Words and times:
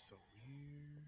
so 0.00 0.16
weird. 0.46 1.04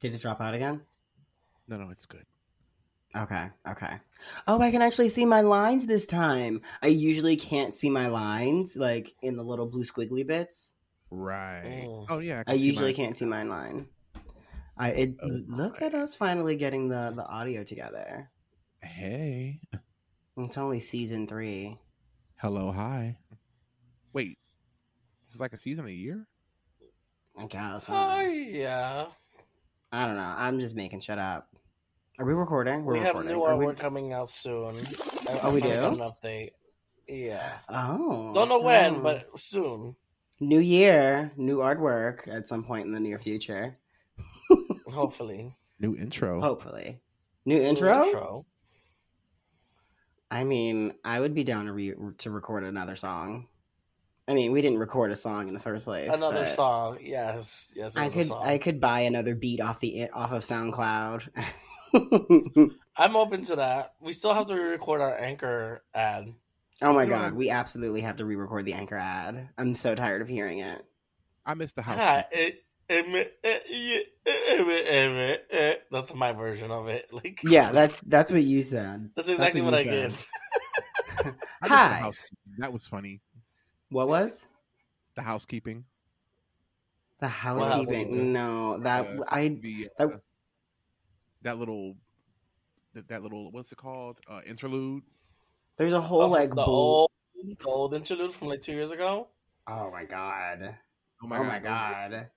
Did 0.00 0.14
it 0.14 0.20
drop 0.20 0.40
out 0.40 0.54
again? 0.54 0.82
No, 1.66 1.78
no, 1.78 1.90
it's 1.90 2.06
good. 2.06 2.26
Okay, 3.16 3.48
okay. 3.68 3.94
Oh, 4.46 4.60
I 4.60 4.70
can 4.70 4.82
actually 4.82 5.08
see 5.08 5.24
my 5.24 5.40
lines 5.40 5.86
this 5.86 6.04
time. 6.06 6.62
I 6.82 6.88
usually 6.88 7.36
can't 7.36 7.74
see 7.74 7.88
my 7.88 8.08
lines, 8.08 8.76
like 8.76 9.14
in 9.22 9.36
the 9.36 9.44
little 9.44 9.66
blue 9.66 9.84
squiggly 9.84 10.26
bits. 10.26 10.74
Right. 11.10 11.84
Mm. 11.86 12.06
Oh 12.10 12.18
yeah. 12.18 12.42
I, 12.46 12.52
can 12.52 12.58
see 12.58 12.66
usually 12.66 12.86
mine. 12.88 12.94
can't 12.94 13.16
see 13.16 13.24
my 13.24 13.44
line. 13.44 13.86
I 14.76 14.88
it, 14.90 15.14
Oh, 15.22 15.40
look 15.46 15.80
at 15.80 15.94
us 15.94 16.16
finally 16.16 16.56
getting 16.56 16.88
the 16.88 17.12
the 17.14 17.24
audio 17.24 17.62
together. 17.62 18.30
Hey. 18.84 19.60
It's 20.36 20.58
only 20.58 20.80
season 20.80 21.26
three. 21.26 21.78
Hello. 22.36 22.70
Hi. 22.72 23.16
Wait. 24.12 24.38
Is 25.28 25.34
it 25.34 25.40
like 25.40 25.52
a 25.52 25.58
season 25.58 25.86
a 25.86 25.90
year? 25.90 26.26
I 27.36 27.46
guess. 27.46 27.86
Oh 27.88 28.20
don't 28.22 28.44
yeah, 28.52 29.06
I 29.90 30.06
don't 30.06 30.16
know. 30.16 30.34
I'm 30.36 30.60
just 30.60 30.76
making 30.76 31.00
shit 31.00 31.18
up. 31.18 31.48
Are 32.18 32.24
we 32.24 32.32
recording? 32.34 32.84
We're 32.84 32.94
we 32.94 32.98
have 33.00 33.08
recording. 33.16 33.32
new 33.32 33.42
Are 33.42 33.56
we- 33.56 33.66
artwork 33.66 33.78
coming 33.78 34.12
out 34.12 34.28
soon. 34.28 34.76
I, 35.28 35.40
Oh, 35.42 35.50
we 35.52 35.60
finally 35.60 35.60
got 35.62 35.94
do? 35.94 36.02
an 36.02 36.10
update. 36.10 36.50
Yeah, 37.08 37.58
Oh. 37.68 38.32
don't 38.34 38.48
know 38.48 38.60
when, 38.62 38.96
oh. 38.96 39.00
but 39.00 39.38
soon. 39.38 39.96
new 40.40 40.60
year, 40.60 41.32
new 41.36 41.58
artwork 41.58 42.28
at 42.28 42.46
some 42.46 42.62
point 42.62 42.86
in 42.86 42.92
the 42.92 43.00
near 43.00 43.18
future. 43.18 43.78
Hopefully, 44.88 45.52
New 45.80 45.96
intro. 45.96 46.40
Hopefully. 46.40 47.00
New 47.44 47.56
New 47.58 47.62
intro? 47.62 48.46
Intro. 50.30 50.40
I 50.40 50.44
mean, 50.44 50.94
I 51.04 51.20
would 51.20 51.34
be 51.34 51.44
down 51.44 51.66
to 51.66 51.72
re- 51.72 51.94
to 52.18 52.30
record 52.30 52.64
another 52.64 52.96
song. 52.96 53.48
I 54.26 54.32
mean, 54.32 54.52
we 54.52 54.62
didn't 54.62 54.78
record 54.78 55.10
a 55.10 55.16
song 55.16 55.48
in 55.48 55.54
the 55.54 55.60
first 55.60 55.84
place. 55.84 56.10
Another 56.10 56.46
song. 56.46 56.96
Yes, 57.02 57.74
yes. 57.76 57.96
I 57.98 58.08
could 58.08 58.26
song. 58.26 58.42
I 58.42 58.56
could 58.58 58.80
buy 58.80 59.00
another 59.00 59.34
beat 59.34 59.60
off 59.60 59.80
the 59.80 60.08
off 60.10 60.32
of 60.32 60.42
SoundCloud. 60.42 61.28
I'm 62.96 63.16
open 63.16 63.42
to 63.42 63.56
that. 63.56 63.92
We 64.00 64.12
still 64.12 64.32
have 64.34 64.46
to 64.48 64.54
re-record 64.54 65.00
our 65.00 65.16
anchor 65.18 65.82
ad. 65.94 66.32
oh 66.82 66.92
my 66.92 67.04
You 67.04 67.10
know, 67.10 67.16
god, 67.16 67.34
we 67.34 67.50
absolutely 67.50 68.00
have 68.00 68.16
to 68.16 68.24
re-record 68.24 68.64
the 68.64 68.72
anchor 68.72 68.96
ad. 68.96 69.50
I'm 69.58 69.74
so 69.74 69.94
tired 69.94 70.22
of 70.22 70.28
hearing 70.28 70.58
it. 70.60 70.82
I 71.46 71.54
missed 71.54 71.76
the 71.76 71.82
house. 71.82 71.96
Ah, 71.98 72.18
it- 72.18 72.26
it- 72.32 72.38
it- 72.38 72.38
it- 72.38 72.48
it- 72.48 72.63
That's 75.90 76.14
my 76.14 76.32
version 76.32 76.70
of 76.70 76.88
it. 76.88 77.06
Like, 77.12 77.40
Yeah, 77.44 77.72
that's 77.72 78.00
that's 78.00 78.30
what 78.30 78.42
you 78.42 78.62
said. 78.62 79.10
that's 79.14 79.28
exactly 79.28 79.60
what 79.62 79.72
what, 79.72 79.80
I 79.80 79.84
said. 79.84 80.10
give. 80.10 80.28
I 81.62 81.68
the 81.68 81.74
Hi. 81.74 82.10
That 82.58 82.72
was 82.72 82.86
funny. 82.86 83.20
What 83.90 84.08
was 84.08 84.44
The 85.14 85.22
housekeeping. 85.22 85.84
the 87.20 87.28
housekeeping? 87.28 87.78
housekeeping? 87.78 88.32
No, 88.32 88.78
that 88.78 89.06
Uh, 89.06 89.22
I 89.28 89.48
The 89.48 89.88
that- 89.98 90.08
uh, 90.12 90.16
that 91.42 91.58
little 91.58 91.94
that, 92.94 93.08
that 93.08 93.22
little 93.22 93.50
what's 93.52 93.70
it 93.72 93.76
called? 93.78 94.18
Uh, 94.28 94.40
interlude. 94.46 95.02
there's 95.76 95.92
a 95.92 96.00
whole 96.00 96.22
Of 96.22 96.30
like 96.30 96.50
the 96.50 96.56
bull- 96.56 96.64
old, 96.64 97.10
the 97.58 97.64
old 97.66 97.94
interlude 97.94 98.30
from 98.32 98.48
like 98.48 98.60
two 98.60 98.72
years 98.72 98.90
ago. 98.90 99.28
Oh 99.66 99.90
my 99.90 100.04
god. 100.04 100.76
Oh 101.22 101.26
oh 101.30 101.44
my 101.44 101.58
god. 101.58 102.28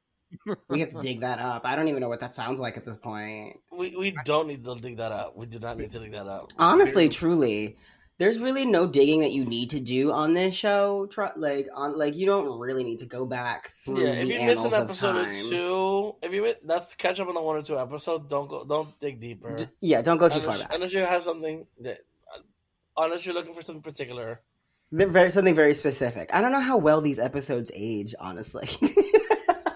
We 0.69 0.79
have 0.81 0.91
to 0.91 0.99
dig 1.01 1.21
that 1.21 1.39
up. 1.39 1.65
I 1.65 1.75
don't 1.75 1.87
even 1.87 2.01
know 2.01 2.09
what 2.09 2.19
that 2.19 2.35
sounds 2.35 2.59
like 2.59 2.77
at 2.77 2.85
this 2.85 2.97
point. 2.97 3.59
We 3.77 3.95
we 3.97 4.15
don't 4.25 4.47
need 4.47 4.63
to 4.63 4.75
dig 4.75 4.97
that 4.97 5.11
up. 5.11 5.37
We 5.37 5.45
do 5.45 5.59
not 5.59 5.77
need 5.77 5.89
to 5.91 5.99
dig 5.99 6.11
that 6.11 6.27
up. 6.27 6.51
Honestly, 6.57 7.09
truly, 7.09 7.77
there's 8.17 8.39
really 8.39 8.65
no 8.65 8.87
digging 8.87 9.21
that 9.21 9.31
you 9.31 9.45
need 9.45 9.69
to 9.71 9.79
do 9.79 10.11
on 10.11 10.33
this 10.33 10.55
show. 10.55 11.07
Like 11.35 11.67
on 11.73 11.97
like 11.97 12.15
you 12.15 12.25
don't 12.25 12.59
really 12.59 12.83
need 12.83 12.99
to 12.99 13.05
go 13.05 13.25
back 13.25 13.71
through. 13.85 13.99
Yeah, 14.01 14.13
if 14.13 14.27
you 14.29 14.45
miss 14.45 14.65
an 14.65 14.73
episode 14.73 15.15
or 15.17 15.25
two, 15.49 16.15
if 16.23 16.33
you 16.33 16.43
miss, 16.43 16.55
that's 16.65 16.95
catch 16.95 17.19
up 17.19 17.27
on 17.27 17.35
the 17.35 17.41
one 17.41 17.57
or 17.57 17.61
two 17.61 17.77
episodes. 17.77 18.25
Don't 18.27 18.49
go, 18.49 18.63
don't 18.65 18.99
dig 18.99 19.19
deeper. 19.19 19.57
D- 19.57 19.65
yeah, 19.81 20.01
don't 20.01 20.17
go 20.17 20.27
too 20.29 20.39
far 20.39 20.43
Unless, 20.43 20.61
back. 20.63 20.73
unless 20.73 20.93
you 20.93 20.99
have 20.99 21.23
something 21.23 21.67
that, 21.81 21.99
uh, 22.35 22.39
unless 22.97 23.25
you're 23.25 23.35
looking 23.35 23.53
for 23.53 23.61
something 23.61 23.83
particular. 23.83 24.41
They're 24.91 25.07
very 25.07 25.31
something 25.31 25.53
very 25.55 25.73
specific. 25.73 26.33
I 26.33 26.39
don't 26.41 26.53
know 26.53 26.61
how 26.61 26.77
well 26.77 27.01
these 27.01 27.19
episodes 27.19 27.69
age, 27.75 28.15
honestly. 28.19 28.69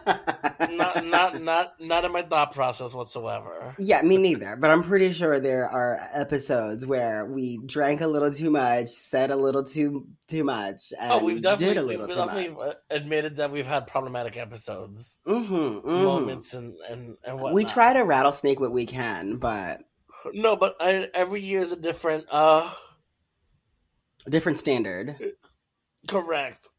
Not 0.05 1.05
not 1.05 1.41
not 1.41 1.73
not 1.79 2.05
in 2.05 2.11
my 2.11 2.21
thought 2.21 2.53
process 2.53 2.93
whatsoever. 2.93 3.75
Yeah, 3.77 4.01
me 4.01 4.17
neither. 4.17 4.55
But 4.55 4.69
I'm 4.71 4.83
pretty 4.83 5.11
sure 5.13 5.39
there 5.39 5.67
are 5.69 5.99
episodes 6.13 6.85
where 6.85 7.25
we 7.25 7.59
drank 7.65 8.01
a 8.01 8.07
little 8.07 8.31
too 8.31 8.49
much, 8.51 8.87
said 8.87 9.31
a 9.31 9.35
little 9.35 9.63
too 9.63 10.07
too 10.27 10.43
much, 10.43 10.93
and 10.99 11.11
Oh, 11.11 11.23
we've 11.23 11.41
definitely 11.41 11.97
we've 11.97 12.07
definitely 12.07 12.55
admitted 12.89 13.37
that 13.37 13.51
we've 13.51 13.67
had 13.67 13.87
problematic 13.87 14.37
episodes, 14.37 15.19
Mhm, 15.27 15.83
mhm. 15.83 16.03
moments, 16.03 16.53
and 16.53 16.75
and 16.89 17.17
and 17.25 17.35
whatnot. 17.39 17.53
We 17.55 17.65
try 17.65 17.93
to 17.93 18.01
rattlesnake 18.01 18.59
what 18.59 18.71
we 18.71 18.85
can, 18.85 19.37
but 19.37 19.81
No, 20.33 20.55
but 20.55 20.75
I, 20.79 21.09
every 21.13 21.41
year 21.41 21.61
is 21.61 21.71
a 21.71 21.81
different. 21.81 22.25
uh 22.31 22.71
a 24.25 24.29
different 24.29 24.59
standard. 24.59 25.15
Correct. 26.07 26.69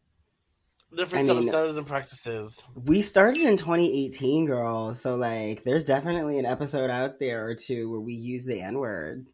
Different 0.94 1.24
I 1.24 1.26
set 1.26 1.36
of 1.36 1.44
mean- 1.46 1.78
and 1.78 1.86
practices. 1.86 2.66
We 2.74 3.00
started 3.02 3.44
in 3.44 3.56
2018, 3.56 4.44
girl. 4.46 4.94
So 4.94 5.16
like, 5.16 5.64
there's 5.64 5.84
definitely 5.84 6.38
an 6.38 6.46
episode 6.46 6.90
out 6.90 7.18
there 7.18 7.46
or 7.46 7.54
two 7.54 7.90
where 7.90 8.00
we 8.00 8.14
use 8.14 8.44
the 8.44 8.60
N 8.60 8.78
word. 8.78 9.26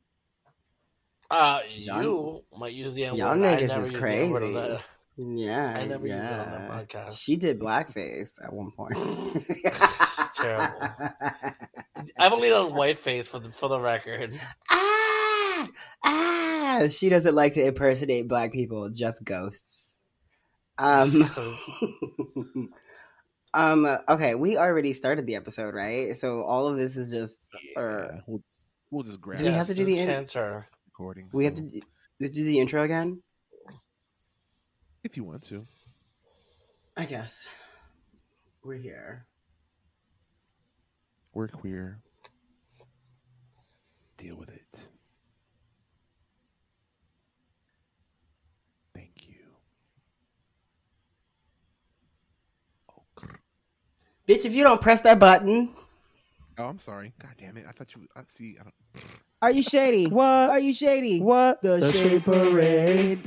Uh, 1.31 1.61
Y'all- 1.75 2.03
you 2.03 2.45
might 2.59 2.73
use 2.75 2.95
the 2.95 3.07
N 3.07 3.13
word. 3.13 3.19
y'all. 3.19 3.37
Niggas 3.37 3.83
is 3.83 3.91
use 3.91 4.01
the 4.01 4.13
N 4.13 4.31
word 4.31 4.43
on 4.45 4.53
crazy. 4.55 4.83
Yeah, 5.21 5.75
I 5.77 5.85
never 5.85 6.07
yeah. 6.07 6.15
used 6.15 6.29
that 6.29 6.41
on 6.41 6.53
that 6.53 6.71
podcast. 6.71 7.19
She 7.19 7.35
did 7.35 7.59
blackface 7.59 8.31
at 8.43 8.53
one 8.53 8.71
point. 8.71 8.95
It's 9.49 10.39
terrible. 10.39 10.79
I've 12.19 12.33
only 12.33 12.51
done 12.51 12.71
whiteface 12.73 13.29
for 13.29 13.41
the 13.41 13.49
for 13.49 13.69
the 13.69 13.81
record. 13.81 14.39
ah, 14.71 15.69
ah. 16.05 16.83
She 16.89 17.09
doesn't 17.09 17.35
like 17.35 17.55
to 17.55 17.65
impersonate 17.67 18.29
black 18.29 18.53
people, 18.53 18.89
just 18.91 19.25
ghosts. 19.25 19.88
Um, 20.79 22.71
um. 23.55 23.99
Okay, 24.09 24.35
we 24.35 24.57
already 24.57 24.93
started 24.93 25.27
the 25.27 25.35
episode, 25.37 25.75
right? 25.75 26.17
So 26.17 26.43
all 26.45 26.67
of 26.67 26.77
this 26.77 26.97
is 26.97 27.11
just. 27.11 27.49
Or 27.77 28.11
Yeah, 28.15 28.21
we'll, 28.27 28.43
we'll 28.91 29.03
just 29.03 29.21
grab 29.21 29.39
Do 29.39 29.45
we 29.47 29.51
have 29.53 29.67
to 29.67 29.75
do 29.75 29.85
this 29.85 29.95
the 29.95 30.01
in- 30.01 30.55
recording. 30.87 31.29
we 31.33 31.45
have 31.45 31.55
to. 31.55 31.63
do- 31.63 31.81
We 32.21 32.27
have 32.27 32.33
to 32.35 32.39
do 32.41 32.45
the 32.45 32.59
intro 32.61 32.83
again. 32.83 33.23
if 35.05 35.17
you 35.17 35.25
want 35.25 35.43
to. 35.45 35.65
I 36.97 37.05
guess. 37.05 37.47
We're 38.65 38.75
here. 38.75 39.27
We're 41.33 41.47
queer. 41.49 42.01
Deal 44.17 44.37
with 44.37 44.49
it. 44.51 44.89
Thank 48.95 49.29
you. 49.29 49.37
Oh, 52.91 53.05
grr. 53.17 53.37
Bitch, 54.29 54.45
if 54.45 54.53
you 54.53 54.63
don't 54.63 54.83
press 54.83 55.01
that 55.03 55.19
button. 55.19 55.71
Oh, 56.59 56.65
I'm 56.65 56.79
sorry. 56.79 57.15
God 57.19 57.31
damn 57.41 57.57
it! 57.57 57.65
I 57.67 57.73
thought 57.73 57.95
you. 57.95 58.07
I 58.15 58.21
see. 58.27 58.59
I 58.61 58.65
don't. 58.65 58.75
Are 59.41 59.51
you 59.51 59.63
shady? 59.63 60.07
What? 60.11 60.51
Are 60.51 60.59
you 60.59 60.75
shady? 60.75 61.21
What? 61.21 61.63
The, 61.63 61.79
The 61.79 61.93
Shade 61.93 62.03
Shade 62.03 62.25
Parade. 62.25 63.23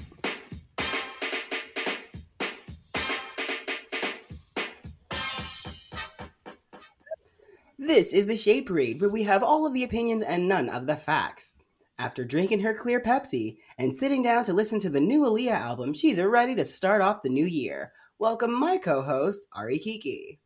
This 7.79 8.13
is 8.13 8.28
the 8.28 8.38
Shade 8.38 8.67
Parade, 8.67 9.01
where 9.01 9.09
we 9.09 9.23
have 9.23 9.41
all 9.41 9.66
of 9.66 9.73
the 9.73 9.84
opinions 9.84 10.22
and 10.22 10.47
none 10.47 10.69
of 10.69 10.85
the 10.85 10.95
facts. 10.95 11.53
After 11.97 12.23
drinking 12.23 12.59
her 12.59 12.75
clear 12.75 12.99
Pepsi 12.99 13.58
and 13.79 13.97
sitting 13.97 14.22
down 14.22 14.43
to 14.46 14.53
listen 14.53 14.78
to 14.81 14.90
the 14.90 15.02
new 15.02 15.23
Aaliyah 15.23 15.52
album, 15.52 15.96
she's 15.96 16.22
ready 16.22 16.53
to 16.53 16.64
start 16.64 17.02
off 17.02 17.23
the 17.23 17.29
new 17.29 17.46
year. 17.46 17.91
Welcome 18.20 18.53
my 18.53 18.78
co-host, 18.78 19.40
Ari 19.53 19.79
Kiki. 19.79 20.40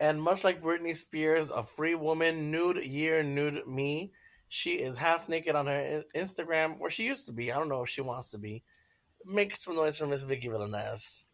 And 0.00 0.22
much 0.22 0.44
like 0.44 0.60
Britney 0.60 0.96
Spears, 0.96 1.50
a 1.50 1.62
free 1.62 1.94
woman, 1.94 2.50
nude 2.50 2.84
year, 2.84 3.22
nude 3.22 3.66
me, 3.66 4.12
she 4.48 4.70
is 4.70 4.98
half 4.98 5.28
naked 5.28 5.54
on 5.54 5.66
her 5.66 6.02
Instagram, 6.14 6.78
where 6.78 6.90
she 6.90 7.04
used 7.04 7.26
to 7.26 7.32
be. 7.32 7.52
I 7.52 7.58
don't 7.58 7.68
know 7.68 7.82
if 7.82 7.88
she 7.88 8.00
wants 8.00 8.30
to 8.30 8.38
be. 8.38 8.62
Make 9.24 9.56
some 9.56 9.76
noise 9.76 9.98
for 9.98 10.06
Miss 10.06 10.24
Viki 10.24 10.46
Villanez. 10.46 11.24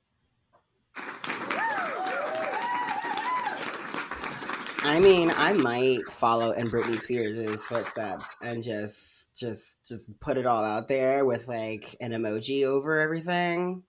I 4.87 5.01
mean, 5.01 5.33
I 5.35 5.55
might 5.55 6.07
follow 6.11 6.51
in 6.53 6.67
Britney 6.69 6.99
Spears' 7.01 7.65
footsteps 7.65 8.35
and 8.43 8.63
just 8.63 9.35
just 9.35 9.67
just 9.87 10.21
put 10.21 10.37
it 10.37 10.47
all 10.47 10.63
out 10.63 10.89
there 10.89 11.25
with 11.25 11.49
like 11.49 11.97
an 12.01 12.13
emoji 12.13 12.65
over 12.65 13.01
everything. 13.01 13.83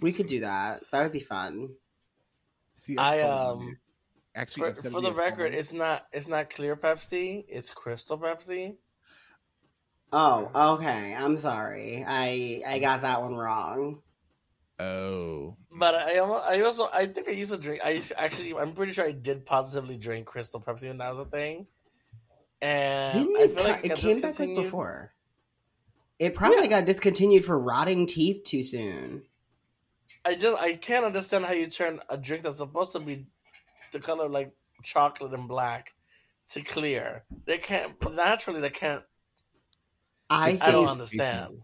We 0.00 0.12
could 0.12 0.26
do 0.26 0.40
that. 0.40 0.82
That 0.90 1.02
would 1.02 1.12
be 1.12 1.20
fun. 1.20 1.70
See, 2.86 2.96
I, 2.98 3.18
told 3.18 3.62
um, 3.62 3.78
actually 4.36 4.74
For, 4.74 4.82
for 4.90 5.00
the 5.00 5.10
record, 5.10 5.54
it's 5.54 5.72
not 5.72 6.06
it's 6.12 6.28
not 6.28 6.50
clear 6.50 6.76
Pepsi. 6.76 7.44
It's 7.48 7.70
Crystal 7.70 8.16
Pepsi. 8.16 8.76
Oh, 10.12 10.74
okay. 10.76 11.12
I'm 11.12 11.36
sorry. 11.36 12.04
I 12.06 12.62
I 12.64 12.78
got 12.78 13.02
that 13.02 13.20
one 13.22 13.34
wrong. 13.34 14.02
oh, 14.78 15.56
But 15.68 15.96
I 15.96 16.18
almo- 16.18 16.34
I 16.46 16.60
also 16.60 16.88
I 16.92 17.06
think 17.06 17.28
I 17.28 17.32
used 17.32 17.52
to 17.52 17.58
drink. 17.58 17.80
I 17.84 17.90
used 17.90 18.10
to, 18.10 18.20
actually 18.20 18.54
I'm 18.54 18.72
pretty 18.72 18.92
sure 18.92 19.04
I 19.04 19.10
did 19.10 19.44
positively 19.44 19.96
drink 19.96 20.26
Crystal 20.26 20.60
Pepsi 20.60 20.86
when 20.86 20.98
that 20.98 21.10
was 21.10 21.18
a 21.18 21.24
thing. 21.24 21.66
And 22.62 23.18
Didn't 23.18 23.36
I 23.36 23.40
it? 23.42 23.48
feel 23.50 23.62
ca- 23.64 23.68
like 23.68 23.84
it 23.84 23.88
got 23.88 23.98
came 23.98 24.20
back 24.20 24.38
like 24.38 24.54
before. 24.54 25.12
It 26.20 26.34
probably 26.36 26.68
got 26.68 26.84
discontinued 26.84 27.44
for 27.44 27.58
rotting 27.58 28.06
teeth 28.06 28.44
too 28.44 28.62
soon. 28.62 29.24
I 30.26 30.34
just 30.34 30.60
I 30.60 30.74
can't 30.74 31.04
understand 31.04 31.46
how 31.46 31.52
you 31.52 31.68
turn 31.68 32.00
a 32.08 32.18
drink 32.18 32.42
that's 32.42 32.58
supposed 32.58 32.92
to 32.92 32.98
be 32.98 33.26
the 33.92 34.00
color 34.00 34.28
like 34.28 34.52
chocolate 34.82 35.32
and 35.32 35.46
black 35.46 35.94
to 36.48 36.62
clear. 36.62 37.22
They 37.44 37.58
can't 37.58 37.94
naturally. 38.12 38.60
They 38.60 38.70
can't. 38.70 39.04
I 40.28 40.58
I 40.60 40.72
don't 40.72 40.88
understand. 40.88 41.62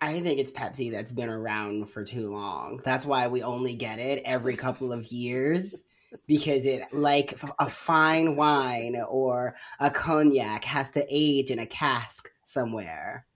I 0.00 0.18
think 0.18 0.40
it's 0.40 0.50
Pepsi 0.50 0.90
that's 0.90 1.12
been 1.12 1.28
around 1.28 1.90
for 1.90 2.02
too 2.02 2.32
long. 2.32 2.80
That's 2.84 3.06
why 3.06 3.28
we 3.28 3.44
only 3.44 3.76
get 3.76 4.00
it 4.00 4.20
every 4.24 4.56
couple 4.56 4.92
of 4.92 5.06
years 5.12 5.80
because 6.26 6.66
it, 6.66 6.82
like 6.92 7.40
a 7.60 7.70
fine 7.70 8.34
wine 8.34 9.00
or 9.08 9.54
a 9.78 9.92
cognac, 9.92 10.64
has 10.64 10.90
to 10.92 11.06
age 11.08 11.52
in 11.52 11.60
a 11.60 11.66
cask 11.66 12.28
somewhere. 12.44 13.26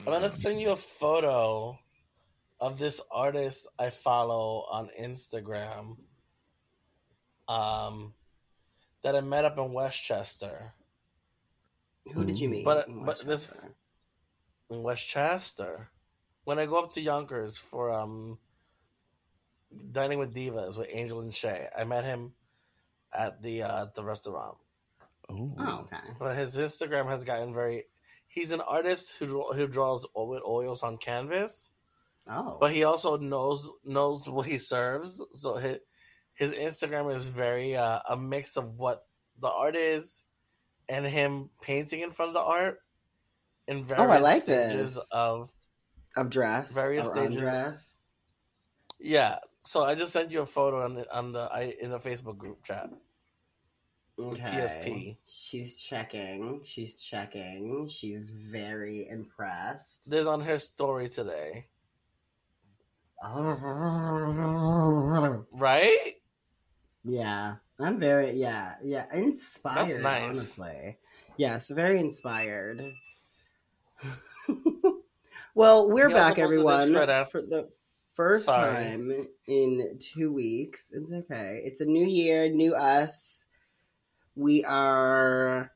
I'm 0.00 0.12
gonna 0.12 0.28
send 0.28 0.60
you 0.60 0.72
a 0.72 0.76
photo 0.76 1.78
of 2.62 2.78
this 2.78 3.00
artist 3.10 3.66
I 3.78 3.90
follow 3.90 4.64
on 4.70 4.88
Instagram. 4.98 5.96
Um, 7.48 8.14
that 9.02 9.16
I 9.16 9.20
met 9.20 9.44
up 9.44 9.58
in 9.58 9.72
Westchester. 9.72 10.72
Who 12.14 12.24
did 12.24 12.38
you 12.38 12.48
meet? 12.48 12.64
But- 12.64 12.86
in 12.88 13.04
but 13.04 13.18
this- 13.26 13.48
Westchester? 13.50 13.74
In 14.70 14.82
Westchester, 14.82 15.90
when 16.44 16.58
I 16.58 16.66
go 16.66 16.78
up 16.82 16.90
to 16.90 17.00
Yonkers 17.02 17.58
for 17.58 17.92
um, 17.92 18.38
dining 19.90 20.18
with 20.18 20.34
divas 20.34 20.78
with 20.78 20.88
Angel 20.90 21.20
and 21.20 21.34
Shay, 21.34 21.68
I 21.76 21.84
met 21.84 22.04
him 22.04 22.32
at 23.12 23.42
the 23.42 23.64
uh, 23.64 23.86
the 23.94 24.02
restaurant. 24.02 24.56
oh, 25.28 25.52
Oh, 25.58 25.80
okay. 25.82 25.98
But 26.18 26.36
his 26.36 26.56
Instagram 26.56 27.06
has 27.08 27.24
gotten 27.24 27.52
very. 27.52 27.84
He's 28.28 28.50
an 28.50 28.62
artist 28.62 29.18
who 29.18 29.52
who 29.52 29.66
draws 29.68 30.06
with 30.16 30.42
oils 30.46 30.82
on 30.82 30.96
canvas. 30.96 31.70
Oh, 32.28 32.56
but 32.60 32.72
he 32.72 32.84
also 32.84 33.16
knows 33.18 33.70
knows 33.84 34.28
what 34.28 34.46
he 34.46 34.58
serves. 34.58 35.22
So 35.32 35.56
his 35.56 35.78
his 36.34 36.52
Instagram 36.56 37.12
is 37.14 37.26
very 37.28 37.76
uh, 37.76 38.00
a 38.08 38.16
mix 38.16 38.56
of 38.56 38.78
what 38.78 39.04
the 39.40 39.50
art 39.50 39.76
is 39.76 40.24
and 40.88 41.04
him 41.06 41.50
painting 41.62 42.00
in 42.00 42.10
front 42.10 42.30
of 42.30 42.34
the 42.34 42.40
art 42.40 42.78
in 43.68 43.82
various 43.82 44.08
Oh, 44.08 44.10
I 44.10 44.18
like 44.18 44.40
stages 44.40 44.94
this. 44.96 45.08
of 45.12 45.52
of 46.16 46.30
dress, 46.30 46.72
various 46.72 47.08
or 47.10 47.14
stages. 47.14 47.36
undress. 47.36 47.96
yeah. 49.00 49.38
So 49.64 49.84
I 49.84 49.94
just 49.94 50.12
sent 50.12 50.32
you 50.32 50.42
a 50.42 50.46
photo 50.46 50.82
on 50.84 50.94
the, 50.96 51.16
on 51.16 51.32
the 51.32 51.48
I, 51.52 51.72
in 51.80 51.90
the 51.90 51.98
Facebook 51.98 52.36
group 52.36 52.64
chat. 52.64 52.90
Okay. 54.18 54.40
TSP. 54.42 55.16
She's 55.26 55.80
checking. 55.80 56.60
She's 56.64 57.00
checking. 57.00 57.88
She's 57.88 58.30
very 58.30 59.08
impressed. 59.08 60.10
There's 60.10 60.26
on 60.26 60.40
her 60.42 60.58
story 60.58 61.08
today, 61.08 61.66
right? 65.52 66.14
Yeah, 67.04 67.56
I'm 67.78 67.98
very 67.98 68.32
yeah 68.32 68.74
yeah 68.82 69.06
inspired. 69.14 70.02
nice. 70.02 70.22
Honestly, 70.24 70.98
yes, 71.36 71.68
very 71.68 71.98
inspired. 72.00 72.92
well, 75.54 75.88
we're 75.90 76.06
also 76.06 76.16
back, 76.16 76.38
everyone, 76.38 76.92
right 76.92 77.08
after- 77.08 77.40
for 77.40 77.46
the 77.46 77.68
first 78.14 78.46
Sorry. 78.46 78.72
time 78.74 79.26
in 79.46 79.98
two 80.00 80.32
weeks. 80.32 80.90
It's 80.92 81.12
okay. 81.12 81.60
It's 81.64 81.80
a 81.80 81.84
new 81.86 82.06
year, 82.06 82.48
new 82.48 82.74
us. 82.74 83.44
We 84.34 84.64
are 84.64 85.72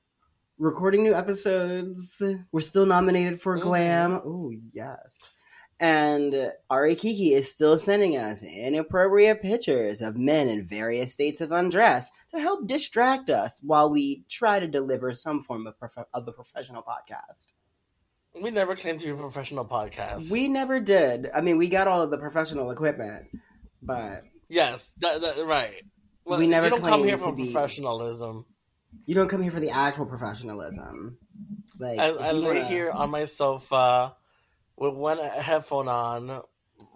recording 0.59 1.03
new 1.03 1.15
episodes. 1.15 2.21
We're 2.53 2.61
still 2.61 2.87
nominated 2.87 3.41
for 3.41 3.59
Mhm. 3.59 3.63
Glam. 3.63 4.21
Oh 4.25 4.53
yes. 4.73 5.33
And 5.79 6.53
Ari 6.71 6.95
Kiki 6.95 7.35
is 7.35 7.53
still 7.53 7.77
sending 7.77 8.17
us 8.17 8.43
inappropriate 8.43 9.43
pictures 9.43 10.01
of 10.01 10.17
men 10.17 10.49
in 10.49 10.67
various 10.67 11.13
states 11.13 11.43
of 11.43 11.53
undress 11.53 12.11
to 12.33 12.41
help 12.41 12.67
distract 12.67 13.29
us 13.29 13.59
while 13.63 13.91
we 13.91 14.25
try 14.31 14.59
to 14.59 14.67
deliver 14.67 15.13
some 15.13 15.43
form 15.43 15.67
of, 15.67 15.79
prof- 15.79 16.07
of 16.15 16.27
a 16.27 16.33
professional 16.33 16.83
podcast. 16.83 17.45
We 18.43 18.51
never 18.51 18.75
claimed 18.75 19.01
to 19.01 19.07
be 19.07 19.13
a 19.13 19.17
professional 19.17 19.67
podcast. 19.67 20.31
We 20.33 20.49
never 20.49 20.81
did. 20.81 21.29
I 21.35 21.43
mean, 21.43 21.59
we 21.59 21.69
got 21.69 21.89
all 21.89 22.01
of 22.03 22.11
the 22.11 22.19
professional 22.19 22.71
equipment, 22.71 23.27
but 23.83 24.25
yes, 24.49 24.95
that, 25.01 25.21
that, 25.21 25.45
right. 25.47 25.83
Well, 26.25 26.39
We 26.39 26.47
never 26.47 26.67
you 26.67 26.71
don't 26.71 26.83
come 26.83 27.05
here 27.05 27.19
for 27.19 27.33
be- 27.33 27.45
professionalism. 27.45 28.47
you 29.05 29.15
don't 29.15 29.29
come 29.29 29.43
here 29.43 29.53
for 29.53 29.61
the 29.61 29.71
actual 29.71 30.07
professionalism. 30.07 31.19
Like, 31.79 31.99
I 31.99 32.31
you 32.31 32.39
lay 32.39 32.65
here 32.65 32.91
on 32.91 33.11
my 33.11 33.27
sofa 33.27 34.17
with 34.77 34.95
one 34.95 35.19
headphone 35.19 35.89
on, 35.89 36.43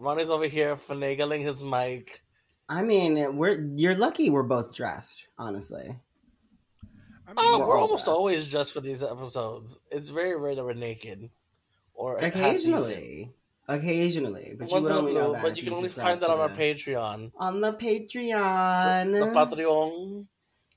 Ronie's 0.00 0.30
over 0.30 0.46
here 0.46 0.76
finagling 0.76 1.40
his 1.42 1.64
mic. 1.64 2.22
I 2.68 2.82
mean, 2.82 3.36
we're 3.36 3.60
you're 3.74 3.94
lucky 3.96 4.30
we're 4.30 4.42
both 4.44 4.74
dressed. 4.74 5.24
Honestly, 5.38 5.82
I 7.26 7.30
mean, 7.30 7.36
Oh, 7.36 7.58
We're 7.60 7.66
we're 7.68 7.78
almost 7.78 8.04
dressed. 8.06 8.16
always 8.16 8.50
dressed 8.50 8.72
for 8.74 8.80
these 8.80 9.02
episodes. 9.02 9.80
It's 9.90 10.08
very 10.08 10.36
rare 10.38 10.54
that 10.54 10.64
we're 10.64 10.74
naked 10.74 11.30
or 11.94 12.18
occasionally, 12.18 13.32
occasionally, 13.68 14.54
but 14.58 14.68
you 14.68 14.72
Once 14.74 14.84
would 14.88 14.92
in 14.92 14.96
a 14.96 15.00
only 15.00 15.12
know 15.14 15.32
that 15.32 15.42
but 15.42 15.56
you 15.56 15.64
can 15.64 15.74
only 15.74 15.88
find 15.88 16.20
that 16.20 16.30
on 16.30 16.38
our 16.40 16.48
the- 16.48 16.54
Patreon. 16.54 17.32
on 17.36 17.60
the 17.60 17.72
Patreon. 17.72 19.12
The 19.18 19.26
Patreon. 19.56 20.26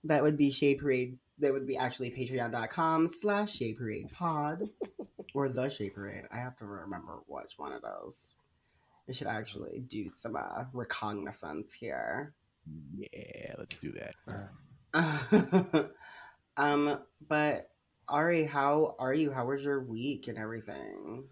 That 0.05 0.21
would 0.23 0.37
be 0.37 0.51
Shade 0.51 0.79
Parade. 0.79 1.17
That 1.39 1.53
would 1.53 1.65
be 1.67 1.77
actually 1.77 2.11
patreon.com 2.11 3.07
slash 3.07 3.53
Shade 3.55 3.77
Parade 3.77 4.11
Pod 4.13 4.69
or 5.33 5.49
the 5.49 5.91
Parade. 5.93 6.25
I 6.31 6.37
have 6.37 6.55
to 6.57 6.65
remember 6.65 7.19
which 7.27 7.53
one 7.57 7.71
it 7.73 7.81
is. 8.07 8.35
I 9.07 9.11
should 9.11 9.27
actually 9.27 9.83
do 9.87 10.09
some 10.21 10.35
uh, 10.35 10.65
recognizance 10.71 11.73
here. 11.73 12.33
yeah, 12.95 13.53
let's 13.57 13.77
do 13.77 13.91
that. 13.91 14.15
um, 16.57 16.99
but 17.27 17.69
Ari, 18.07 18.45
how 18.45 18.95
are 18.99 19.13
you? 19.13 19.31
How 19.31 19.45
was 19.47 19.63
your 19.63 19.83
week 19.83 20.27
and 20.27 20.37
everything? 20.37 21.25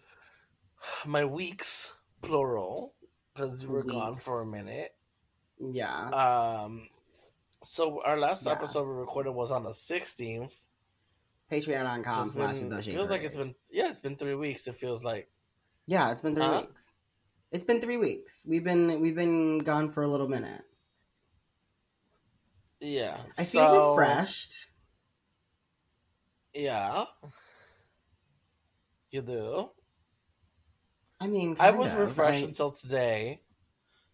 My 1.05 1.25
weeks, 1.25 1.95
plural, 2.21 2.95
because 3.33 3.65
we 3.65 3.73
were 3.73 3.83
gone 3.83 4.17
for 4.17 4.41
a 4.41 4.47
minute. 4.47 4.93
Yeah. 5.59 6.09
Um, 6.09 6.89
so 7.61 8.01
our 8.03 8.17
last 8.19 8.45
Yeah. 8.47 8.53
episode 8.53 8.87
we 8.87 8.95
recorded 8.95 9.31
was 9.31 9.51
on 9.51 9.63
the 9.63 9.73
16th. 9.73 10.65
So 11.51 11.71
Patreon.com 11.73 12.01
it's 12.27 12.33
slash 12.33 12.59
been, 12.59 12.73
it 12.73 12.85
feels 12.85 13.09
like 13.11 13.23
it's 13.23 13.35
been 13.35 13.55
yeah, 13.71 13.87
it's 13.89 13.99
been 13.99 14.15
three 14.15 14.35
weeks. 14.35 14.67
It 14.67 14.75
feels 14.75 15.03
like 15.03 15.29
Yeah, 15.85 16.11
it's 16.11 16.21
been 16.21 16.35
3 16.35 16.43
Huh? 16.43 16.61
weeks. 16.67 16.89
It's 17.51 17.65
been 17.65 17.81
three 17.81 17.97
weeks. 17.97 18.45
We've 18.47 18.63
been 18.63 19.01
we've 19.01 19.15
been 19.15 19.57
gone 19.59 19.91
for 19.91 20.03
a 20.03 20.07
little 20.07 20.27
minute. 20.29 20.63
yeah. 22.79 23.17
I 23.17 23.29
so, 23.43 23.59
feel 23.59 23.95
refreshed. 23.95 24.67
Yeah, 26.53 27.05
you 29.09 29.21
do. 29.21 29.69
I 31.19 31.27
mean, 31.27 31.55
I 31.59 31.71
was 31.71 31.91
of. 31.91 31.99
refreshed 31.99 32.45
until 32.45 32.71
today. 32.71 33.41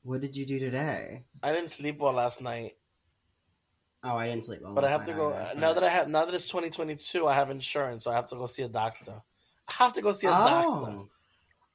what 0.04 0.22
did 0.22 0.36
you 0.36 0.46
do 0.46 0.60
today? 0.60 1.26
I 1.42 1.52
didn't 1.54 1.70
sleep 1.72 2.00
well 2.00 2.14
last 2.14 2.42
night, 2.42 2.77
Oh, 4.04 4.16
I 4.16 4.28
didn't 4.28 4.46
sleep. 4.46 4.62
well 4.62 4.74
but 4.74 4.84
I 4.86 4.90
have 4.90 5.06
to 5.06 5.14
go 5.14 5.30
now 5.58 5.74
that 5.74 5.84
I 5.84 5.90
have 5.90 6.08
now 6.08 6.26
that 6.26 6.34
it's 6.34 6.48
2022. 6.48 7.28
I 7.28 7.34
have 7.36 7.50
insurance, 7.50 8.04
so 8.04 8.12
I 8.12 8.16
have 8.16 8.28
to 8.28 8.36
go 8.36 8.46
see 8.46 8.64
a 8.64 8.70
doctor. 8.70 9.22
I 9.70 9.74
have 9.84 9.94
to 9.94 10.02
go 10.02 10.12
see 10.12 10.28
a 10.28 10.32
doctor. 10.32 10.92
Oh. 10.92 11.08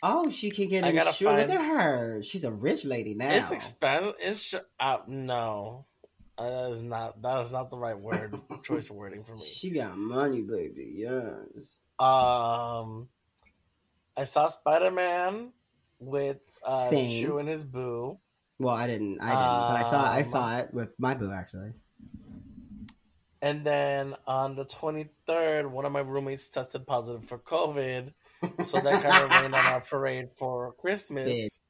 Oh, 0.04 0.30
she 0.30 0.50
can 0.50 0.68
get 0.68 0.82
I 0.82 0.90
gotta. 0.92 1.10
Look 1.24 1.48
at 1.50 1.50
her. 1.64 2.22
She's 2.22 2.42
a 2.44 2.50
rich 2.50 2.84
lady 2.84 3.14
now. 3.14 3.30
It's 3.32 3.50
expensive. 3.52 4.14
It's 4.20 4.54
uh, 4.80 4.98
no, 5.06 5.86
uh, 6.38 6.42
that 6.66 6.70
is 6.72 6.82
not 6.82 7.22
that 7.22 7.40
is 7.42 7.52
not 7.52 7.70
the 7.70 7.76
right 7.78 7.98
word 7.98 8.34
choice 8.64 8.90
of 8.90 8.96
wording 8.96 9.22
for 9.22 9.36
me. 9.36 9.44
She 9.44 9.70
got 9.70 9.96
money, 9.96 10.42
baby. 10.42 10.94
Yes. 10.96 11.36
Um, 12.00 13.08
I 14.16 14.24
saw 14.24 14.48
Spider 14.48 14.90
Man 14.90 15.52
with 16.00 16.38
uh, 16.66 16.88
Same. 16.88 17.08
Chew 17.08 17.38
and 17.38 17.48
his 17.48 17.62
boo, 17.62 18.18
Well, 18.58 18.74
I 18.74 18.86
didn't. 18.88 19.20
I 19.20 19.26
didn't. 19.30 19.36
but 19.68 19.76
I 19.76 19.82
saw. 19.90 20.12
I 20.12 20.18
Um, 20.18 20.24
saw 20.24 20.58
it 20.58 20.74
with 20.74 20.88
my 20.98 21.14
boo 21.14 21.30
actually. 21.32 21.72
And 23.42 23.66
then 23.66 24.14
on 24.26 24.56
the 24.56 24.64
twenty 24.66 25.10
third, 25.26 25.66
one 25.72 25.84
of 25.86 25.92
my 25.92 26.00
roommates 26.00 26.48
tested 26.48 26.86
positive 26.86 27.24
for 27.26 27.38
COVID, 27.38 28.14
so 28.62 28.80
that 28.82 29.00
kind 29.00 29.18
of 29.20 29.30
rained 29.32 29.54
on 29.56 29.66
our 29.66 29.82
parade 29.82 30.28
for 30.28 30.72
Christmas. 30.74 31.62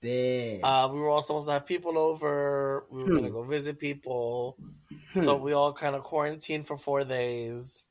Big. 0.00 0.60
Uh, 0.62 0.90
we 0.92 0.98
were 1.00 1.08
all 1.08 1.22
supposed 1.22 1.48
to 1.48 1.52
have 1.52 1.66
people 1.66 1.98
over. 1.98 2.86
We 2.90 3.02
were 3.02 3.10
Hmm. 3.10 3.14
gonna 3.14 3.30
go 3.30 3.44
visit 3.44 3.78
people. 3.78 4.58
Hmm. 5.12 5.20
So 5.24 5.38
we 5.38 5.52
all 5.52 5.72
kind 5.72 5.96
of 5.96 6.02
quarantined 6.04 6.66
for 6.66 6.76
four 6.78 7.04
days. 7.04 7.88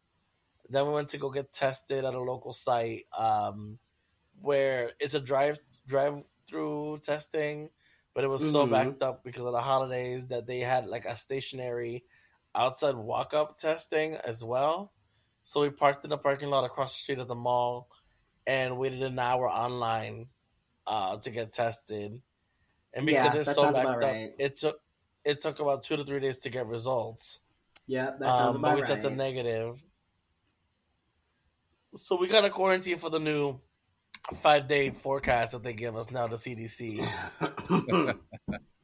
Then 0.69 0.87
we 0.87 0.93
went 0.93 1.09
to 1.09 1.19
go 1.19 1.29
get 1.31 1.51
tested 1.51 2.05
at 2.05 2.13
a 2.15 2.21
local 2.21 2.53
site, 2.53 3.05
um, 3.17 3.79
where 4.41 4.93
it's 4.99 5.15
a 5.15 5.21
drive 5.21 5.59
drive 5.87 6.15
through 6.47 6.99
testing, 6.99 7.71
but 8.13 8.23
it 8.23 8.29
was 8.29 8.45
so 8.45 8.67
Mhm. 8.67 8.67
backed 8.67 9.01
up 9.01 9.23
because 9.23 9.43
of 9.45 9.53
the 9.53 9.61
holidays 9.61 10.27
that 10.27 10.47
they 10.47 10.59
had 10.59 10.87
like 10.87 11.05
a 11.05 11.17
stationary 11.17 12.05
outside 12.59 12.95
walk 12.95 13.33
up 13.33 13.55
testing 13.55 14.15
as 14.15 14.43
well. 14.43 14.91
So 15.43 15.61
we 15.61 15.69
parked 15.69 16.03
in 16.03 16.09
the 16.09 16.17
parking 16.17 16.49
lot 16.49 16.65
across 16.65 16.95
the 16.95 17.01
street 17.01 17.19
at 17.19 17.27
the 17.27 17.35
mall 17.35 17.89
and 18.45 18.77
waited 18.77 19.01
an 19.01 19.17
hour 19.17 19.49
online 19.49 20.27
uh, 20.85 21.17
to 21.17 21.31
get 21.31 21.51
tested. 21.51 22.21
And 22.93 23.05
because 23.05 23.25
Yeah, 23.25 23.29
they're 23.31 23.43
that 23.45 23.55
so 23.55 23.71
backed 23.71 23.77
about 23.77 24.03
up, 24.03 24.03
right. 24.03 24.31
it 24.37 24.55
took 24.57 24.81
it 25.25 25.41
took 25.41 25.59
about 25.59 25.83
two 25.83 25.95
to 25.97 26.03
three 26.03 26.19
days 26.19 26.39
to 26.39 26.49
get 26.49 26.67
results. 26.67 27.39
Yeah, 27.87 28.11
that 28.19 28.35
sounds 28.35 28.55
Um, 28.55 28.61
but 28.61 28.69
about 28.69 28.75
we 28.75 28.81
right. 28.81 28.87
tested 28.87 29.15
negative. 29.17 29.83
So 31.95 32.17
we 32.17 32.27
got 32.27 32.45
a 32.45 32.49
quarantine 32.49 32.97
for 32.97 33.09
the 33.09 33.19
new 33.19 33.59
five 34.35 34.67
day 34.67 34.89
forecast 34.91 35.53
that 35.53 35.63
they 35.63 35.73
give 35.73 35.95
us 35.95 36.11
now, 36.11 36.27
the 36.27 36.35
CDC. 36.35 37.05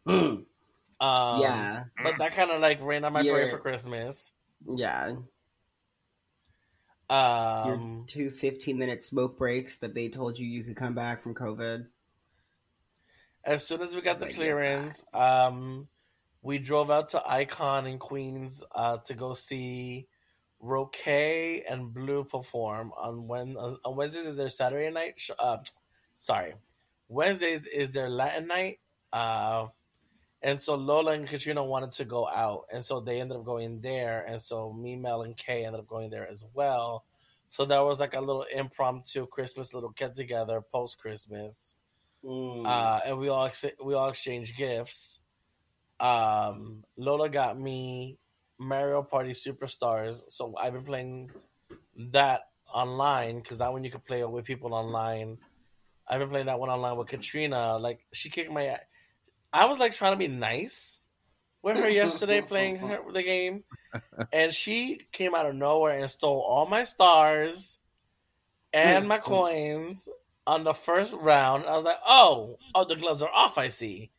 Um, 0.99 1.41
yeah, 1.41 1.83
But 2.03 2.17
that 2.19 2.31
kind 2.33 2.51
of 2.51 2.61
like 2.61 2.81
ran 2.81 3.03
on 3.03 3.13
my 3.13 3.21
parade 3.21 3.47
Yeah. 3.47 3.51
for 3.51 3.57
Christmas. 3.59 4.33
yeah. 4.75 5.15
Um, 7.07 7.67
Your 7.67 8.05
two 8.07 8.31
15 8.31 8.77
minute 8.77 9.01
smoke 9.01 9.37
breaks 9.37 9.77
that 9.77 9.93
they 9.93 10.09
told 10.09 10.39
you 10.39 10.47
you 10.47 10.63
could 10.63 10.75
come 10.75 10.95
back 10.95 11.21
from 11.21 11.35
COVID. 11.35 11.85
as 13.43 13.67
soon 13.67 13.81
as 13.81 13.93
we 13.93 14.01
got 14.01 14.19
the 14.19 14.25
clearance, 14.27 15.05
um, 15.13 15.87
we 16.41 16.57
drove 16.57 16.89
out 16.89 17.09
to 17.09 17.21
Icon 17.29 17.85
in 17.85 17.99
Queens 17.99 18.63
uh, 18.73 18.97
to 19.05 19.13
go 19.13 19.35
see 19.35 20.07
Roque 20.59 21.05
and 21.07 21.93
Blue 21.93 22.23
perform 22.23 22.91
on 22.97 23.27
when 23.27 23.55
uh, 23.55 23.75
on 23.85 23.95
Wednesdays 23.95 24.25
is 24.25 24.35
their 24.37 24.49
Saturday 24.49 24.89
night. 24.89 25.13
Sh- 25.17 25.29
uh, 25.37 25.57
sorry, 26.17 26.53
Wednesdays 27.07 27.67
is 27.67 27.91
their 27.91 28.09
Latin 28.09 28.47
night. 28.47 28.79
Uh, 29.13 29.67
and 30.45 30.61
so 30.61 30.75
Lola 30.75 31.11
and 31.13 31.27
Katrina 31.27 31.63
wanted 31.65 31.91
to 31.91 32.05
go 32.05 32.27
out, 32.29 32.65
and 32.71 32.81
so 32.83 33.01
they 33.01 33.19
ended 33.19 33.37
up 33.37 33.43
going 33.43 33.81
there. 33.81 34.23
And 34.25 34.39
so 34.39 34.71
me, 34.71 34.95
Mel, 34.95 35.23
and 35.23 35.35
Kay 35.35 35.65
ended 35.65 35.81
up 35.81 35.87
going 35.87 36.09
there 36.09 36.25
as 36.25 36.45
well. 36.53 37.03
So 37.49 37.65
that 37.65 37.83
was 37.83 37.99
like 37.99 38.13
a 38.13 38.21
little 38.21 38.45
impromptu 38.55 39.25
Christmas 39.27 39.73
little 39.73 39.89
get 39.89 40.13
together 40.15 40.61
post 40.61 40.97
Christmas 40.99 41.75
Mm. 42.25 42.65
uh, 42.65 43.01
and 43.05 43.19
we 43.19 43.29
all 43.29 43.45
ex- 43.45 43.65
we 43.83 43.93
all 43.93 44.09
exchanged 44.09 44.57
gifts. 44.57 45.19
Um, 45.99 46.83
Lola 46.97 47.29
got 47.29 47.59
me 47.59 48.17
Mario 48.57 49.03
Party 49.03 49.31
Superstars, 49.31 50.23
so 50.29 50.55
I've 50.57 50.73
been 50.73 50.83
playing 50.83 51.31
that 52.11 52.41
online 52.73 53.37
because 53.37 53.59
that 53.59 53.71
one 53.71 53.83
you 53.83 53.91
could 53.91 54.05
play 54.05 54.23
with 54.23 54.43
people 54.45 54.73
online. 54.73 55.37
I've 56.09 56.19
been 56.19 56.29
playing 56.29 56.47
that 56.47 56.59
one 56.59 56.69
online 56.69 56.97
with 56.97 57.07
Katrina. 57.09 57.77
Like 57.77 57.99
she 58.11 58.29
kicked 58.29 58.51
my, 58.51 58.63
a- 58.63 58.79
I 59.55 59.65
was 59.65 59.79
like 59.79 59.93
trying 59.93 60.11
to 60.11 60.17
be 60.17 60.27
nice 60.27 60.99
with 61.61 61.77
her 61.77 61.89
yesterday 61.89 62.41
playing 62.41 62.77
her, 62.79 62.99
the 63.11 63.23
game, 63.23 63.63
and 64.33 64.53
she 64.53 64.99
came 65.13 65.33
out 65.33 65.45
of 65.45 65.55
nowhere 65.55 65.97
and 65.97 66.09
stole 66.11 66.41
all 66.41 66.65
my 66.65 66.83
stars 66.83 67.79
and 68.73 69.07
my 69.07 69.17
coins 69.17 70.09
on 70.45 70.65
the 70.65 70.73
first 70.73 71.15
round. 71.15 71.65
I 71.65 71.73
was 71.73 71.85
like, 71.85 71.99
oh, 72.05 72.57
oh, 72.75 72.83
the 72.83 72.97
gloves 72.97 73.23
are 73.23 73.31
off, 73.33 73.57
I 73.57 73.69
see. 73.69 74.11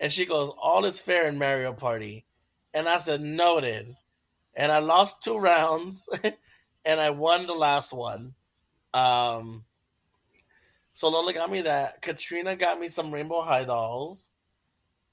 And 0.00 0.10
she 0.10 0.24
goes, 0.24 0.50
all 0.58 0.86
is 0.86 1.00
fair 1.00 1.28
in 1.28 1.38
Mario 1.38 1.74
Party. 1.74 2.24
And 2.72 2.88
I 2.88 2.96
said, 2.96 3.20
noted. 3.20 3.94
And 4.54 4.72
I 4.72 4.78
lost 4.78 5.22
two 5.22 5.38
rounds 5.38 6.08
and 6.84 7.00
I 7.00 7.10
won 7.10 7.46
the 7.46 7.52
last 7.52 7.92
one. 7.92 8.34
Um, 8.94 9.64
so 10.94 11.10
Lola 11.10 11.34
got 11.34 11.50
me 11.50 11.62
that. 11.62 12.00
Katrina 12.00 12.56
got 12.56 12.80
me 12.80 12.88
some 12.88 13.12
Rainbow 13.12 13.42
High 13.42 13.66
dolls. 13.66 14.30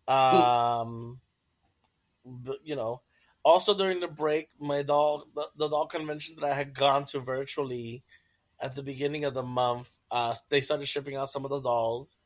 Um, 0.08 1.20
but, 2.26 2.58
you 2.64 2.76
know, 2.76 3.02
also 3.44 3.78
during 3.78 4.00
the 4.00 4.08
break, 4.08 4.50
my 4.60 4.84
doll, 4.84 5.28
the, 5.36 5.48
the 5.58 5.70
doll 5.70 5.86
convention 5.88 6.36
that 6.40 6.46
I 6.52 6.54
had 6.56 6.74
gone 6.74 7.06
to 7.06 7.20
virtually, 7.20 8.04
at 8.62 8.76
the 8.76 8.84
beginning 8.84 9.26
of 9.26 9.34
the 9.34 9.44
month, 9.44 9.98
uh, 10.12 10.34
they 10.50 10.62
started 10.62 10.88
shipping 10.88 11.16
out 11.16 11.30
some 11.30 11.44
of 11.44 11.52
the 11.52 11.62
dolls. 11.62 12.18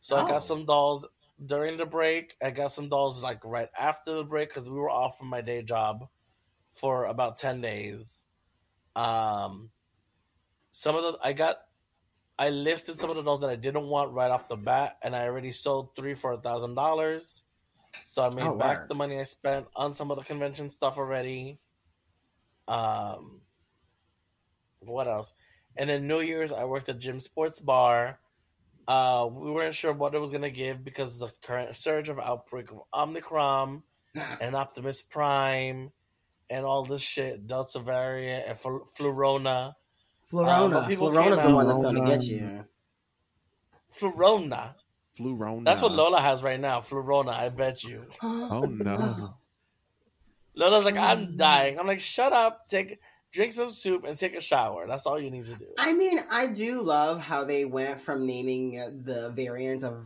So 0.00 0.16
I 0.16 0.22
Oh. 0.22 0.26
got 0.26 0.42
some 0.42 0.64
dolls 0.66 1.08
during 1.44 1.76
the 1.76 1.86
break. 1.86 2.34
I 2.42 2.50
got 2.50 2.72
some 2.72 2.88
dolls 2.88 3.22
like 3.22 3.44
right 3.44 3.68
after 3.78 4.14
the 4.14 4.24
break 4.24 4.48
because 4.48 4.68
we 4.68 4.78
were 4.78 4.90
off 4.90 5.18
from 5.18 5.28
my 5.28 5.40
day 5.40 5.62
job 5.62 6.08
for 6.72 7.04
about 7.04 7.36
ten 7.36 7.60
days. 7.60 8.24
Um, 8.96 9.70
some 10.72 10.96
of 10.96 11.02
the 11.02 11.18
I 11.22 11.32
got, 11.32 11.56
I 12.40 12.48
listed 12.48 12.98
some 12.98 13.10
of 13.10 13.16
the 13.16 13.22
dolls 13.22 13.42
that 13.42 13.50
I 13.50 13.56
didn't 13.56 13.86
want 13.86 14.12
right 14.12 14.30
off 14.30 14.48
the 14.48 14.56
bat, 14.56 14.96
and 15.02 15.14
I 15.14 15.26
already 15.26 15.52
sold 15.52 15.94
three 15.94 16.14
for 16.14 16.32
a 16.32 16.38
thousand 16.38 16.74
dollars. 16.74 17.44
So 18.02 18.22
I 18.24 18.34
made 18.34 18.44
Oh, 18.46 18.56
back 18.56 18.78
word. 18.80 18.88
the 18.88 18.94
money 18.94 19.20
I 19.20 19.24
spent 19.24 19.66
on 19.76 19.92
some 19.92 20.10
of 20.10 20.16
the 20.16 20.24
convention 20.24 20.70
stuff 20.70 20.96
already. 20.96 21.58
Um, 22.66 23.42
what 24.80 25.06
else? 25.06 25.34
And 25.76 25.90
then 25.90 26.06
New 26.06 26.20
Year's, 26.20 26.52
I 26.52 26.64
worked 26.64 26.88
at 26.88 26.98
Gym 26.98 27.20
Sports 27.20 27.60
Bar. 27.60 28.18
Uh, 28.88 29.28
we 29.30 29.50
weren't 29.50 29.74
sure 29.74 29.92
what 29.92 30.14
it 30.14 30.20
was 30.20 30.30
gonna 30.32 30.50
give 30.50 30.82
because 30.84 31.20
the 31.20 31.30
current 31.42 31.76
surge 31.76 32.08
of 32.08 32.18
outbreak 32.18 32.70
of 32.72 32.80
Omicron 32.94 33.82
and 34.40 34.54
Optimus 34.56 35.02
Prime 35.02 35.92
and 36.48 36.64
all 36.66 36.84
this 36.84 37.02
shit, 37.02 37.46
Delta 37.46 37.78
variant 37.80 38.48
and 38.48 38.58
Fl- 38.58 38.86
Flurona. 38.98 39.74
Flurona. 40.30 40.72
but 40.72 40.88
people 40.88 41.10
Flurona's 41.10 41.42
the 41.42 41.54
one 41.54 41.66
that's 41.66 41.80
going 41.80 41.94
to 41.96 42.04
get 42.06 42.22
you. 42.24 42.64
Flurona. 43.92 44.74
Flurona. 45.18 45.64
That's 45.64 45.82
what 45.82 45.92
Lola 45.92 46.20
has 46.20 46.42
right 46.42 46.60
now. 46.60 46.80
Flurona, 46.80 47.30
I 47.30 47.48
bet 47.48 47.82
you. 47.84 48.06
Oh 48.22 48.60
no. 48.68 49.34
Lola's 50.54 50.84
like, 50.84 50.96
I'm 50.96 51.36
dying. 51.36 51.78
I'm 51.78 51.86
like, 51.86 52.00
shut 52.00 52.32
up, 52.32 52.66
take 52.66 52.98
drink 53.32 53.52
some 53.52 53.70
soup 53.70 54.04
and 54.06 54.16
take 54.16 54.34
a 54.34 54.40
shower. 54.40 54.86
That's 54.88 55.06
all 55.06 55.18
you 55.20 55.30
need 55.30 55.44
to 55.44 55.54
do. 55.56 55.66
I 55.78 55.92
mean, 55.92 56.20
I 56.30 56.46
do 56.46 56.82
love 56.82 57.20
how 57.20 57.44
they 57.44 57.64
went 57.64 58.00
from 58.00 58.26
naming 58.26 58.78
uh, 58.80 58.90
the 58.92 59.30
variants 59.30 59.84
of 59.84 60.04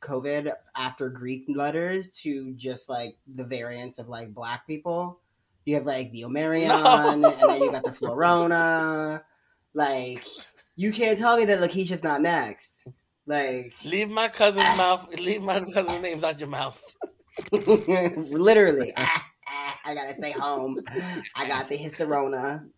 COVID 0.00 0.52
after 0.76 1.08
Greek 1.08 1.44
letters 1.48 2.10
to 2.22 2.52
just 2.54 2.88
like 2.88 3.16
the 3.26 3.44
variants 3.44 3.98
of 3.98 4.08
like 4.08 4.34
black 4.34 4.66
people. 4.66 5.20
You 5.64 5.76
have 5.76 5.86
like 5.86 6.10
the 6.12 6.22
Omarion, 6.26 6.68
No. 6.68 7.10
and 7.10 7.24
then 7.24 7.60
you 7.62 7.70
got 7.70 7.84
the 7.84 7.90
Florona. 7.90 9.22
Like, 9.74 10.24
you 10.76 10.92
can't 10.92 11.18
tell 11.18 11.36
me 11.36 11.44
that 11.46 11.60
Lakeisha's 11.60 12.02
not 12.02 12.22
next. 12.22 12.72
Like, 13.26 13.74
Leave 13.84 14.10
my 14.10 14.28
cousin's 14.28 14.76
mouth. 14.76 15.08
Leave 15.20 15.42
my 15.42 15.60
cousin's 15.60 16.00
names 16.00 16.24
out 16.24 16.38
your 16.40 16.48
mouth. 16.48 16.96
literally, 17.52 18.92
ah, 18.96 19.26
ah, 19.48 19.80
I 19.84 19.94
gotta 19.94 20.14
stay 20.14 20.30
home. 20.30 20.76
I 21.34 21.48
got 21.48 21.68
the 21.68 21.76
Hysterona. 21.76 22.68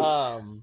um, 0.00 0.62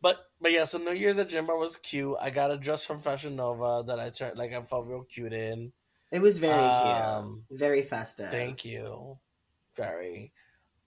but 0.00 0.26
but 0.40 0.52
yeah. 0.52 0.64
So 0.64 0.78
New 0.78 0.92
Year's 0.92 1.18
at 1.18 1.28
Gym 1.28 1.46
Bar 1.46 1.56
was 1.58 1.76
cute. 1.76 2.16
I 2.20 2.30
got 2.30 2.50
a 2.50 2.56
dress 2.56 2.84
from 2.86 2.98
Fashion 3.00 3.36
Nova 3.36 3.84
that 3.86 4.00
I 4.00 4.10
turned 4.10 4.36
like 4.36 4.52
I 4.52 4.62
felt 4.62 4.88
real 4.88 5.04
cute 5.04 5.32
in. 5.32 5.72
It 6.10 6.20
was 6.20 6.38
very 6.38 6.52
Um, 6.52 7.44
cute, 7.48 7.60
very 7.60 7.82
festive. 7.82 8.30
Thank 8.30 8.64
you, 8.64 9.18
very. 9.76 10.32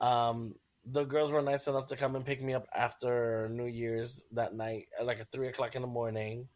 Um, 0.01 0.55
the 0.85 1.03
girls 1.05 1.31
were 1.31 1.41
nice 1.41 1.67
enough 1.67 1.87
to 1.87 1.95
come 1.95 2.15
and 2.15 2.25
pick 2.25 2.41
me 2.43 2.53
up 2.53 2.67
after 2.75 3.49
New 3.49 3.65
Year's 3.65 4.25
that 4.33 4.53
night 4.55 4.87
at 4.99 5.05
like 5.05 5.19
at 5.19 5.31
three 5.31 5.47
o'clock 5.47 5.75
in 5.75 5.81
the 5.81 5.87
morning. 5.87 6.47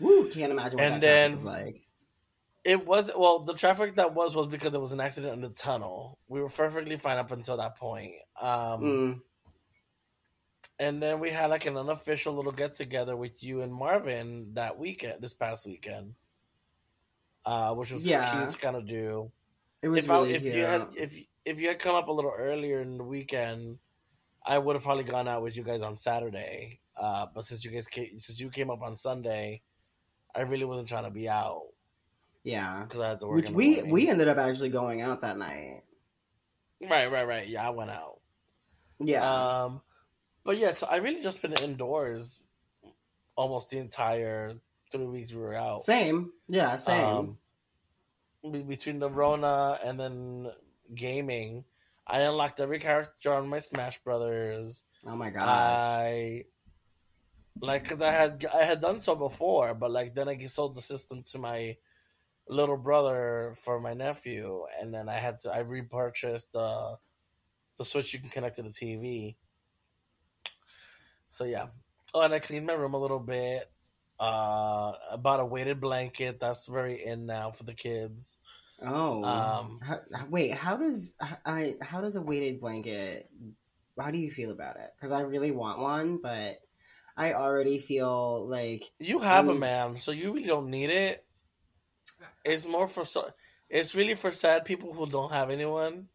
Woo, 0.00 0.28
can't 0.30 0.50
imagine 0.52 0.78
what 0.78 0.84
And 0.84 0.94
that 0.94 1.00
then- 1.00 1.34
was 1.34 1.44
like. 1.44 1.82
It 2.62 2.86
was 2.86 3.10
well, 3.16 3.38
the 3.38 3.54
traffic 3.54 3.96
that 3.96 4.12
was 4.14 4.36
was 4.36 4.46
because 4.46 4.74
it 4.74 4.80
was 4.82 4.92
an 4.92 5.00
accident 5.00 5.32
in 5.32 5.40
the 5.40 5.48
tunnel. 5.48 6.18
We 6.28 6.42
were 6.42 6.50
perfectly 6.50 6.98
fine 6.98 7.16
up 7.16 7.32
until 7.32 7.56
that 7.56 7.76
point. 7.76 8.12
Um, 8.38 8.80
Mm. 8.82 9.20
and 10.78 11.02
then 11.02 11.20
we 11.20 11.30
had 11.30 11.46
like 11.50 11.64
an 11.66 11.76
unofficial 11.78 12.34
little 12.34 12.52
get 12.52 12.74
together 12.74 13.16
with 13.16 13.42
you 13.42 13.62
and 13.62 13.72
Marvin 13.72 14.52
that 14.54 14.78
weekend, 14.78 15.22
this 15.22 15.32
past 15.34 15.66
weekend, 15.66 16.14
uh, 17.46 17.74
which 17.74 17.90
was 17.92 18.06
Yeah. 18.06 18.30
cute 18.38 18.50
to 18.50 18.58
kind 18.58 18.76
of 18.76 18.86
do. 18.86 19.32
It 19.82 19.88
was 19.88 19.98
If 20.00 20.08
really 20.10 20.32
I, 20.34 20.36
if 20.36 20.44
you 20.44 20.62
had 20.64 20.88
if 20.96 21.18
if 21.50 21.60
you 21.60 21.68
had 21.68 21.78
come 21.78 21.96
up 21.96 22.08
a 22.08 22.12
little 22.12 22.32
earlier 22.34 22.80
in 22.80 22.96
the 22.96 23.04
weekend, 23.04 23.78
I 24.46 24.58
would 24.58 24.76
have 24.76 24.84
probably 24.84 25.04
gone 25.04 25.28
out 25.28 25.42
with 25.42 25.56
you 25.56 25.64
guys 25.64 25.82
on 25.82 25.96
Saturday. 25.96 26.80
Uh, 26.96 27.26
but 27.34 27.44
since 27.44 27.64
you 27.64 27.70
guys 27.70 27.86
came, 27.86 28.18
since 28.18 28.40
you 28.40 28.50
came 28.50 28.70
up 28.70 28.82
on 28.82 28.94
Sunday, 28.94 29.62
I 30.34 30.42
really 30.42 30.64
wasn't 30.64 30.88
trying 30.88 31.04
to 31.04 31.10
be 31.10 31.28
out 31.28 31.62
yeah. 32.44 32.84
because 32.84 33.00
I 33.00 33.10
had 33.10 33.20
to 33.20 33.26
work. 33.26 33.36
Which 33.36 33.50
we 33.50 33.74
morning. 33.76 33.90
we 33.90 34.08
ended 34.08 34.28
up 34.28 34.38
actually 34.38 34.68
going 34.68 35.00
out 35.02 35.22
that 35.22 35.38
night. 35.38 35.82
right, 36.88 37.10
right, 37.10 37.26
right. 37.26 37.48
Yeah, 37.48 37.66
I 37.66 37.70
went 37.70 37.90
out. 37.90 38.20
Yeah. 39.00 39.64
Um, 39.64 39.80
but 40.44 40.56
yeah, 40.56 40.74
so 40.74 40.86
I 40.90 40.96
really 40.96 41.22
just 41.22 41.42
been 41.42 41.54
indoors 41.54 42.44
almost 43.34 43.70
the 43.70 43.78
entire 43.78 44.54
three 44.92 45.06
weeks 45.06 45.32
we 45.32 45.40
were 45.40 45.54
out. 45.54 45.82
Same. 45.82 46.30
Yeah, 46.48 46.76
same. 46.78 47.04
Um, 47.04 48.66
between 48.66 49.00
the 49.00 49.10
Rona 49.10 49.78
and 49.84 49.98
then 49.98 50.50
gaming, 50.94 51.64
I 52.06 52.20
unlocked 52.20 52.60
every 52.60 52.78
character 52.78 53.32
on 53.32 53.48
my 53.48 53.58
Smash 53.58 54.02
Brothers. 54.02 54.82
oh 55.06 55.16
my 55.16 55.30
god! 55.30 55.48
I 55.48 56.44
like 57.60 57.82
because 57.82 58.02
I 58.02 58.10
had 58.10 58.44
I 58.54 58.64
had 58.64 58.80
done 58.80 59.00
so 59.00 59.14
before, 59.14 59.74
but 59.74 59.90
like 59.90 60.14
then 60.14 60.28
I 60.28 60.36
sold 60.46 60.74
the 60.76 60.80
system 60.80 61.22
to 61.30 61.38
my 61.38 61.76
little 62.48 62.76
brother 62.76 63.52
for 63.56 63.80
my 63.80 63.94
nephew, 63.94 64.64
and 64.80 64.92
then 64.92 65.08
I 65.08 65.14
had 65.14 65.38
to 65.40 65.52
I 65.52 65.60
repurchased 65.60 66.52
the 66.52 66.96
the 67.78 67.84
Switch 67.84 68.12
you 68.12 68.20
can 68.20 68.30
connect 68.30 68.56
to 68.56 68.62
the 68.62 68.70
TV. 68.70 69.36
So 71.28 71.44
yeah, 71.44 71.66
oh, 72.12 72.22
and 72.22 72.34
I 72.34 72.40
cleaned 72.40 72.66
my 72.66 72.74
room 72.74 72.94
a 72.94 73.00
little 73.00 73.20
bit. 73.20 73.64
Uh, 74.18 74.92
I 75.12 75.16
bought 75.16 75.40
a 75.40 75.46
weighted 75.46 75.80
blanket 75.80 76.40
that's 76.40 76.66
very 76.66 77.02
in 77.02 77.24
now 77.24 77.52
for 77.52 77.64
the 77.64 77.72
kids. 77.72 78.36
Oh. 78.82 79.24
um, 79.24 79.80
how, 79.82 80.00
wait, 80.28 80.52
how 80.52 80.76
does 80.76 81.14
I 81.44 81.76
how 81.82 82.00
does 82.00 82.16
a 82.16 82.22
weighted 82.22 82.60
blanket 82.60 83.30
how 83.98 84.10
do 84.10 84.18
you 84.18 84.30
feel 84.30 84.50
about 84.50 84.76
it? 84.76 84.90
Cuz 85.00 85.10
I 85.12 85.22
really 85.22 85.50
want 85.50 85.78
one, 85.80 86.18
but 86.18 86.60
I 87.16 87.34
already 87.34 87.78
feel 87.78 88.46
like 88.48 88.84
You 88.98 89.18
have 89.20 89.48
a 89.48 89.52
Um, 89.52 89.58
man, 89.58 89.96
so 89.96 90.10
you 90.12 90.32
really 90.32 90.46
don't 90.46 90.70
need 90.70 90.90
it. 90.90 91.24
It's 92.44 92.66
more 92.66 92.88
for 92.88 93.04
so. 93.04 93.28
It's 93.68 93.94
really 93.94 94.14
for 94.14 94.32
sad 94.32 94.64
people 94.64 94.92
who 94.92 95.06
don't 95.06 95.32
have 95.32 95.50
anyone. 95.50 96.08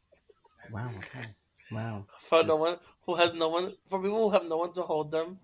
wow. 0.71 0.89
Okay. 0.97 1.25
Wow. 1.71 2.07
For 2.19 2.43
no 2.43 2.55
one 2.57 2.77
who 3.05 3.15
has 3.15 3.33
no 3.33 3.49
one. 3.49 3.75
For 3.85 4.01
people 4.01 4.29
who 4.29 4.31
have 4.31 4.47
no 4.47 4.57
one 4.57 4.71
to 4.73 4.81
hold 4.81 5.11
them. 5.11 5.39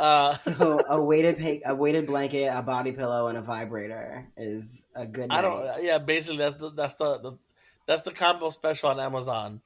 Uh, 0.00 0.34
So 0.34 0.80
a 0.88 1.02
weighted 1.04 1.62
a 1.66 1.74
weighted 1.74 2.06
blanket, 2.06 2.46
a 2.46 2.62
body 2.62 2.92
pillow, 2.92 3.28
and 3.28 3.36
a 3.36 3.42
vibrator 3.42 4.26
is 4.36 4.84
a 4.94 5.06
good. 5.06 5.30
I 5.30 5.42
don't. 5.42 5.84
Yeah, 5.84 5.98
basically 5.98 6.38
that's 6.38 6.56
the 6.56 6.70
that's 6.70 6.96
the, 6.96 7.18
the 7.18 7.38
that's 7.86 8.02
the 8.02 8.12
combo 8.12 8.48
special 8.48 8.88
on 8.88 8.98
Amazon. 8.98 9.60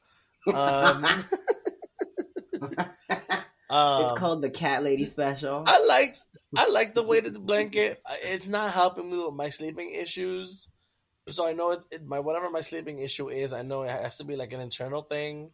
Um, 0.53 1.05
um, 3.71 4.05
it's 4.05 4.19
called 4.19 4.43
the 4.43 4.51
cat 4.51 4.83
lady 4.83 5.05
special. 5.05 5.63
I 5.67 5.85
like 5.87 6.17
I 6.57 6.69
like 6.69 6.95
the 6.95 7.05
weighted 7.05 7.35
blanket. 7.47 8.03
It's 8.25 8.49
not 8.49 8.73
helping 8.73 9.11
me 9.11 9.19
with 9.19 9.35
my 9.35 9.51
sleeping 9.51 9.91
issues. 9.91 10.69
So 11.29 11.47
I 11.47 11.53
know 11.53 11.71
it, 11.73 11.85
it 11.93 12.05
my 12.05 12.19
whatever 12.19 12.51
my 12.51 12.61
sleeping 12.61 12.99
issue 12.99 13.29
is, 13.31 13.53
I 13.53 13.63
know 13.63 13.83
it 13.83 13.91
has 13.91 14.19
to 14.19 14.25
be 14.25 14.35
like 14.35 14.53
an 14.53 14.61
internal 14.61 15.03
thing, 15.03 15.53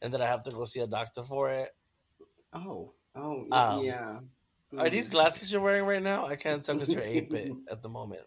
and 0.00 0.14
then 0.14 0.22
I 0.22 0.26
have 0.26 0.44
to 0.44 0.52
go 0.52 0.64
see 0.64 0.80
a 0.80 0.86
doctor 0.86 1.24
for 1.24 1.50
it. 1.50 1.74
oh, 2.52 2.92
oh, 3.14 3.46
Um, 3.50 3.84
yeah. 3.84 4.18
Are 4.78 4.88
these 4.90 5.08
Mm. 5.08 5.12
glasses 5.12 5.52
you're 5.52 5.60
wearing 5.60 5.84
right 5.84 6.02
now? 6.02 6.26
I 6.26 6.36
can't 6.36 6.64
tell 6.64 6.74
because 6.74 6.92
you're 6.92 7.02
eight 7.04 7.30
bit 7.30 7.52
at 7.70 7.82
the 7.82 7.88
moment. 7.88 8.22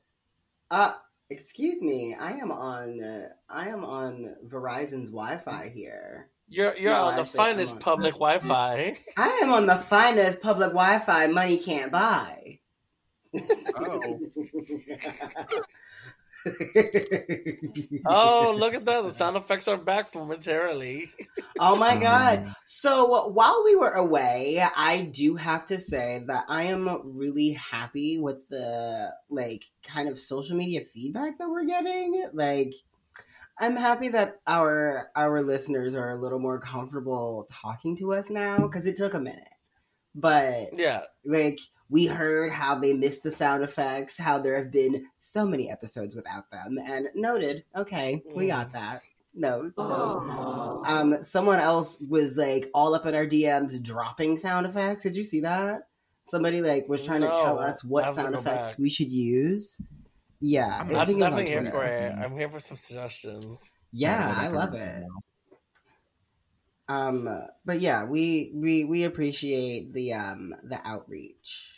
Uh, 0.72 0.94
excuse 1.30 1.82
me. 1.82 2.16
I 2.16 2.32
am 2.34 2.52
on. 2.52 3.02
Uh, 3.04 3.30
I 3.50 3.68
am 3.70 3.84
on 3.84 4.36
Verizon's 4.46 5.10
Wi-Fi 5.10 5.70
here. 5.76 6.30
You're 6.50 6.74
you're 6.78 6.94
No, 6.94 7.06
on 7.06 7.16
the 7.16 7.22
actually, 7.24 7.38
finest 7.38 7.74
on- 7.76 7.80
public 7.80 8.14
Wi-Fi. 8.14 8.98
I 9.18 9.40
am 9.44 9.52
on 9.52 9.66
the 9.66 9.76
finest 9.76 10.42
public 10.42 10.70
Wi-Fi 10.70 11.28
money 11.28 11.58
can't 11.58 11.92
buy. 11.92 12.60
Oh. 13.76 14.20
Oh, 18.06 18.56
look 18.58 18.74
at 18.74 18.86
that! 18.86 19.04
The 19.04 19.10
sound 19.22 19.38
effects 19.38 19.68
are 19.68 19.78
back 19.78 20.14
momentarily. 20.14 21.10
oh 21.60 21.76
my 21.76 21.98
god. 21.98 22.46
Mm. 22.46 22.56
So 22.66 23.28
while 23.30 23.64
we 23.66 23.76
were 23.76 23.92
away, 23.92 24.64
I 24.76 25.10
do 25.12 25.36
have 25.36 25.66
to 25.66 25.80
say 25.80 26.24
that 26.28 26.46
I 26.48 26.64
am 26.64 27.18
really 27.18 27.52
happy 27.52 28.18
with 28.18 28.48
the 28.50 29.14
like 29.30 29.66
kind 29.84 30.10
of 30.10 30.18
social 30.18 30.56
media 30.56 30.82
feedback 30.94 31.38
that 31.38 31.50
we're 31.50 31.66
getting. 31.66 32.28
Like 32.34 32.74
I'm 33.60 33.76
happy 33.76 34.10
that 34.10 34.40
our 34.46 35.10
our 35.16 35.42
listeners 35.42 35.96
are 35.96 36.12
a 36.12 36.22
little 36.22 36.40
more 36.40 36.60
comfortable 36.60 37.48
talking 37.52 37.98
to 37.98 38.14
us 38.14 38.30
now 38.30 38.68
cuz 38.68 38.86
it 38.86 38.98
took 38.98 39.14
a 39.14 39.20
minute. 39.20 39.50
But 40.14 40.70
Yeah, 40.74 41.02
like 41.26 41.60
we 41.90 42.06
heard 42.06 42.52
how 42.52 42.76
they 42.76 42.94
missed 42.94 43.24
the 43.24 43.32
sound 43.32 43.64
effects, 43.64 44.18
how 44.18 44.38
there 44.40 44.58
have 44.58 44.72
been 44.72 45.06
so 45.18 45.46
many 45.46 45.70
episodes 45.70 46.16
without 46.16 46.50
them, 46.52 46.78
and 46.86 47.10
noted. 47.16 47.64
Okay, 47.76 48.22
we 48.36 48.48
got 48.48 48.74
that. 48.74 49.02
No, 49.34 49.72
no. 49.78 50.84
Um, 50.86 51.22
someone 51.22 51.60
else 51.60 51.98
was 52.02 52.38
like 52.38 52.70
all 52.74 52.96
up 52.96 53.06
in 53.06 53.14
our 53.14 53.26
DMs 53.28 53.82
dropping 53.82 54.40
sound 54.40 54.66
effects. 54.66 55.04
Did 55.04 55.16
you 55.16 55.24
see 55.24 55.42
that? 55.42 55.88
Somebody 56.26 56.62
like 56.62 56.90
was 56.90 57.02
trying 57.02 57.22
to 57.22 57.28
tell 57.28 57.60
us 57.60 57.84
what 57.84 58.14
sound 58.14 58.36
effects 58.36 58.70
back. 58.70 58.80
we 58.80 58.90
should 58.90 59.12
use. 59.12 59.80
Yeah, 60.40 60.80
I'm 60.82 60.96
I 60.96 61.02
I'm 61.02 61.08
think 61.08 61.20
it 61.20 61.24
was 61.24 61.34
on 61.34 61.40
definitely 61.40 61.46
here 61.52 61.72
for 61.72 61.84
it. 61.86 62.16
I'm 62.18 62.38
here 62.38 62.50
for 62.50 62.60
some 62.60 62.78
suggestions. 62.78 63.74
Yeah, 63.92 64.36
I 64.38 64.48
love 64.50 64.74
it. 64.74 65.04
Um, 66.90 67.44
but 67.66 67.80
yeah, 67.80 68.06
we 68.06 68.52
we 68.54 68.84
we 68.86 69.04
appreciate 69.04 69.94
the 69.94 70.14
um 70.14 70.56
the 70.64 70.80
outreach. 70.86 71.77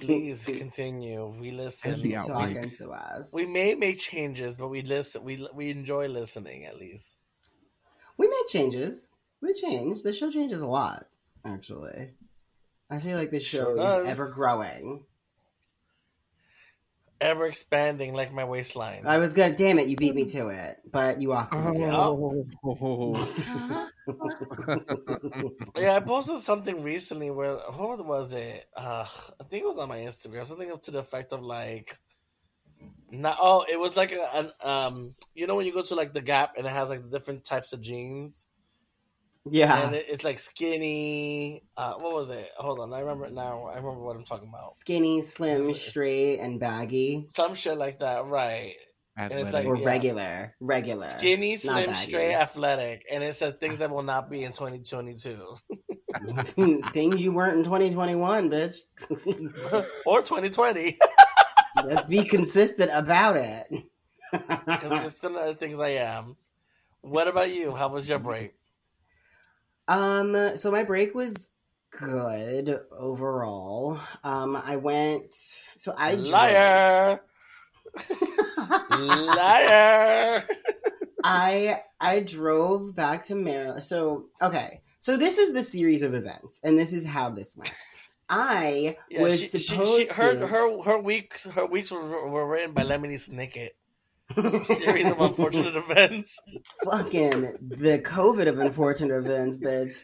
Please 0.00 0.46
continue. 0.58 1.26
We 1.40 1.50
listen. 1.50 2.10
talking 2.12 2.70
to 2.78 2.90
us. 2.90 3.30
We 3.32 3.46
may 3.46 3.74
make 3.74 3.98
changes, 3.98 4.56
but 4.56 4.68
we 4.68 4.82
listen. 4.82 5.24
We 5.24 5.46
we 5.54 5.70
enjoy 5.70 6.08
listening 6.08 6.64
at 6.64 6.78
least. 6.78 7.18
We 8.16 8.28
make 8.28 8.48
changes. 8.48 9.08
We 9.42 9.52
change. 9.52 10.02
The 10.02 10.12
show 10.12 10.30
changes 10.30 10.62
a 10.62 10.66
lot, 10.66 11.06
actually. 11.44 12.10
I 12.88 12.98
feel 12.98 13.16
like 13.18 13.30
the 13.30 13.40
show 13.40 13.76
Sure 13.76 14.04
is 14.04 14.08
ever 14.08 14.32
growing. 14.34 15.04
Ever 17.20 17.46
expanding 17.46 18.14
like 18.14 18.34
my 18.34 18.44
waistline. 18.44 19.06
I 19.06 19.18
was 19.18 19.32
gonna, 19.32 19.56
damn 19.56 19.78
it, 19.78 19.88
you 19.88 19.96
beat 19.96 20.14
me 20.14 20.26
to 20.26 20.48
it, 20.48 20.76
but 20.90 21.20
you 21.20 21.32
often 21.32 21.74
do. 21.74 21.84
Oh. 21.84 22.44
yeah, 25.78 25.92
I 25.92 26.00
posted 26.00 26.38
something 26.38 26.82
recently 26.82 27.30
where 27.30 27.54
what 27.54 28.04
was 28.04 28.34
it? 28.34 28.66
Uh, 28.76 29.06
I 29.40 29.44
think 29.44 29.62
it 29.62 29.66
was 29.66 29.78
on 29.78 29.88
my 29.88 29.98
Instagram. 29.98 30.46
Something 30.46 30.70
to 30.78 30.90
the 30.90 30.98
effect 30.98 31.32
of 31.32 31.42
like, 31.42 31.96
not 33.10 33.38
oh, 33.40 33.64
it 33.70 33.80
was 33.80 33.96
like 33.96 34.12
a, 34.12 34.28
an 34.34 34.50
um, 34.62 35.14
you 35.34 35.46
know 35.46 35.56
when 35.56 35.64
you 35.64 35.72
go 35.72 35.82
to 35.82 35.94
like 35.94 36.12
the 36.12 36.20
Gap 36.20 36.56
and 36.58 36.66
it 36.66 36.72
has 36.72 36.90
like 36.90 37.10
different 37.10 37.44
types 37.44 37.72
of 37.72 37.80
jeans 37.80 38.46
yeah, 39.50 39.86
and 39.86 39.94
it's 39.94 40.24
like 40.24 40.38
skinny. 40.38 41.62
Uh, 41.76 41.94
what 41.94 42.14
was 42.14 42.30
it? 42.30 42.48
Hold 42.56 42.80
on, 42.80 42.92
I 42.92 43.00
remember 43.00 43.24
it 43.26 43.32
now. 43.32 43.62
I 43.64 43.76
remember 43.76 44.00
what 44.00 44.16
I'm 44.16 44.24
talking 44.24 44.48
about. 44.48 44.72
skinny, 44.74 45.22
slim, 45.22 45.60
It's- 45.60 45.68
it's- 45.76 45.88
straight, 45.90 46.38
and 46.38 46.58
baggy, 46.60 47.26
Some 47.28 47.54
shit 47.54 47.76
like 47.78 48.00
that, 48.00 48.26
right? 48.26 48.74
And 49.18 49.32
it's 49.32 49.52
like- 49.52 49.64
or 49.66 49.76
yeah. 49.76 49.86
regular, 49.86 50.54
regular. 50.60 51.08
Skinny, 51.08 51.56
slim, 51.56 51.94
straight, 51.94 52.34
athletic, 52.34 53.04
and 53.10 53.24
it 53.24 53.34
says 53.34 53.54
things 53.54 53.78
that 53.78 53.90
will 53.90 54.02
not 54.02 54.28
be 54.28 54.44
in 54.44 54.52
2022 54.52 55.54
Things 56.92 57.20
you 57.20 57.32
weren't 57.32 57.58
in 57.58 57.64
2021, 57.64 58.50
bitch. 58.50 58.76
or 60.06 60.20
2020. 60.22 60.98
Let's 61.84 62.04
be 62.06 62.24
consistent 62.24 62.90
about 62.92 63.36
it. 63.36 63.66
Consistent 64.80 65.36
are 65.36 65.52
things 65.52 65.80
I 65.80 65.90
am. 65.90 66.36
What 67.02 67.28
about 67.28 67.50
you? 67.54 67.74
How 67.74 67.88
was 67.88 68.08
your 68.08 68.18
break? 68.18 68.54
Um, 69.88 70.56
so 70.56 70.70
my 70.70 70.82
break 70.84 71.14
was 71.14 71.48
good 71.90 72.80
overall. 72.90 74.00
Um, 74.24 74.56
I 74.56 74.76
went. 74.76 75.34
So 75.76 75.94
I 75.96 76.14
Liar, 76.14 77.20
liar. 78.90 80.44
I 81.24 81.82
I 82.00 82.20
drove 82.20 82.94
back 82.94 83.24
to 83.26 83.34
Maryland. 83.34 83.82
So 83.82 84.26
okay, 84.42 84.80
so 85.00 85.16
this 85.16 85.38
is 85.38 85.52
the 85.52 85.62
series 85.62 86.02
of 86.02 86.14
events, 86.14 86.60
and 86.62 86.78
this 86.78 86.92
is 86.92 87.04
how 87.04 87.30
this 87.30 87.56
went. 87.56 87.72
I 88.28 88.96
Yeah, 89.08 89.22
was 89.22 89.38
she, 89.38 89.46
she, 89.46 89.58
supposed 89.58 89.96
she, 89.96 90.06
her, 90.14 90.34
to. 90.34 90.46
her, 90.48 90.82
her 90.82 90.98
weeks, 90.98 91.44
her 91.44 91.64
weeks 91.66 91.92
were, 91.92 92.28
were 92.28 92.48
written 92.50 92.72
by 92.72 92.82
Lemony 92.82 93.14
Snicket. 93.14 93.70
A 94.36 94.50
series 94.64 95.10
of 95.10 95.20
unfortunate 95.20 95.76
events. 95.90 96.40
fucking 96.84 97.42
the 97.60 97.98
COVID 97.98 98.48
of 98.48 98.58
unfortunate 98.58 99.16
events, 99.16 99.58
bitch. 99.58 100.02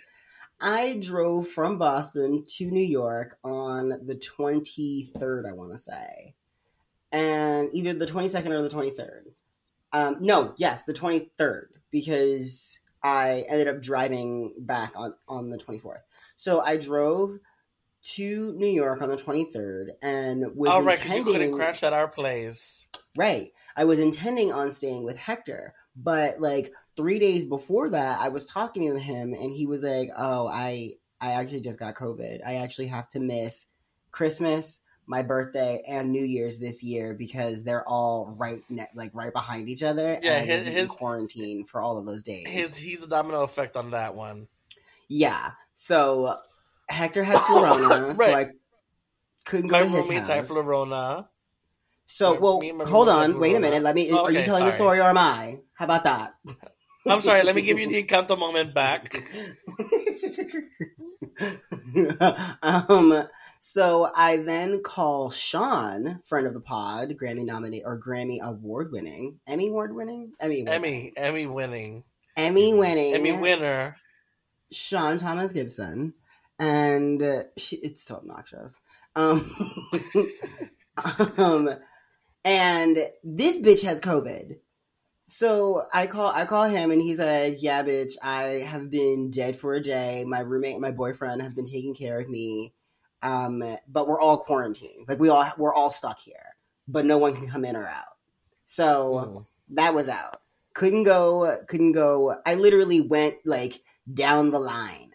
I 0.61 0.99
drove 1.01 1.49
from 1.49 1.77
Boston 1.77 2.45
to 2.57 2.71
New 2.71 2.85
York 2.85 3.37
on 3.43 3.89
the 3.89 4.15
23rd, 4.15 5.49
I 5.49 5.53
want 5.53 5.73
to 5.73 5.79
say. 5.79 6.35
And 7.11 7.69
either 7.73 7.95
the 7.95 8.07
22nd 8.07 8.51
or 8.51 8.63
the 8.63 8.69
23rd. 8.69 9.23
Um, 9.93 10.19
no, 10.21 10.55
yes, 10.57 10.85
the 10.85 10.95
23rd, 10.95 11.67
because 11.91 12.79
I 13.03 13.45
ended 13.49 13.69
up 13.69 13.83
driving 13.83 14.55
back 14.57 14.93
on, 14.95 15.15
on 15.27 15.51
the 15.51 15.59
24th. 15.59 16.03
So 16.37 16.61
I 16.61 16.77
drove 16.77 17.39
to 18.15 18.53
New 18.55 18.67
York 18.67 19.03
on 19.03 19.09
the 19.09 19.17
23rd 19.17 19.91
and 20.01 20.57
was 20.57 20.71
All 20.71 20.83
right, 20.83 20.99
because 21.01 21.17
you 21.17 21.25
couldn't 21.25 21.53
crash 21.53 21.83
at 21.83 21.93
our 21.93 22.09
place. 22.09 22.89
Right. 23.17 23.53
I 23.77 23.85
was 23.85 23.99
intending 23.99 24.53
on 24.53 24.71
staying 24.71 25.05
with 25.05 25.17
Hector, 25.17 25.75
but 25.97 26.41
like 26.41 26.73
three 26.97 27.19
days 27.19 27.45
before 27.45 27.91
that, 27.91 28.21
I 28.21 28.29
was 28.29 28.45
talking 28.45 28.93
to 28.93 28.99
him, 29.01 29.33
and 29.35 29.53
he 29.53 29.67
was 29.67 29.83
like, 29.83 30.11
"Oh, 30.17 30.47
I 30.47 30.93
I 31.21 31.33
actually 31.33 31.61
just 31.61 31.79
got 31.79 31.95
COVID. 31.95 32.41
I 32.45 32.57
actually 32.57 32.89
have 32.89 33.09
to 33.11 33.21
miss 33.21 33.67
Christmas, 34.11 34.81
my 35.07 35.23
birthday, 35.23 35.83
and 35.89 36.11
New 36.13 36.25
Year's 36.25 36.59
this 36.59 36.83
year 36.83 37.15
because 37.15 37.63
they're 37.63 37.87
all 37.89 38.35
right 38.37 38.61
ne- 38.69 38.89
like 38.95 39.11
right 39.15 39.33
behind 39.33 39.69
each 39.69 39.83
other. 39.83 40.19
Yeah, 40.23 40.39
and 40.39 40.49
his- 40.67 40.69
his- 40.75 40.91
quarantine 40.91 41.65
for 41.65 41.81
all 41.81 41.97
of 41.99 42.07
those 42.07 42.23
days. 42.23 42.47
His 42.49 42.77
he's 42.77 43.03
a 43.03 43.09
domino 43.09 43.43
effect 43.43 43.77
on 43.77 43.93
that 43.93 44.15
one. 44.15 44.49
yeah. 45.09 45.53
So 45.75 46.37
Hector 46.89 47.25
had 47.25 47.37
Flurona, 47.39 48.15
so 48.15 48.19
Right. 48.19 48.49
I 48.49 48.51
couldn't 49.45 49.71
My 49.73 49.81
go 49.81 49.85
to 49.87 49.91
his 49.91 50.03
roommates 50.07 50.27
had 50.29 50.37
house. 50.39 50.49
Flurona. 50.51 51.29
So, 52.12 52.35
My- 52.35 52.40
well, 52.40 52.61
me 52.61 52.72
hold 52.85 53.09
on, 53.09 53.38
wait 53.40 53.55
a 53.55 53.59
Flurona. 53.59 53.61
minute. 53.62 53.83
Let 53.83 53.94
me. 53.94 54.11
Oh, 54.12 54.25
are 54.25 54.31
you 54.31 54.40
okay, 54.40 54.44
telling 54.46 54.66
the 54.66 54.72
sorry. 54.72 54.98
story 54.98 55.01
or 55.01 55.09
am 55.09 55.16
I? 55.16 55.61
How 55.72 55.87
about 55.87 56.05
that? 56.05 56.35
I'm 57.09 57.22
sorry. 57.22 57.42
let 57.42 57.55
me 57.57 57.62
give 57.62 57.79
you 57.79 57.88
the 57.88 58.03
Encanto 58.03 58.38
moment 58.38 58.75
back. 58.75 59.14
um. 62.62 63.27
So 63.61 64.11
I 64.14 64.37
then 64.37 64.83
call 64.83 65.31
Sean, 65.31 66.20
friend 66.25 66.46
of 66.46 66.53
the 66.53 66.61
pod, 66.61 67.09
Grammy 67.11 67.46
nominee 67.46 67.83
or 67.83 67.98
Grammy 67.98 68.40
award 68.42 68.92
winning, 68.92 69.38
Emmy 69.46 69.68
award 69.68 69.94
winning, 69.94 70.33
Emmy, 70.38 70.66
Emmy, 70.66 71.12
Emmy 71.16 71.46
winning, 71.46 72.05
Emmy 72.37 72.75
winning, 72.75 73.14
Emmy 73.14 73.33
winner. 73.33 73.96
Sean 74.70 75.16
Thomas 75.16 75.53
Gibson, 75.53 76.12
and 76.59 77.22
uh, 77.22 77.42
she, 77.57 77.77
it's 77.77 78.03
so 78.03 78.16
obnoxious. 78.16 78.79
Um, 79.16 79.55
um, 81.38 81.70
and 82.44 82.98
this 83.24 83.61
bitch 83.61 83.83
has 83.83 84.00
COVID. 84.00 84.57
So 85.26 85.85
I 85.94 86.07
call 86.07 86.31
I 86.33 86.44
call 86.44 86.64
him 86.64 86.90
and 86.90 87.00
he's 87.00 87.18
like, 87.18 87.62
"Yeah, 87.62 87.83
bitch, 87.83 88.14
I 88.22 88.64
have 88.66 88.90
been 88.90 89.31
dead 89.31 89.57
for 89.57 89.74
a 89.74 89.81
day. 89.83 90.24
My 90.26 90.40
roommate, 90.40 90.72
and 90.72 90.83
my 90.83 90.90
boyfriend 90.90 91.40
have 91.42 91.55
been 91.55 91.64
taking 91.64 91.94
care 91.94 92.20
of 92.20 92.28
me, 92.28 92.74
um, 93.22 93.64
but 93.88 94.07
we're 94.09 94.20
all 94.20 94.38
quarantined. 94.38 95.07
Like 95.09 95.20
we 95.20 95.28
all 95.31 95.50
we're 95.57 95.74
all 95.74 95.90
stuck 95.90 96.18
here, 96.20 96.57
but 96.88 97.07
no 97.07 97.18
one 97.18 97.35
can 97.35 97.48
come 97.48 97.64
in 97.64 97.76
or 97.76 97.87
out. 97.87 98.16
So." 98.66 99.14
Mm. 99.26 99.46
that 99.76 99.94
was 99.94 100.09
out. 100.09 100.38
Couldn't 100.74 101.05
go, 101.05 101.59
couldn't 101.68 101.92
go. 101.92 102.37
I 102.46 102.55
literally 102.55 103.00
went 103.00 103.37
like 103.44 103.83
down 104.12 104.50
the 104.50 104.59
line. 104.59 105.12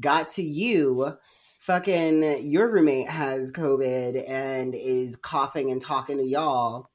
Got 0.00 0.30
to 0.30 0.42
you, 0.42 1.16
fucking 1.60 2.48
your 2.50 2.68
roommate 2.70 3.08
has 3.08 3.52
COVID 3.52 4.28
and 4.28 4.74
is 4.74 5.14
coughing 5.16 5.70
and 5.70 5.80
talking 5.80 6.16
to 6.18 6.24
y'all. 6.24 6.90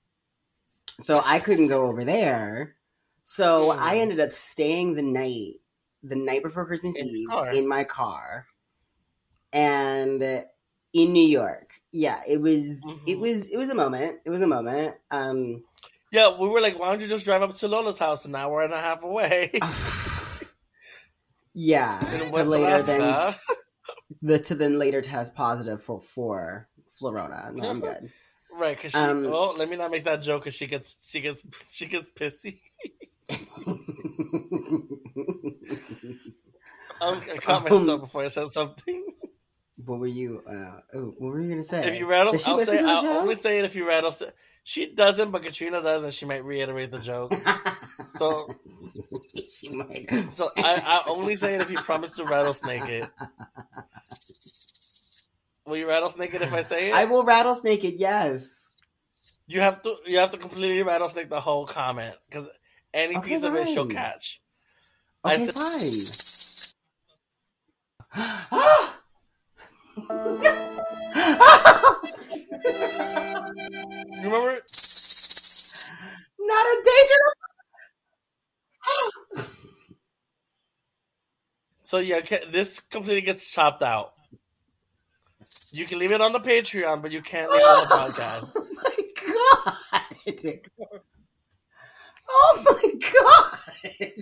So 1.03 1.21
I 1.25 1.39
couldn't 1.39 1.67
go 1.67 1.85
over 1.87 2.03
there. 2.03 2.75
So 3.23 3.69
Mm. 3.71 3.77
I 3.79 3.97
ended 3.99 4.19
up 4.19 4.31
staying 4.31 4.95
the 4.95 5.01
night, 5.01 5.61
the 6.03 6.15
night 6.15 6.43
before 6.43 6.65
Christmas 6.65 6.95
In 6.97 7.07
Eve, 7.07 7.29
in 7.53 7.67
my 7.67 7.83
car. 7.83 8.45
And 9.53 10.21
in 10.93 11.13
New 11.13 11.27
York. 11.27 11.73
Yeah, 11.91 12.21
it 12.27 12.41
was 12.41 12.55
it 13.07 13.17
Mhm. 13.17 13.19
was 13.19 13.45
it 13.47 13.57
was 13.57 13.69
a 13.69 13.75
moment. 13.75 14.19
It 14.25 14.29
was 14.29 14.41
a 14.41 14.47
moment. 14.47 14.95
Um 15.11 15.63
Yeah, 16.11 16.37
we 16.39 16.47
were 16.47 16.61
like, 16.61 16.79
why 16.79 16.89
don't 16.89 17.01
you 17.01 17.07
just 17.07 17.25
drive 17.25 17.41
up 17.41 17.53
to 17.55 17.67
Lola's 17.67 17.97
house 17.99 18.25
an 18.25 18.35
hour 18.35 18.61
and 18.61 18.73
a 18.73 18.79
half 18.79 19.03
away 19.03 19.51
yeah, 21.53 21.99
in 22.13 22.31
West 22.31 22.51
later 22.51 22.65
Alaska? 22.65 22.91
then 22.97 23.33
the 24.25 24.39
to 24.39 24.55
then 24.55 24.79
later 24.79 25.01
test 25.01 25.35
positive 25.35 25.81
for 25.81 26.01
for 26.01 26.67
Flurona. 26.99 27.53
No, 27.53 27.69
I'm 27.69 27.79
good. 27.79 28.09
Right, 28.51 28.75
because 28.75 28.93
she. 28.93 28.97
Um, 28.97 29.25
oh, 29.27 29.55
let 29.59 29.69
me 29.69 29.77
not 29.77 29.91
make 29.91 30.05
that 30.05 30.21
joke. 30.23 30.43
Because 30.43 30.55
she 30.55 30.65
gets, 30.67 31.09
she 31.09 31.19
gets, 31.19 31.43
she 31.71 31.85
gets 31.85 32.09
pissy. 32.09 32.59
I, 37.01 37.09
was, 37.11 37.27
I 37.29 37.37
caught 37.37 37.69
Um, 37.69 37.79
myself 37.79 38.01
before 38.01 38.23
I 38.23 38.29
said 38.29 38.47
something. 38.47 39.05
What 39.85 39.99
were 39.99 40.07
you? 40.07 40.41
Uh, 40.47 40.79
oh, 40.93 41.13
what 41.17 41.33
were 41.33 41.41
you 41.41 41.49
gonna 41.49 41.63
say? 41.63 41.87
If 41.87 41.99
you 41.99 42.09
rattle, 42.09 42.33
I'll 42.45 42.59
say. 42.59 42.79
I'll 42.79 43.01
show? 43.03 43.19
only 43.21 43.35
say 43.35 43.59
it 43.59 43.65
if 43.65 43.75
you 43.75 43.87
rattle. 43.87 44.11
She 44.63 44.93
doesn't, 44.93 45.31
but 45.31 45.43
Katrina 45.43 45.81
does, 45.81 46.03
and 46.03 46.11
she 46.13 46.25
might 46.25 46.43
reiterate 46.43 46.91
the 46.91 46.99
joke. 46.99 47.31
So, 48.07 48.55
she 49.59 49.69
might. 49.75 50.31
so 50.31 50.49
I, 50.55 51.01
I 51.05 51.09
only 51.09 51.35
say 51.35 51.55
it 51.55 51.61
if 51.61 51.69
you 51.69 51.77
promise 51.79 52.11
to 52.11 52.23
rattlesnake 52.23 52.87
it. 52.87 53.09
Will 55.65 55.75
you 55.75 55.89
rattlesnake 55.89 56.33
it 56.33 56.41
if 56.41 56.53
I 56.53 56.61
say 56.61 56.91
it? 56.91 56.95
I 56.95 57.03
will 57.05 57.25
rattlesnake 57.25 57.83
it. 57.83 57.95
Yes. 57.95 58.47
You 59.47 59.59
have 59.59 59.81
to 59.81 59.93
you 60.07 60.19
have 60.19 60.29
to 60.29 60.37
completely 60.37 60.81
rattlesnake 60.83 61.29
the 61.29 61.41
whole 61.41 61.65
comment 61.65 62.15
because 62.29 62.47
any 62.93 63.17
Okay, 63.17 63.29
piece 63.31 63.43
of 63.43 63.53
it 63.55 63.67
she'll 63.67 63.83
fine. 63.83 63.95
catch. 63.95 64.41
I 65.25 65.35
Okay, 65.35 65.45
said, 65.45 66.71
fine. 68.15 68.89
you 69.97 70.03
remember? 74.23 74.51
it? 74.51 74.63
Not 76.39 76.65
a 76.65 76.83
danger. 76.85 77.23
So 81.81 81.99
yeah, 81.99 82.19
this 82.49 82.79
completely 82.79 83.21
gets 83.21 83.53
chopped 83.53 83.83
out. 83.83 84.11
You 85.71 85.85
can 85.85 85.99
leave 85.99 86.11
it 86.11 86.19
on 86.19 86.33
the 86.33 86.39
Patreon, 86.39 87.03
but 87.03 87.11
you 87.11 87.21
can't 87.21 87.51
leave 87.51 87.61
it 87.61 87.63
on 87.63 87.87
the 87.87 87.93
podcast. 87.95 88.53
Oh 88.57 88.65
my 90.25 90.49
god! 90.57 90.99
Oh 92.27 92.63
my 92.65 92.83
god! 93.13 94.13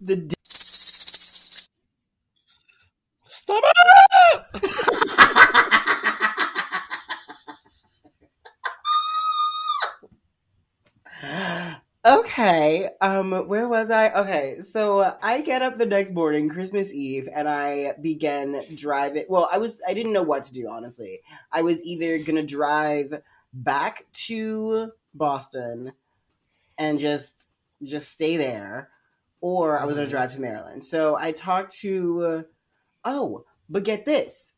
the 0.02 0.36
Stop 3.48 3.64
it! 3.64 4.62
okay, 12.06 12.90
um, 13.00 13.32
where 13.48 13.68
was 13.68 13.90
I? 13.90 14.10
Okay, 14.10 14.60
so 14.60 15.16
I 15.22 15.40
get 15.40 15.62
up 15.62 15.78
the 15.78 15.86
next 15.86 16.12
morning, 16.12 16.48
Christmas 16.48 16.92
Eve, 16.92 17.28
and 17.34 17.48
I 17.48 17.94
begin 18.02 18.62
driving. 18.76 19.24
Well, 19.28 19.48
I 19.50 19.58
was 19.58 19.80
I 19.88 19.94
didn't 19.94 20.12
know 20.12 20.22
what 20.22 20.44
to 20.44 20.52
do 20.52 20.68
honestly. 20.68 21.20
I 21.52 21.62
was 21.62 21.82
either 21.84 22.18
gonna 22.18 22.42
drive 22.42 23.22
back 23.54 24.04
to 24.26 24.92
Boston 25.14 25.92
and 26.78 26.98
just 26.98 27.48
just 27.82 28.10
stay 28.12 28.36
there, 28.36 28.90
or 29.40 29.78
I 29.78 29.84
was 29.86 29.96
gonna 29.96 30.06
Mhm. 30.08 30.10
drive 30.10 30.34
to 30.34 30.40
Maryland. 30.40 30.84
So 30.84 31.16
I 31.16 31.32
talked 31.32 31.72
to. 31.80 32.44
Oh, 33.10 33.46
but 33.70 33.84
get 33.84 34.04
this. 34.04 34.52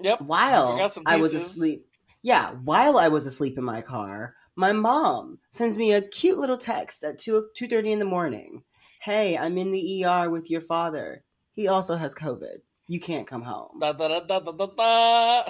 Yep. 0.00 0.22
while 0.22 0.88
some 0.88 1.04
I 1.06 1.18
was 1.18 1.32
asleep. 1.32 1.84
Yeah, 2.22 2.54
while 2.64 2.98
I 2.98 3.06
was 3.06 3.24
asleep 3.24 3.56
in 3.56 3.62
my 3.62 3.80
car, 3.80 4.34
my 4.56 4.72
mom 4.72 5.38
sends 5.52 5.78
me 5.78 5.92
a 5.92 6.02
cute 6.02 6.38
little 6.38 6.58
text 6.58 7.04
at 7.04 7.20
two 7.20 7.46
two 7.56 7.68
thirty 7.68 7.92
in 7.92 8.00
the 8.00 8.04
morning. 8.04 8.64
Hey, 9.00 9.38
I'm 9.38 9.56
in 9.58 9.70
the 9.70 10.04
ER 10.04 10.28
with 10.28 10.50
your 10.50 10.60
father. 10.60 11.22
He 11.52 11.68
also 11.68 11.94
has 11.96 12.16
COVID. 12.16 12.62
You 12.88 12.98
can't 12.98 13.28
come 13.28 13.42
home. 13.42 13.78
Da, 13.78 13.92
da, 13.92 14.08
da, 14.08 14.40
da, 14.40 14.40
da, 14.40 14.66
da. 14.66 15.42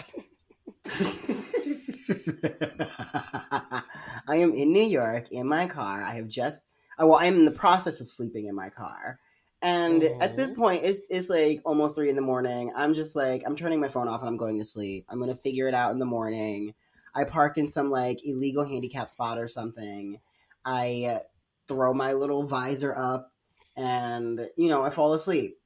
I 4.29 4.37
am 4.37 4.53
in 4.53 4.73
New 4.73 4.85
York 4.85 5.33
in 5.33 5.49
my 5.49 5.67
car. 5.67 6.03
I 6.03 6.15
have 6.15 6.29
just, 6.29 6.63
oh, 6.99 7.09
well, 7.09 7.19
I'm 7.19 7.37
in 7.37 7.45
the 7.45 7.51
process 7.51 8.01
of 8.01 8.11
sleeping 8.11 8.47
in 8.47 8.55
my 8.55 8.69
car. 8.69 9.19
And 9.63 10.03
at 10.21 10.37
this 10.37 10.51
point, 10.51 10.83
it's, 10.85 11.01
it's 11.09 11.29
like 11.29 11.61
almost 11.65 11.95
three 11.95 12.11
in 12.11 12.17
the 12.17 12.23
morning. 12.23 12.73
I'm 12.75 12.95
just 12.95 13.15
like, 13.15 13.45
I'm 13.47 13.55
turning 13.55 13.81
my 13.81 13.89
phone 13.89 14.09
off 14.09 14.21
and 14.21 14.29
I'm 14.29 14.37
going 14.37 14.59
to 14.59 14.65
sleep. 14.65 15.07
I'm 15.09 15.19
going 15.19 15.31
to 15.31 15.41
figure 15.41 15.69
it 15.69 15.75
out 15.75 15.93
in 15.93 16.01
the 16.01 16.05
morning. 16.05 16.75
I 17.15 17.25
park 17.25 17.59
in 17.59 17.69
some 17.69 17.91
like 17.91 18.27
illegal 18.27 18.65
handicap 18.65 19.09
spot 19.09 19.39
or 19.39 19.47
something. 19.47 20.19
I 20.65 21.21
throw 21.69 21.95
my 21.95 22.13
little 22.15 22.43
visor 22.45 22.93
up 22.97 23.33
and, 23.77 24.49
you 24.57 24.69
know, 24.69 24.83
I 24.83 24.91
fall 24.91 25.15
asleep. 25.15 25.59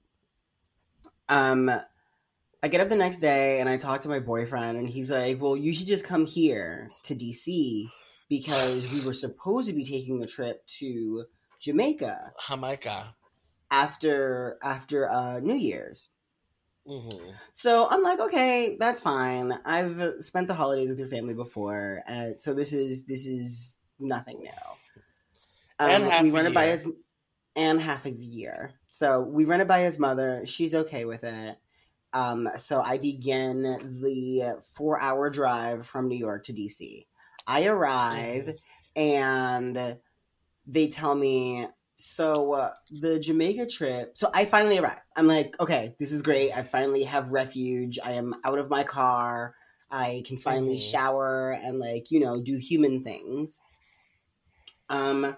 Um, 1.28 1.70
I 2.62 2.68
get 2.68 2.80
up 2.80 2.88
the 2.88 2.96
next 2.96 3.18
day 3.18 3.60
and 3.60 3.68
I 3.68 3.76
talk 3.76 4.00
to 4.02 4.08
my 4.08 4.18
boyfriend, 4.18 4.78
and 4.78 4.88
he's 4.88 5.10
like, 5.10 5.40
"Well, 5.40 5.56
you 5.56 5.72
should 5.72 5.86
just 5.86 6.04
come 6.04 6.24
here 6.24 6.90
to 7.04 7.14
DC 7.14 7.88
because 8.28 8.90
we 8.90 9.04
were 9.04 9.14
supposed 9.14 9.68
to 9.68 9.74
be 9.74 9.84
taking 9.84 10.22
a 10.22 10.26
trip 10.26 10.66
to 10.78 11.26
Jamaica 11.60 12.32
Jamaica. 12.48 13.14
After 13.70 14.58
after 14.62 15.08
uh, 15.10 15.40
New 15.40 15.54
Year's." 15.56 16.10
hmm 16.86 17.36
So 17.54 17.88
I'm 17.88 18.02
like, 18.02 18.20
"Okay, 18.20 18.76
that's 18.78 19.00
fine. 19.02 19.52
I've 19.64 20.22
spent 20.24 20.48
the 20.48 20.54
holidays 20.54 20.88
with 20.88 20.98
your 20.98 21.08
family 21.08 21.34
before, 21.34 22.02
uh, 22.06 22.32
so 22.38 22.54
this 22.54 22.72
is 22.72 23.04
this 23.06 23.26
is 23.26 23.76
nothing 23.98 24.40
new." 24.40 24.50
Um, 25.78 26.02
And 26.02 26.04
half 26.04 26.20
we 26.20 26.30
a 26.34 26.38
run 26.38 26.46
it 26.46 26.54
by 26.54 26.66
year. 26.66 26.68
his 26.68 26.86
and 27.56 27.80
half 27.80 28.06
a 28.06 28.10
year. 28.12 28.74
So 28.90 29.22
we 29.22 29.44
run 29.44 29.60
it 29.60 29.68
by 29.68 29.80
his 29.82 29.98
mother. 29.98 30.46
She's 30.46 30.74
okay 30.74 31.04
with 31.06 31.24
it. 31.24 31.58
Um, 32.12 32.48
so 32.58 32.82
I 32.82 32.98
begin 32.98 33.62
the 33.62 34.62
four 34.74 35.00
hour 35.00 35.30
drive 35.30 35.86
from 35.86 36.08
New 36.08 36.16
York 36.18 36.44
to 36.46 36.52
DC. 36.54 37.08
I 37.46 37.66
arrive 37.66 38.54
and 38.96 39.98
they 40.66 40.88
tell 40.88 41.14
me, 41.14 41.68
so 41.96 42.52
uh, 42.52 42.72
the 42.90 43.18
Jamaica 43.18 43.66
trip. 43.66 44.16
So 44.16 44.30
I 44.34 44.44
finally 44.44 44.78
arrived. 44.78 45.00
I'm 45.16 45.26
like, 45.26 45.58
okay, 45.60 45.94
this 45.98 46.12
is 46.12 46.22
great. 46.22 46.52
I 46.52 46.62
finally 46.62 47.04
have 47.04 47.30
refuge. 47.30 47.98
I 48.04 48.12
am 48.12 48.34
out 48.44 48.58
of 48.58 48.70
my 48.70 48.84
car. 48.84 49.54
I 49.90 50.22
can 50.26 50.36
finally 50.36 50.76
Mhm. 50.76 50.90
shower 50.90 51.52
and 51.52 51.78
like 51.78 52.10
you 52.10 52.20
know 52.20 52.40
do 52.40 52.56
human 52.58 53.02
things. 53.04 53.60
Um, 54.88 55.36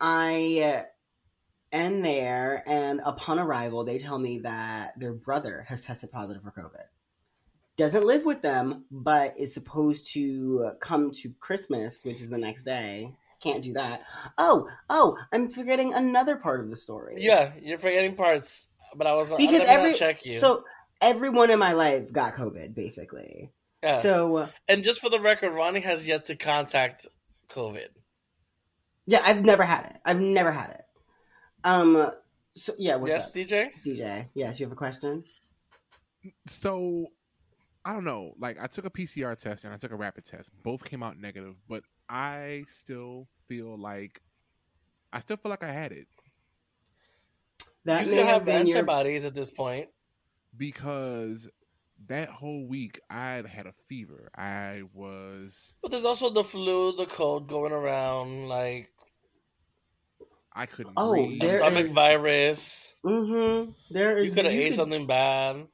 I 0.00 0.84
end 1.72 2.04
there, 2.04 2.62
and 2.66 3.00
upon 3.04 3.38
arrival, 3.38 3.84
they 3.84 3.98
tell 3.98 4.18
me 4.18 4.38
that 4.40 4.98
their 4.98 5.12
brother 5.14 5.64
has 5.68 5.84
tested 5.84 6.10
positive 6.12 6.42
for 6.42 6.52
COVID. 6.52 6.84
Doesn't 7.76 8.06
live 8.06 8.24
with 8.24 8.40
them, 8.42 8.86
but 8.90 9.36
is 9.38 9.52
supposed 9.52 10.12
to 10.12 10.72
come 10.80 11.10
to 11.12 11.32
Christmas, 11.40 12.04
which 12.04 12.22
is 12.22 12.30
the 12.30 12.38
next 12.38 12.64
day. 12.64 13.14
Can't 13.40 13.62
do 13.62 13.74
that. 13.74 14.02
Oh, 14.38 14.68
oh, 14.88 15.18
I'm 15.32 15.48
forgetting 15.48 15.92
another 15.92 16.36
part 16.36 16.60
of 16.60 16.70
the 16.70 16.76
story. 16.76 17.16
Yeah, 17.18 17.52
you're 17.60 17.78
forgetting 17.78 18.14
parts, 18.14 18.68
but 18.94 19.06
I 19.06 19.14
was 19.14 19.30
like, 19.30 19.38
because 19.38 19.60
let 19.60 19.68
me 19.68 19.74
every 19.74 19.94
check 19.94 20.24
you. 20.24 20.38
so 20.38 20.64
everyone 21.00 21.50
in 21.50 21.58
my 21.58 21.72
life 21.72 22.12
got 22.12 22.34
COVID, 22.34 22.74
basically. 22.74 23.52
yeah. 23.82 24.00
So 24.00 24.36
uh, 24.36 24.48
and 24.68 24.82
just 24.82 25.00
for 25.00 25.10
the 25.10 25.20
record, 25.20 25.52
Ronie 25.52 25.80
has 25.80 26.08
yet 26.08 26.24
to 26.26 26.36
contact 26.36 27.06
COVID. 27.50 27.88
yeah, 29.06 29.20
I've 29.24 29.44
never 29.44 29.64
had 29.64 29.86
it. 29.86 29.96
I've 30.04 30.20
never 30.20 30.52
had 30.52 30.70
it. 30.70 30.84
Um. 31.64 32.10
So 32.54 32.74
yeah, 32.78 32.96
what's 32.96 33.10
yes, 33.10 33.30
up, 33.30 33.36
DJ. 33.36 33.70
DJ? 33.86 34.28
Yes, 34.34 34.58
you 34.58 34.64
have 34.64 34.72
a 34.72 34.76
question. 34.76 35.24
So 36.48 37.08
I 37.84 37.92
don't 37.92 38.04
know. 38.04 38.32
Like 38.38 38.58
I 38.60 38.66
took 38.66 38.84
a 38.84 38.90
PCR 38.90 39.36
test 39.36 39.64
and 39.64 39.72
I 39.72 39.76
took 39.76 39.92
a 39.92 39.96
rapid 39.96 40.24
test. 40.24 40.50
Both 40.64 40.84
came 40.84 41.02
out 41.02 41.18
negative, 41.18 41.54
but 41.68 41.84
I 42.08 42.64
still 42.68 43.26
feel 43.48 43.76
like 43.78 44.20
I 45.12 45.20
still 45.20 45.36
feel 45.36 45.50
like 45.50 45.62
I 45.64 45.72
had 45.72 45.92
it 45.92 46.06
That 47.84 48.04
you 48.06 48.10
may 48.12 48.16
could 48.18 48.26
have 48.26 48.34
have 48.36 48.44
been 48.44 48.66
your 48.66 48.76
antibodies 48.78 49.24
at 49.24 49.34
this 49.34 49.50
point. 49.50 49.88
because 50.56 51.48
that 52.08 52.28
whole 52.28 52.66
week 52.66 53.00
I 53.08 53.42
had 53.48 53.66
a 53.66 53.72
fever. 53.88 54.30
I 54.36 54.82
was 54.94 55.74
But 55.82 55.90
there's 55.90 56.04
also 56.04 56.30
the 56.30 56.44
flu, 56.44 56.94
the 56.96 57.06
cold 57.06 57.48
going 57.48 57.72
around, 57.72 58.48
like 58.48 58.90
I 60.52 60.66
couldn't 60.66 60.94
Oh, 60.96 61.12
breathe. 61.12 61.42
a 61.42 61.46
There 61.46 61.58
stomach 61.58 61.84
is- 61.86 61.90
virus. 61.92 62.94
Mm-hmm. 63.04 63.70
There 63.90 64.16
is. 64.16 64.26
You 64.26 64.32
could 64.32 64.44
have 64.46 64.54
ate 64.54 64.66
could- 64.68 64.74
something 64.74 65.06
bad. 65.06 65.66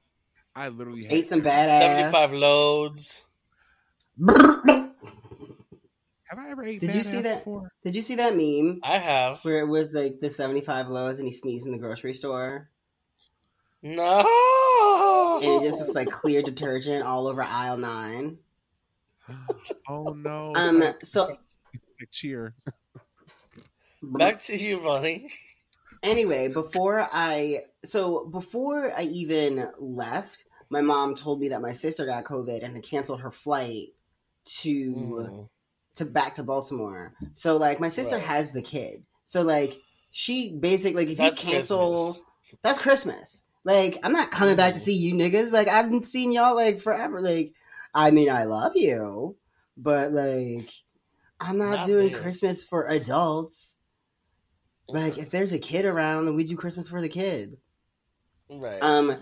I 0.55 0.69
literally 0.69 1.05
had 1.05 1.13
Ate 1.13 1.29
some 1.29 1.41
bad 1.41 1.71
75 1.81 2.33
loads. 2.35 3.25
Have 6.63 6.69
I 6.69 6.75
ever 6.75 6.77
ate 6.77 6.81
Did 6.81 6.95
you 6.95 7.03
see 7.03 7.21
that? 7.23 7.39
before? 7.41 7.73
Did 7.85 7.95
you 7.97 8.03
see 8.03 8.15
that 8.17 8.37
meme 8.37 8.81
I 8.85 8.99
have. 8.99 9.45
where 9.45 9.61
it 9.61 9.67
was 9.69 9.95
like 9.95 10.21
the 10.21 10.31
seventy-five 10.31 10.89
lows, 10.89 11.19
and 11.19 11.27
he 11.27 11.33
sneezed 11.33 11.67
in 11.67 11.73
the 11.73 11.79
grocery 11.79 12.15
store 12.15 12.71
No. 13.83 15.41
and 15.43 15.63
it 15.65 15.69
just 15.69 15.81
looks 15.81 15.95
like 15.95 16.11
clear 16.11 16.43
detergent 16.43 17.05
all 17.05 17.27
over 17.27 17.43
aisle 17.43 17.77
nine. 17.79 18.39
Oh 19.89 20.05
no! 20.17 20.53
Um, 20.55 20.83
so- 21.03 21.27
like 21.27 21.39
cheer. 22.11 22.55
Back 24.03 24.41
to 24.43 24.57
you, 24.57 24.81
Ronie. 24.85 25.29
anyway, 26.03 26.49
before 26.49 27.09
I 27.13 27.65
so 27.85 28.27
before 28.27 28.93
I 28.97 29.03
even 29.03 29.69
left, 29.79 30.49
my 30.71 30.81
mom 30.83 31.15
told 31.15 31.41
me 31.41 31.49
that 31.51 31.61
my 31.63 31.73
sister 31.73 32.05
got 32.07 32.25
COVID 32.25 32.65
and 32.65 32.75
had 32.75 32.83
canceled 32.85 33.21
her 33.21 33.31
flight 33.31 33.89
to 34.63 34.95
Mm. 34.95 35.49
To 35.97 36.05
back 36.05 36.35
to 36.35 36.43
Baltimore. 36.43 37.15
So 37.35 37.57
like 37.57 37.81
my 37.81 37.89
sister 37.89 38.17
Right. 38.17 38.25
has 38.25 38.53
the 38.53 38.63
kid. 38.63 39.05
So 39.25 39.43
like 39.43 39.79
she 40.11 40.53
basically 40.53 41.05
like 41.05 41.13
if 41.13 41.19
That's 41.19 41.43
you 41.45 41.51
cancel 41.51 42.13
Christmas. 42.13 42.59
that's 42.63 42.79
Christmas. 42.79 43.43
Like 43.65 43.99
I'm 44.03 44.13
not 44.13 44.31
coming 44.31 44.57
back 44.57 44.75
to 44.75 44.81
Mm. 44.81 44.83
see 44.83 44.95
you 44.97 45.15
niggas. 45.15 45.53
Like 45.53 45.69
I 45.69 45.75
haven't 45.75 46.07
seen 46.07 46.33
y'all 46.33 46.55
like 46.57 46.79
forever. 46.81 47.21
Like 47.21 47.53
I 47.95 48.11
mean 48.11 48.31
I 48.31 48.45
love 48.45 48.73
you, 48.75 49.37
but 49.77 50.13
like 50.13 50.69
I'm 51.41 51.59
not, 51.59 51.71
Not 51.73 51.87
doing 51.87 52.11
this. 52.11 52.21
Christmas 52.21 52.63
for 52.63 52.87
adults. 52.87 53.77
Like 54.89 55.19
if 55.19 55.31
there's 55.31 55.53
a 55.53 55.59
kid 55.59 55.85
around, 55.85 56.27
then 56.27 56.37
we 56.37 56.45
do 56.45 56.57
Christmas 56.57 56.89
for 56.89 57.01
the 57.01 57.09
kid. 57.09 57.57
Right. 58.51 58.83
Um, 58.83 59.17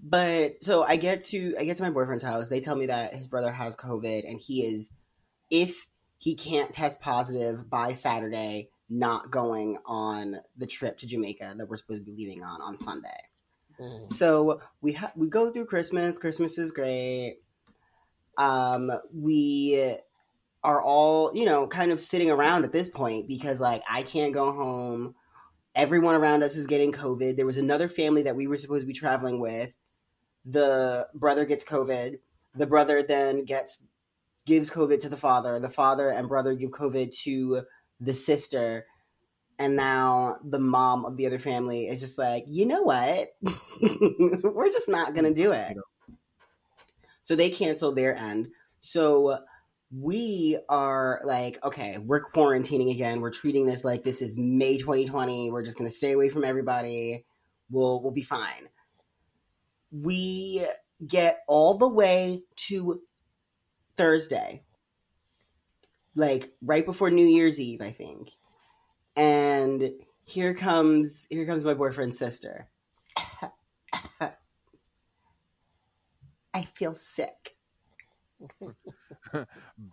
but 0.00 0.62
so 0.62 0.82
I 0.82 0.96
get 0.96 1.24
to 1.26 1.54
I 1.58 1.64
get 1.64 1.76
to 1.78 1.82
my 1.82 1.90
boyfriend's 1.90 2.24
house. 2.24 2.48
They 2.48 2.60
tell 2.60 2.76
me 2.76 2.86
that 2.86 3.14
his 3.14 3.26
brother 3.26 3.52
has 3.52 3.76
COVID, 3.76 4.28
and 4.28 4.40
he 4.40 4.62
is, 4.64 4.90
if 5.50 5.86
he 6.24 6.34
can't 6.34 6.72
test 6.72 7.02
positive 7.02 7.68
by 7.68 7.92
Saturday, 7.92 8.70
not 8.88 9.30
going 9.30 9.76
on 9.84 10.36
the 10.56 10.66
trip 10.66 10.96
to 10.96 11.06
Jamaica 11.06 11.52
that 11.58 11.68
we're 11.68 11.76
supposed 11.76 12.00
to 12.00 12.04
be 12.10 12.16
leaving 12.16 12.42
on 12.42 12.62
on 12.62 12.78
Sunday. 12.78 13.10
Mm. 13.78 14.10
So 14.10 14.62
we 14.80 14.94
ha- 14.94 15.12
we 15.14 15.28
go 15.28 15.52
through 15.52 15.66
Christmas. 15.66 16.16
Christmas 16.16 16.56
is 16.56 16.72
great. 16.72 17.40
Um, 18.38 18.90
we 19.12 19.96
are 20.62 20.82
all 20.82 21.30
you 21.36 21.44
know 21.44 21.66
kind 21.66 21.92
of 21.92 22.00
sitting 22.00 22.30
around 22.30 22.64
at 22.64 22.72
this 22.72 22.88
point 22.88 23.28
because 23.28 23.60
like 23.60 23.82
I 23.86 24.02
can't 24.02 24.32
go 24.32 24.50
home. 24.50 25.14
Everyone 25.74 26.14
around 26.14 26.42
us 26.42 26.56
is 26.56 26.66
getting 26.66 26.90
COVID. 26.90 27.36
There 27.36 27.44
was 27.44 27.58
another 27.58 27.86
family 27.86 28.22
that 28.22 28.36
we 28.36 28.46
were 28.46 28.56
supposed 28.56 28.84
to 28.84 28.86
be 28.86 28.94
traveling 28.94 29.40
with. 29.40 29.74
The 30.46 31.06
brother 31.12 31.44
gets 31.44 31.64
COVID. 31.64 32.18
The 32.54 32.66
brother 32.66 33.02
then 33.02 33.44
gets 33.44 33.82
gives 34.46 34.70
COVID 34.70 35.00
to 35.00 35.08
the 35.08 35.16
father. 35.16 35.58
The 35.58 35.68
father 35.68 36.10
and 36.10 36.28
brother 36.28 36.54
give 36.54 36.70
COVID 36.70 37.16
to 37.22 37.62
the 38.00 38.14
sister. 38.14 38.86
And 39.58 39.76
now 39.76 40.38
the 40.44 40.58
mom 40.58 41.04
of 41.04 41.16
the 41.16 41.26
other 41.26 41.38
family 41.38 41.86
is 41.86 42.00
just 42.00 42.18
like, 42.18 42.44
you 42.48 42.66
know 42.66 42.82
what? 42.82 43.30
We're 44.42 44.72
just 44.72 44.88
not 44.88 45.14
going 45.14 45.24
to 45.24 45.34
do 45.34 45.52
it. 45.52 45.76
So 47.22 47.36
they 47.36 47.50
cancel 47.50 47.92
their 47.92 48.16
end. 48.16 48.48
So 48.80 49.38
we 49.96 50.58
are 50.68 51.20
like, 51.24 51.62
okay, 51.64 51.98
we're 51.98 52.22
quarantining 52.22 52.90
again. 52.90 53.20
We're 53.20 53.30
treating 53.30 53.64
this 53.64 53.84
like 53.84 54.02
this 54.02 54.20
is 54.20 54.36
May 54.36 54.76
2020. 54.76 55.50
We're 55.50 55.62
just 55.62 55.78
going 55.78 55.88
to 55.88 55.94
stay 55.94 56.12
away 56.12 56.28
from 56.28 56.44
everybody. 56.44 57.24
We'll 57.70 58.02
we'll 58.02 58.12
be 58.12 58.22
fine. 58.22 58.68
We 59.90 60.66
get 61.06 61.40
all 61.46 61.74
the 61.78 61.88
way 61.88 62.42
to 62.56 63.00
Thursday. 63.96 64.62
Like 66.14 66.52
right 66.62 66.86
before 66.86 67.10
New 67.10 67.26
Year's 67.26 67.58
Eve, 67.58 67.80
I 67.80 67.90
think. 67.90 68.30
And 69.16 69.90
here 70.24 70.54
comes 70.54 71.26
here 71.30 71.46
comes 71.46 71.64
my 71.64 71.74
boyfriend's 71.74 72.18
sister. 72.18 72.68
I 76.52 76.62
feel 76.74 76.94
sick. 76.94 77.56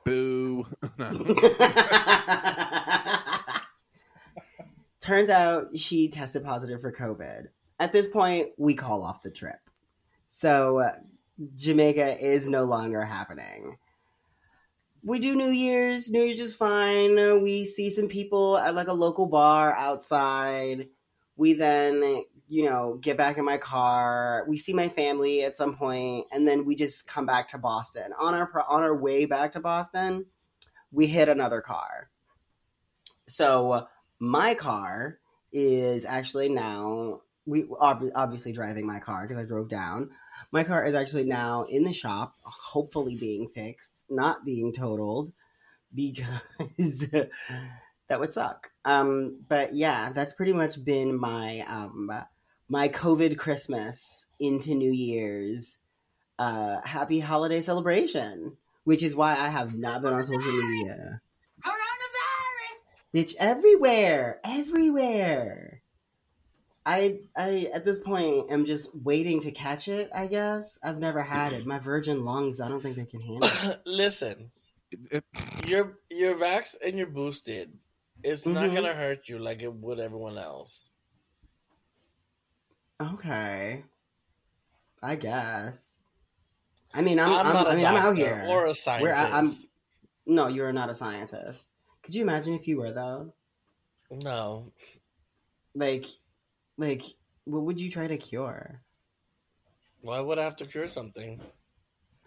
Boo. 0.06 0.68
Turns 5.02 5.32
out 5.32 5.76
she 5.76 6.10
tested 6.10 6.44
positive 6.44 6.80
for 6.80 6.92
COVID. 6.92 7.48
At 7.80 7.92
this 7.92 8.08
point, 8.08 8.50
we 8.58 8.76
call 8.76 9.02
off 9.02 9.24
the 9.24 9.32
trip. 9.32 9.58
So 10.30 10.80
uh, 10.80 10.94
Jamaica 11.56 12.24
is 12.24 12.48
no 12.48 12.66
longer 12.66 13.04
happening. 13.04 13.78
We 15.04 15.20
do 15.20 15.34
New 15.34 15.50
Year's. 15.50 16.12
New 16.12 16.22
Year's 16.22 16.40
is 16.40 16.54
fine. 16.54 17.42
We 17.42 17.66
see 17.66 17.90
some 17.90 18.08
people 18.08 18.58
at 18.58 18.76
like 18.76 18.88
a 18.88 18.94
local 18.94 19.26
bar 19.26 19.76
outside. 19.76 20.90
We 21.38 21.54
then, 21.54 22.24
you 22.48 22.66
know, 22.66 23.00
get 23.02 23.18
back 23.18 23.38
in 23.38 23.46
my 23.46 23.58
car. 23.58 24.46
We 24.48 24.60
see 24.60 24.74
my 24.74 24.90
family 24.90 25.44
at 25.44 25.58
some 25.58 25.76
point, 25.76 26.28
and 26.32 26.48
then 26.48 26.66
we 26.66 26.76
just 26.76 27.08
come 27.08 27.26
back 27.26 27.48
to 27.50 27.58
Boston. 27.58 28.12
On 28.20 28.36
our 28.36 28.50
on 28.68 28.84
our 28.84 28.96
way 28.96 29.26
back 29.26 29.54
to 29.54 29.60
Boston, 29.60 30.26
we 30.92 31.08
hit 31.08 31.30
another 31.30 31.62
car. 31.62 32.12
So 33.28 33.88
my 34.20 34.54
car 34.54 35.18
is 35.52 36.06
actually 36.06 36.50
now 36.50 37.22
we 37.46 37.66
obviously 37.80 38.52
driving 38.52 38.86
my 38.86 39.00
car 39.00 39.28
because 39.28 39.42
I 39.42 39.48
drove 39.48 39.68
down. 39.68 40.12
My 40.52 40.64
car 40.64 40.86
is 40.86 40.94
actually 40.94 41.24
now 41.24 41.64
in 41.64 41.84
the 41.84 41.94
shop, 41.94 42.36
hopefully 42.44 43.16
being 43.16 43.50
fixed, 43.50 44.01
not 44.12 44.46
being 44.46 44.74
totaled, 44.74 45.32
because 45.94 47.08
that 48.08 48.20
would 48.20 48.34
suck. 48.34 48.72
Um, 48.86 49.40
but 49.48 49.74
yeah, 49.74 50.12
that's 50.12 50.34
pretty 50.34 50.54
much 50.54 50.84
been 50.84 51.20
my 51.20 51.62
um 51.68 52.12
my 52.70 52.90
COVID 52.90 53.38
Christmas 53.38 54.28
into 54.40 54.76
New 54.76 54.92
Year's. 54.92 55.78
Uh, 56.40 56.82
happy 56.84 57.20
holiday 57.20 57.62
celebration, 57.62 58.58
which 58.84 59.04
is 59.04 59.16
why 59.16 59.34
I 59.34 59.50
have 59.50 59.76
not 59.76 60.02
been 60.02 60.14
on 60.14 60.24
social 60.24 60.42
media. 60.42 61.22
Coronavirus! 61.64 62.80
It's 63.14 63.36
everywhere, 63.40 64.40
everywhere. 64.44 65.81
I 66.86 67.20
I 67.38 67.70
at 67.74 67.86
this 67.86 68.00
point 68.00 68.50
am 68.52 68.66
just 68.66 68.90
waiting 68.96 69.40
to 69.42 69.52
catch 69.52 69.88
it. 69.88 70.10
I 70.16 70.28
guess 70.28 70.80
I've 70.84 70.98
never 70.98 71.22
had 71.22 71.54
it. 71.54 71.66
My 71.66 71.78
virgin 71.80 72.26
lungs, 72.26 72.60
I 72.60 72.68
don't 72.68 72.82
think 72.82 72.96
they 72.96 73.06
can 73.06 73.22
handle 73.22 73.44
it. 73.44 73.82
Listen, 73.86 74.52
It- 74.92 75.00
it- 75.12 75.68
you're 75.68 76.00
you're 76.10 76.36
vaxxed 76.36 76.78
and 76.86 76.98
you're 76.98 77.08
boosted. 77.08 77.78
It's 78.24 78.46
not 78.46 78.70
Mhm. 78.70 78.76
gonna 78.76 78.94
hurt 78.96 79.30
you 79.30 79.38
like 79.40 79.62
it 79.62 79.74
would 79.74 80.00
everyone 80.00 80.38
else. 80.38 80.90
Okay. 83.02 83.84
I 85.04 85.16
guess. 85.16 85.88
I 86.94 87.02
mean, 87.02 87.20
I'm, 87.20 87.32
I'm, 87.34 87.48
I'm, 87.48 87.54
not 87.54 87.68
a 87.68 87.70
I 87.72 87.76
mean, 87.76 87.86
I'm 87.86 87.96
out 87.96 88.18
here. 88.18 88.44
or 88.48 88.64
a 88.64 88.66
Where 88.66 88.74
scientist. 88.74 89.22
I- 89.22 89.30
I'm- 89.38 89.50
No, 90.28 90.48
you're 90.48 90.74
not 90.74 90.90
a 90.90 90.96
scientist. 90.96 91.68
Could 92.04 92.14
you 92.16 92.22
imagine 92.22 92.54
if 92.54 92.68
you 92.68 92.78
were 92.78 92.92
though? 92.92 93.34
No, 94.24 94.72
Like, 95.74 96.06
like, 96.82 97.04
what 97.46 97.64
would 97.64 97.80
you 97.80 97.90
try 97.90 98.08
to 98.08 98.18
cure? 98.18 98.82
why 100.02 100.20
would 100.20 100.40
I 100.40 100.44
have 100.44 100.56
to 100.58 100.66
cure 100.66 100.88
something? 100.88 101.40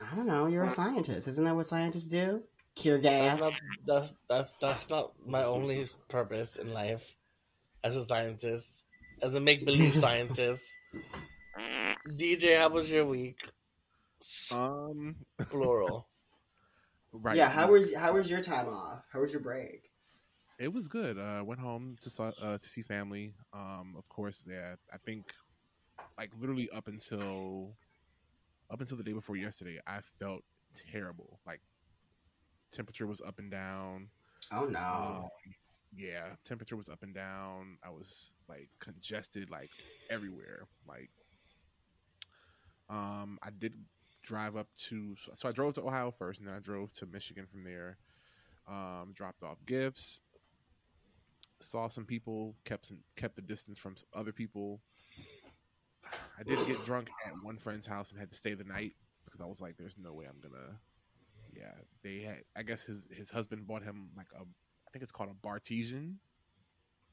I 0.01 0.15
don't 0.15 0.27
know. 0.27 0.47
You're 0.47 0.65
a 0.65 0.71
scientist, 0.71 1.29
isn't 1.29 1.45
that 1.45 1.55
what 1.55 1.67
scientists 1.67 2.07
do? 2.07 2.43
Cure 2.75 2.99
gas. 2.99 3.39
That's 3.39 3.41
not 3.41 3.53
that's 3.87 4.15
that's 4.29 4.57
that's 4.57 4.91
not 4.91 5.13
my 5.27 5.45
only 5.45 5.87
purpose 6.09 6.57
in 6.57 6.73
life 6.73 7.15
as 7.85 7.97
a 7.97 8.03
scientist, 8.03 8.85
as 9.23 9.35
a 9.35 9.41
make 9.41 9.65
believe 9.65 9.95
scientist. 10.07 10.77
DJ, 12.19 12.59
how 12.59 12.69
was 12.69 12.91
your 12.91 13.05
week? 13.05 13.49
Um, 14.53 15.17
Plural. 15.51 16.09
right. 17.13 17.37
Yeah. 17.37 17.49
How 17.49 17.71
was 17.71 17.95
how 17.95 18.13
was 18.15 18.29
your 18.29 18.41
time 18.41 18.69
off? 18.69 19.05
How 19.13 19.21
was 19.21 19.33
your 19.33 19.43
break? 19.43 19.84
It 20.65 20.73
was 20.73 20.89
good. 20.89 21.19
Uh, 21.19 21.45
went 21.45 21.61
home 21.61 21.97
to 22.01 22.09
saw, 22.09 22.33
uh, 22.41 22.57
to 22.57 22.69
see 22.69 22.81
family. 22.81 23.35
Um, 23.53 23.95
of 23.99 24.09
course, 24.09 24.47
yeah. 24.49 24.77
I 24.91 24.97
think, 24.97 25.27
like 26.17 26.31
literally 26.41 26.71
up 26.71 26.89
until, 26.89 27.77
up 28.71 28.81
until 28.81 28.97
the 28.97 29.03
day 29.03 29.13
before 29.13 29.37
yesterday, 29.37 29.79
I 29.87 29.99
felt 30.01 30.43
terrible. 30.91 31.39
Like, 31.47 31.61
temperature 32.73 33.07
was 33.07 33.21
up 33.21 33.39
and 33.39 33.51
down. 33.51 34.09
Oh 34.53 34.65
no. 34.65 35.25
Um, 35.25 35.55
yeah, 35.95 36.29
temperature 36.47 36.77
was 36.77 36.89
up 36.89 37.03
and 37.03 37.15
down. 37.15 37.77
I 37.85 37.91
was 37.91 38.33
like 38.49 38.71
congested, 38.81 39.51
like 39.51 39.71
everywhere. 40.09 40.67
Like, 40.89 41.11
um, 42.89 43.39
I 43.43 43.51
did 43.59 43.75
drive 44.23 44.57
up 44.57 44.69
to. 44.89 45.15
So 45.35 45.47
I 45.47 45.53
drove 45.53 45.75
to 45.75 45.83
Ohio 45.83 46.11
first, 46.11 46.41
and 46.41 46.49
then 46.49 46.57
I 46.57 46.61
drove 46.61 46.91
to 46.95 47.05
Michigan 47.05 47.45
from 47.45 47.65
there. 47.65 47.99
Um, 48.67 49.13
dropped 49.15 49.43
off 49.43 49.59
gifts. 49.67 50.21
Saw 51.65 51.89
some 51.89 52.05
people. 52.05 52.55
Kept 52.65 52.87
some 52.87 52.99
kept 53.17 53.37
the 53.37 53.43
distance 53.43 53.79
from 53.79 53.97
other 54.15 54.33
people. 54.33 54.81
I 56.39 56.43
did 56.45 56.59
get 56.67 56.77
drunk 56.87 57.09
at 57.27 57.33
one 57.43 57.57
friend's 57.59 57.87
house 57.87 58.11
and 58.11 58.19
had 58.21 58.31
to 58.31 58.37
stay 58.37 58.55
the 58.55 58.65
night 58.65 58.93
because 59.25 59.41
I 59.41 59.47
was 59.47 59.61
like, 59.61 59.77
"There's 59.77 59.97
no 59.99 60.13
way 60.13 60.27
I'm 60.27 60.41
gonna." 60.41 60.79
Yeah, 61.53 61.73
they 62.03 62.21
had. 62.21 62.43
I 62.57 62.63
guess 62.63 62.83
his 62.83 63.07
his 63.11 63.31
husband 63.31 63.67
bought 63.67 63.83
him 63.83 64.11
like 64.17 64.27
a 64.35 64.41
I 64.43 64.91
think 64.93 65.03
it's 65.03 65.13
called 65.13 65.31
a 65.31 65.47
Bartesian. 65.47 66.15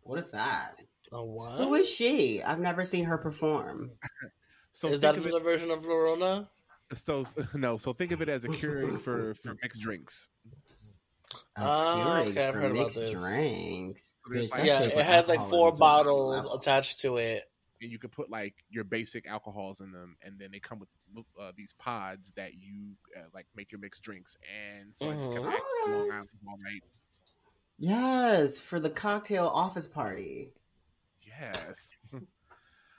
what 0.04 0.20
is 0.20 0.32
that? 0.32 0.76
A 1.12 1.18
Who 1.18 1.40
Who 1.40 1.74
is 1.76 1.90
she? 1.90 2.42
I've 2.44 2.60
never 2.60 2.84
seen 2.84 3.06
her 3.06 3.18
perform. 3.18 3.92
So 4.74 4.88
Is 4.88 4.94
think 4.94 5.02
that 5.02 5.18
of 5.18 5.26
another 5.26 5.44
version 5.44 5.70
of 5.70 5.84
Flurona? 5.84 6.48
so 6.94 7.28
no, 7.54 7.76
so 7.78 7.92
think 7.92 8.14
of 8.14 8.22
it 8.22 8.30
as 8.30 8.46
a 8.46 8.48
Keurig 8.48 9.02
for 9.02 9.34
for 9.36 9.54
mixed 9.62 9.82
drinks. 9.82 10.30
A 11.56 11.60
Ah, 11.62 12.22
okay, 12.22 12.48
I've 12.48 12.54
heard 12.56 12.72
about 12.72 12.94
this. 12.94 13.12
drinks. 13.36 14.15
Like- 14.52 14.65
Yeah, 14.65 14.82
it 14.84 14.94
has 15.06 15.28
like 15.28 15.41
four 15.41 15.72
bottles 15.74 16.46
level. 16.46 16.58
attached 16.60 17.00
to 17.02 17.17
it. 17.17 17.44
And 17.82 17.91
you 17.91 17.98
can 17.98 18.10
put 18.12 18.30
like 18.30 18.54
your 18.70 18.84
basic 18.84 19.28
alcohols 19.28 19.82
in 19.82 19.91
them, 19.91 20.15
and 20.22 20.38
then 20.39 20.52
they 20.52 20.60
come 20.60 20.80
with 20.80 20.89
uh, 21.39 21.52
these 21.58 21.74
pods 21.74 22.32
that 22.38 22.54
you 22.54 22.91
uh, 23.17 23.22
like 23.34 23.48
make 23.56 23.72
your 23.72 23.80
mixed 23.80 24.04
drinks. 24.04 24.38
And 24.56 24.96
so 24.96 25.10
I 25.10 25.13
just 25.15 25.32
kept 25.32 25.44
drinking 25.44 25.62
Long 25.88 26.12
Island 26.12 26.30
all 26.48 26.58
night. 26.58 26.84
Yes, 27.80 28.60
for 28.60 28.80
the 28.80 28.89
cocktail 28.91 29.48
office 29.48 29.88
party. 29.88 30.52
Yes. 31.24 31.98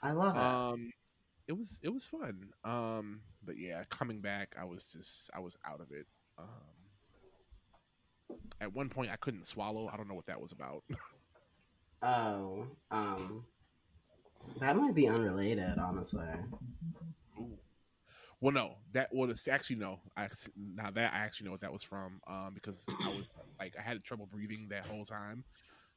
I 0.01 0.11
love 0.11 0.35
it. 0.35 0.41
Um, 0.41 0.91
it 1.47 1.53
was 1.53 1.79
it 1.81 1.89
was 1.89 2.05
fun. 2.05 2.49
Um, 2.65 3.21
but 3.45 3.57
yeah, 3.57 3.83
coming 3.89 4.19
back, 4.19 4.55
I 4.59 4.65
was 4.65 4.85
just 4.91 5.29
I 5.33 5.39
was 5.39 5.57
out 5.65 5.79
of 5.79 5.91
it. 5.91 6.05
Um, 6.37 6.47
at 8.61 8.73
one 8.73 8.89
point, 8.89 9.11
I 9.11 9.15
couldn't 9.17 9.45
swallow. 9.45 9.89
I 9.91 9.97
don't 9.97 10.07
know 10.07 10.13
what 10.15 10.27
that 10.27 10.41
was 10.41 10.51
about. 10.51 10.83
oh, 12.01 12.65
um, 12.91 13.45
that 14.59 14.75
might 14.75 14.95
be 14.95 15.07
unrelated, 15.07 15.77
honestly. 15.77 16.25
Ooh. 17.39 17.57
Well, 18.41 18.51
no, 18.51 18.75
that 18.93 19.09
well, 19.13 19.29
it's 19.29 19.47
actually 19.47 19.77
no. 19.77 19.99
I 20.17 20.27
now 20.57 20.91
that 20.91 21.13
I 21.13 21.17
actually 21.17 21.45
know 21.45 21.51
what 21.51 21.61
that 21.61 21.71
was 21.71 21.83
from. 21.83 22.19
Um, 22.27 22.51
because 22.53 22.85
I 23.05 23.09
was 23.09 23.29
like 23.59 23.73
I 23.79 23.81
had 23.81 24.03
trouble 24.03 24.27
breathing 24.31 24.67
that 24.69 24.85
whole 24.85 25.05
time. 25.05 25.45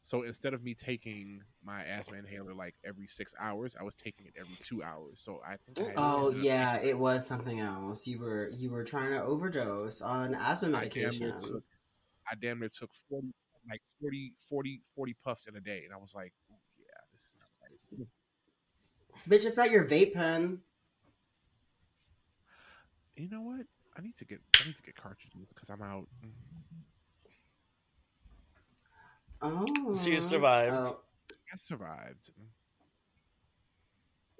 So 0.02 0.22
instead 0.22 0.54
of 0.54 0.62
me 0.62 0.72
taking 0.72 1.40
my 1.64 1.82
asthma 1.82 2.18
inhaler 2.18 2.54
like 2.54 2.76
every 2.84 3.08
six 3.08 3.34
hours, 3.40 3.74
I 3.78 3.82
was 3.82 3.96
taking 3.96 4.26
it 4.26 4.34
every 4.38 4.54
two 4.60 4.80
hours. 4.80 5.20
So 5.20 5.40
I 5.44 5.56
think. 5.56 5.88
I 5.96 6.00
Oh 6.00 6.30
yeah, 6.30 6.78
it 6.80 6.96
was 6.96 7.26
something 7.26 7.58
else. 7.58 8.06
You 8.06 8.20
were 8.20 8.50
you 8.56 8.70
were 8.70 8.84
trying 8.84 9.10
to 9.10 9.22
overdose 9.24 10.00
on 10.00 10.36
asthma 10.36 10.68
I 10.68 10.72
medication. 10.72 11.32
took. 11.40 11.64
I 12.30 12.34
damn 12.34 12.60
near 12.60 12.68
took 12.68 12.90
forty, 13.08 13.32
like 13.68 13.80
40, 14.00 14.32
40, 14.48 14.82
40 14.94 15.16
puffs 15.24 15.46
in 15.46 15.56
a 15.56 15.60
day, 15.60 15.82
and 15.84 15.92
I 15.94 15.96
was 15.96 16.14
like, 16.14 16.32
yeah, 16.78 17.00
this 17.12 17.20
is 17.20 17.36
not 17.38 17.48
right. 17.62 18.08
Bitch, 19.28 19.46
it's 19.46 19.56
not 19.56 19.70
your 19.70 19.84
vape 19.84 20.14
pen. 20.14 20.60
You 23.16 23.28
know 23.30 23.40
what? 23.40 23.66
I 23.96 24.02
need 24.02 24.16
to 24.16 24.24
get 24.24 24.40
I 24.60 24.66
need 24.66 24.76
to 24.76 24.82
get 24.82 24.94
cartridges 24.94 25.48
because 25.48 25.70
I'm 25.70 25.82
out. 25.82 26.06
Oh, 29.42 29.92
So 29.92 30.10
you 30.10 30.20
survived. 30.20 30.76
Oh, 30.80 31.00
I 31.52 31.56
survived. 31.56 32.30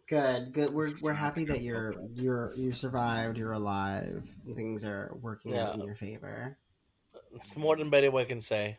good, 0.09 0.53
good. 0.53 0.71
We're 0.71 0.93
we're 1.01 1.15
happy 1.15 1.45
that 1.47 1.63
you're 1.63 1.95
you're 2.17 2.53
you 2.55 2.73
survived. 2.73 3.39
You're 3.39 3.53
alive. 3.53 4.29
Things 4.55 4.85
are 4.85 5.17
working 5.21 5.57
out 5.57 5.75
in 5.77 5.87
your 5.87 5.95
favor. 5.95 6.59
It's 7.35 7.57
more 7.57 7.77
than 7.77 7.91
Betty 7.91 8.09
White 8.09 8.29
can 8.29 8.41
say. 8.41 8.79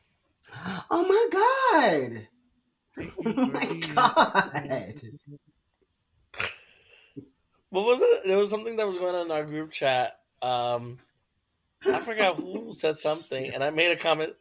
Oh 0.90 1.04
my 1.08 1.28
god! 1.32 2.28
Oh 3.26 3.46
my 3.46 3.66
god! 3.94 5.02
What 7.70 7.86
was 7.86 8.02
it? 8.02 8.28
There 8.28 8.38
was 8.38 8.50
something 8.50 8.76
that 8.78 8.88
was 8.88 8.98
going 8.98 9.14
on 9.14 9.28
in 9.28 9.32
our 9.32 9.46
group 9.46 9.72
chat. 9.72 10.14
Um, 10.42 10.98
I 11.86 12.00
forgot 12.00 12.38
who 12.38 12.74
said 12.74 12.98
something, 12.98 13.54
and 13.54 13.64
I 13.64 13.70
made 13.70 13.92
a 13.92 13.98
comment 13.98 14.34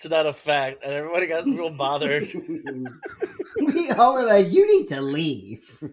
to 0.00 0.08
that 0.08 0.26
effect, 0.26 0.82
and 0.82 0.92
everybody 0.92 1.28
got 1.28 1.44
real 1.44 1.70
bothered. 1.70 2.26
we 3.60 3.90
all 3.90 4.14
were 4.14 4.24
like, 4.24 4.50
"You 4.50 4.66
need 4.66 4.88
to 4.88 5.00
leave." 5.00 5.70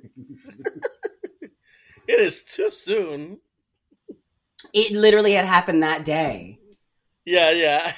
It 2.09 2.19
is 2.19 2.43
too 2.43 2.69
soon. 2.69 3.39
It 4.73 4.93
literally 4.93 5.33
had 5.33 5.45
happened 5.45 5.83
that 5.83 6.03
day. 6.03 6.58
Yeah, 7.29 7.51
yeah. 7.51 7.91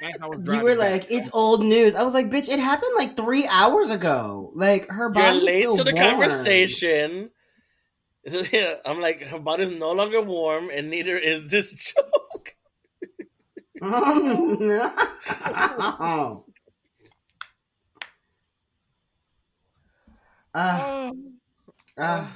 Like 0.00 0.20
I 0.20 0.26
was 0.26 0.38
You 0.38 0.44
driving 0.44 0.64
were 0.64 0.76
back. 0.76 1.02
like, 1.02 1.10
"It's 1.10 1.30
old 1.32 1.64
news." 1.64 1.94
I 1.94 2.02
was 2.02 2.14
like, 2.14 2.30
"Bitch, 2.30 2.48
it 2.48 2.58
happened 2.58 2.92
like 2.98 3.16
three 3.16 3.46
hours 3.46 3.90
ago. 3.90 4.52
Like 4.54 4.88
her 4.88 5.04
You're 5.04 5.10
body's 5.10 5.42
late 5.42 5.74
to 5.76 5.84
the 5.84 5.92
warm." 5.92 6.06
conversation. 6.10 7.30
I'm 8.86 9.00
like, 9.00 9.22
her 9.22 9.38
body's 9.38 9.70
no 9.70 9.92
longer 9.92 10.20
warm, 10.20 10.70
and 10.72 10.90
neither 10.90 11.16
is 11.16 11.50
this 11.50 11.72
joke. 11.94 12.54
Oh, 13.82 14.56
no. 14.58 14.92
Uh, 15.30 16.34
Oh, 20.54 21.12
uh, 21.96 22.26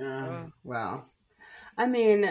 uh, 0.00 0.46
well, 0.64 1.06
I 1.78 1.86
mean, 1.86 2.28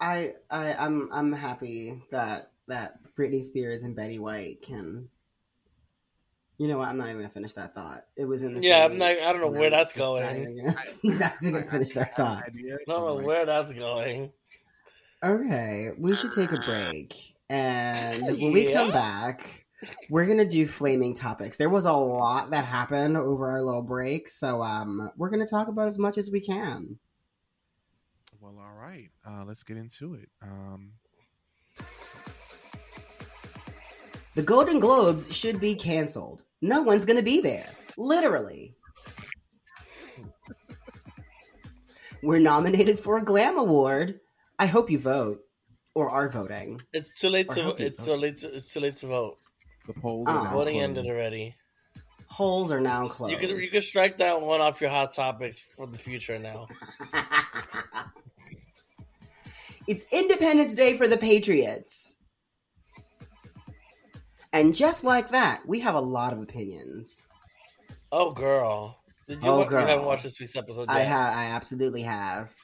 I, 0.00 0.34
I, 0.50 0.74
I'm, 0.74 1.08
I'm 1.12 1.32
happy 1.32 2.02
that 2.10 2.52
that 2.68 2.98
Britney 3.16 3.44
Spears 3.44 3.82
and 3.82 3.96
Betty 3.96 4.18
White 4.18 4.62
can. 4.62 5.08
You 6.58 6.68
know 6.68 6.78
what? 6.78 6.88
I'm 6.88 6.96
not 6.96 7.08
even 7.08 7.18
gonna 7.18 7.28
finish 7.28 7.52
that 7.52 7.74
thought. 7.74 8.06
It 8.16 8.24
was 8.24 8.42
in 8.42 8.54
the 8.54 8.62
Yeah, 8.62 8.86
I'm 8.86 8.96
not. 8.96 9.10
I 9.10 9.32
don't 9.32 9.40
know 9.40 9.50
where 9.50 9.70
that's 9.70 9.92
going. 9.92 10.22
Not 10.24 10.36
even 10.36 10.56
gonna, 10.56 11.18
not 11.18 11.34
even 11.42 11.52
gonna 11.52 11.70
finish 11.70 11.90
that 11.90 12.12
I 12.12 12.16
thought. 12.16 12.44
I 12.46 12.50
don't 12.50 12.88
know 12.88 13.18
so, 13.20 13.26
where 13.26 13.44
that's 13.44 13.74
going. 13.74 14.32
Okay, 15.22 15.90
we 15.98 16.14
should 16.14 16.32
take 16.32 16.52
a 16.52 16.60
break. 16.60 17.14
And 17.50 18.22
when 18.40 18.52
we 18.52 18.72
come 18.72 18.90
back, 18.90 19.66
we're 20.10 20.26
gonna 20.26 20.46
do 20.46 20.66
flaming 20.66 21.14
topics. 21.14 21.58
There 21.58 21.68
was 21.68 21.84
a 21.84 21.92
lot 21.92 22.50
that 22.50 22.64
happened 22.64 23.18
over 23.18 23.50
our 23.50 23.62
little 23.62 23.82
break, 23.82 24.28
so 24.28 24.62
um, 24.62 25.10
we're 25.18 25.30
gonna 25.30 25.46
talk 25.46 25.68
about 25.68 25.88
as 25.88 25.98
much 25.98 26.16
as 26.16 26.30
we 26.30 26.40
can. 26.40 26.98
Well, 28.46 28.64
all 28.64 28.74
right. 28.80 29.08
Uh, 29.26 29.44
let's 29.44 29.64
get 29.64 29.76
into 29.76 30.14
it. 30.14 30.28
Um, 30.40 30.92
The 34.36 34.42
Golden 34.42 34.78
Globes 34.78 35.34
should 35.34 35.58
be 35.60 35.74
canceled. 35.74 36.44
No 36.62 36.82
one's 36.82 37.04
gonna 37.04 37.22
be 37.22 37.40
there. 37.40 37.66
Literally. 37.96 38.74
We're 42.22 42.38
nominated 42.38 42.98
for 43.00 43.18
a 43.18 43.24
Glam 43.24 43.58
Award. 43.58 44.20
I 44.60 44.66
hope 44.66 44.90
you 44.90 44.98
vote. 44.98 45.40
or 45.94 46.08
are 46.10 46.28
voting. 46.28 46.82
It's 46.92 47.18
too 47.18 47.30
late 47.30 47.46
Or 47.50 47.54
to. 47.54 47.84
It's 47.84 48.06
vote. 48.06 48.14
too 48.14 48.20
late. 48.20 48.36
To, 48.38 48.46
it's 48.54 48.72
too 48.72 48.80
late 48.80 48.96
to 48.96 49.06
vote. 49.06 49.38
The 49.88 49.94
polls 49.94 50.28
are 50.28 50.44
now 50.44 50.50
Voting 50.52 50.74
closed. 50.74 50.84
ended 50.98 51.06
already. 51.06 51.56
Polls 52.30 52.70
are 52.70 52.80
now 52.80 53.06
closed. 53.06 53.32
You 53.32 53.38
can 53.38 53.56
you 53.58 53.68
can 53.68 53.80
strike 53.80 54.18
that 54.18 54.40
one 54.42 54.60
off 54.60 54.80
your 54.82 54.90
hot 54.90 55.14
topics 55.14 55.58
for 55.60 55.86
the 55.86 55.98
future 55.98 56.38
now. 56.38 56.68
it's 59.86 60.04
Independence 60.12 60.74
Day 60.74 60.96
for 60.96 61.06
the 61.08 61.16
Patriots. 61.16 62.16
And 64.52 64.74
just 64.74 65.04
like 65.04 65.30
that, 65.30 65.66
we 65.66 65.80
have 65.80 65.94
a 65.94 66.00
lot 66.00 66.32
of 66.32 66.40
opinions. 66.40 67.26
Oh 68.12 68.32
girl, 68.32 68.98
did 69.28 69.42
you? 69.42 69.48
Oh, 69.50 69.58
wa- 69.58 69.68
You 69.70 69.76
haven't 69.76 70.04
watched 70.04 70.22
this 70.22 70.40
week's 70.40 70.56
episode 70.56 70.88
yet. 70.88 70.96
I 70.96 71.00
have 71.00 71.34
I 71.34 71.44
absolutely 71.46 72.02
have. 72.02 72.54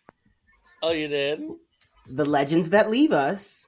Oh, 0.82 0.92
you 0.92 1.08
did. 1.08 1.42
The 2.08 2.24
Legends 2.24 2.70
That 2.70 2.90
Leave 2.90 3.12
Us. 3.12 3.66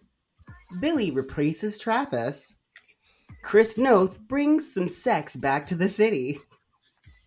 Billie 0.80 1.12
reprises 1.12 1.78
Travis. 1.78 2.54
Chris 3.42 3.76
Noth 3.76 4.18
brings 4.20 4.72
some 4.72 4.88
sex 4.88 5.36
back 5.36 5.66
to 5.66 5.74
the 5.74 5.88
city, 5.88 6.38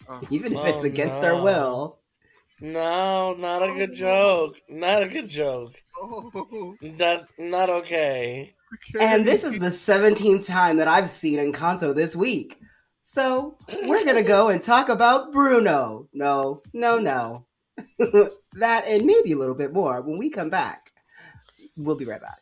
Oh, 0.09 0.21
even 0.32 0.51
if 0.53 0.57
Oh, 0.59 0.65
it's 0.65 0.84
against 0.86 1.21
their 1.21 1.36
will. 1.41 1.99
No, 2.59 3.36
not 3.38 3.61
a 3.61 3.73
good 3.73 3.91
oh, 3.91 3.95
joke. 3.95 4.55
Not 4.67 5.03
a 5.03 5.07
good 5.07 5.30
joke. 5.30 5.75
Oh, 6.01 6.75
That's 6.81 7.33
not 7.37 7.69
okay. 7.69 8.53
And 8.99 9.25
this 9.25 9.43
is 9.43 9.59
the 9.59 9.67
17th 9.67 10.45
time 10.45 10.77
that 10.77 10.87
I've 10.87 11.09
seen 11.09 11.39
Encanto 11.39 11.95
this 11.95 12.15
week. 12.15 12.59
So 13.03 13.55
we're 13.83 14.03
going 14.03 14.17
to 14.17 14.23
go 14.23 14.49
and 14.49 14.61
talk 14.61 14.89
about 14.89 15.31
Bruno. 15.31 16.09
No, 16.13 16.61
no, 16.73 16.99
no. 16.99 17.45
that 18.53 18.85
and 18.85 19.05
maybe 19.05 19.31
a 19.31 19.37
little 19.37 19.55
bit 19.55 19.71
more 19.71 20.01
when 20.01 20.17
we 20.17 20.29
come 20.29 20.49
back. 20.49 20.91
We'll 21.77 21.95
be 21.95 22.05
right 22.05 22.21
back. 22.21 22.41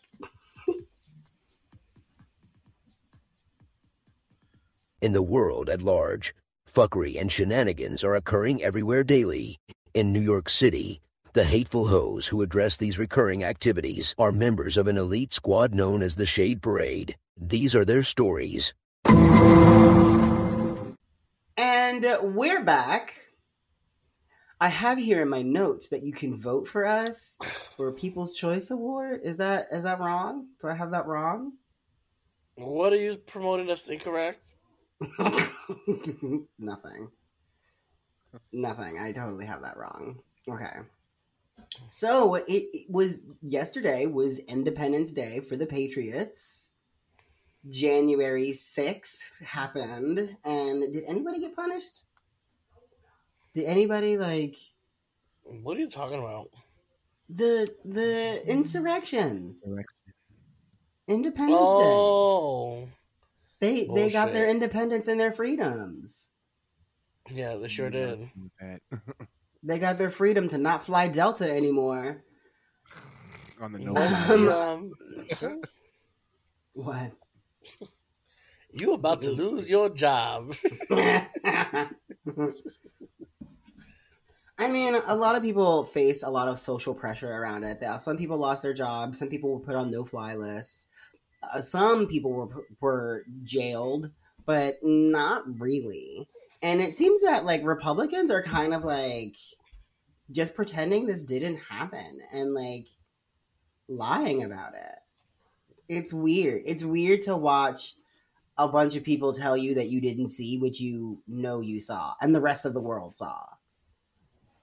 In 5.01 5.13
the 5.13 5.21
world 5.21 5.69
at 5.69 5.83
large, 5.83 6.33
fuckery 6.67 7.19
and 7.19 7.31
shenanigans 7.31 8.03
are 8.03 8.15
occurring 8.15 8.63
everywhere 8.63 9.03
daily. 9.03 9.59
In 9.93 10.11
New 10.11 10.21
York 10.21 10.49
City, 10.49 10.99
the 11.36 11.43
hateful 11.43 11.88
hoes 11.88 12.27
who 12.27 12.41
address 12.41 12.77
these 12.77 12.97
recurring 12.97 13.43
activities 13.43 14.15
are 14.17 14.31
members 14.31 14.77
of 14.77 14.88
an 14.88 14.97
elite 14.97 15.33
squad 15.33 15.75
known 15.75 16.01
as 16.01 16.15
the 16.15 16.25
Shade 16.25 16.61
Parade. 16.61 17.17
These 17.36 17.75
are 17.75 17.83
their 17.83 18.03
stories. 18.03 18.73
And 21.57 22.05
we're 22.21 22.63
back. 22.63 23.15
I 24.61 24.69
have 24.69 24.97
here 24.97 25.21
in 25.21 25.27
my 25.27 25.41
notes 25.41 25.89
that 25.89 26.03
you 26.03 26.13
can 26.13 26.38
vote 26.38 26.69
for 26.69 26.86
us 26.86 27.36
for 27.75 27.89
a 27.89 27.93
People's 27.93 28.38
Choice 28.38 28.71
Award. 28.71 29.19
Is 29.25 29.36
that 29.36 29.67
is 29.73 29.83
that 29.83 29.99
wrong? 29.99 30.47
Do 30.61 30.69
I 30.69 30.73
have 30.73 30.91
that 30.91 31.05
wrong? 31.05 31.51
What 32.55 32.93
are 32.93 32.95
you 32.95 33.17
promoting 33.17 33.67
that's 33.67 33.89
incorrect? 33.89 34.55
Nothing. 36.57 37.09
Nothing. 38.53 38.99
I 38.99 39.11
totally 39.11 39.45
have 39.45 39.63
that 39.63 39.75
wrong. 39.75 40.19
Okay. 40.47 40.77
So 41.89 42.35
it, 42.35 42.45
it 42.47 42.89
was 42.89 43.21
yesterday 43.41 44.05
was 44.05 44.39
Independence 44.39 45.11
Day 45.11 45.39
for 45.39 45.55
the 45.55 45.65
Patriots. 45.65 46.69
January 47.67 48.51
6th 48.51 49.41
happened 49.43 50.37
and 50.43 50.93
did 50.93 51.03
anybody 51.05 51.39
get 51.39 51.55
punished? 51.55 52.03
Did 53.53 53.65
anybody 53.65 54.17
like 54.17 54.55
What 55.43 55.77
are 55.77 55.79
you 55.79 55.89
talking 55.89 56.19
about? 56.19 56.49
the 57.29 57.67
the 57.83 58.47
insurrection? 58.47 59.55
Independence 61.07 61.59
Day. 61.59 61.95
Oh, 61.97 62.87
Day. 63.61 63.87
They 63.87 63.87
they 63.93 64.09
got 64.11 64.31
their 64.31 64.49
independence 64.49 65.07
and 65.07 65.19
their 65.19 65.31
freedoms. 65.31 66.29
yeah, 67.31 67.55
they 67.55 67.67
sure 67.67 67.89
did. 67.89 68.29
That. 69.66 69.74
They 69.74 69.80
got 69.80 69.97
their 69.97 70.11
freedom 70.11 70.47
to 70.49 70.57
not 70.57 70.86
fly 70.86 71.07
Delta 71.07 71.49
anymore. 71.51 72.24
On 73.61 73.72
the 73.72 73.80
no 73.80 73.93
What's 73.93 74.24
fly. 74.26 74.36
the, 74.38 74.57
um, 74.57 74.91
What? 76.74 77.11
you 78.74 78.93
about 78.93 79.22
to 79.22 79.32
lose 79.32 79.70
your 79.72 79.89
job? 79.89 80.53
I 84.57 84.70
mean, 84.70 84.95
a 84.95 85.16
lot 85.16 85.36
of 85.36 85.43
people 85.43 85.84
face 85.84 86.24
a 86.24 86.30
lot 86.30 86.47
of 86.47 86.59
social 86.59 86.93
pressure 86.93 87.32
around 87.32 87.63
it. 87.63 87.80
That 87.82 88.01
Some 88.01 88.18
people 88.18 88.38
lost 88.38 88.63
their 88.63 88.74
jobs. 88.74 89.20
Some 89.20 89.28
people 89.30 89.51
were 89.53 89.59
put 89.59 89.76
on 89.76 89.91
no-fly 89.91 90.36
lists. 90.36 90.86
Uh, 91.43 91.61
some 91.61 92.07
people 92.07 92.32
were 92.32 92.47
were 92.80 93.24
jailed, 93.43 94.11
but 94.45 94.78
not 94.82 95.43
really. 95.59 96.28
And 96.61 96.81
it 96.81 96.97
seems 96.97 97.21
that 97.21 97.45
like 97.45 97.63
Republicans 97.63 98.31
are 98.31 98.41
kind 98.41 98.73
of 98.73 98.83
like 98.83 99.35
just 100.31 100.55
pretending 100.55 101.05
this 101.05 101.21
didn't 101.21 101.57
happen 101.57 102.19
and 102.31 102.53
like 102.53 102.87
lying 103.87 104.43
about 104.43 104.73
it. 104.73 104.95
It's 105.87 106.11
weird. 106.11 106.63
It's 106.65 106.83
weird 106.83 107.21
to 107.23 107.35
watch 107.35 107.93
a 108.57 108.67
bunch 108.67 108.95
of 108.95 109.03
people 109.03 109.33
tell 109.33 109.55
you 109.55 109.75
that 109.75 109.89
you 109.89 110.01
didn't 110.01 110.29
see 110.29 110.57
what 110.57 110.79
you 110.79 111.21
know 111.27 111.59
you 111.59 111.79
saw 111.81 112.13
and 112.21 112.33
the 112.33 112.41
rest 112.41 112.65
of 112.65 112.73
the 112.73 112.81
world 112.81 113.13
saw. 113.13 113.43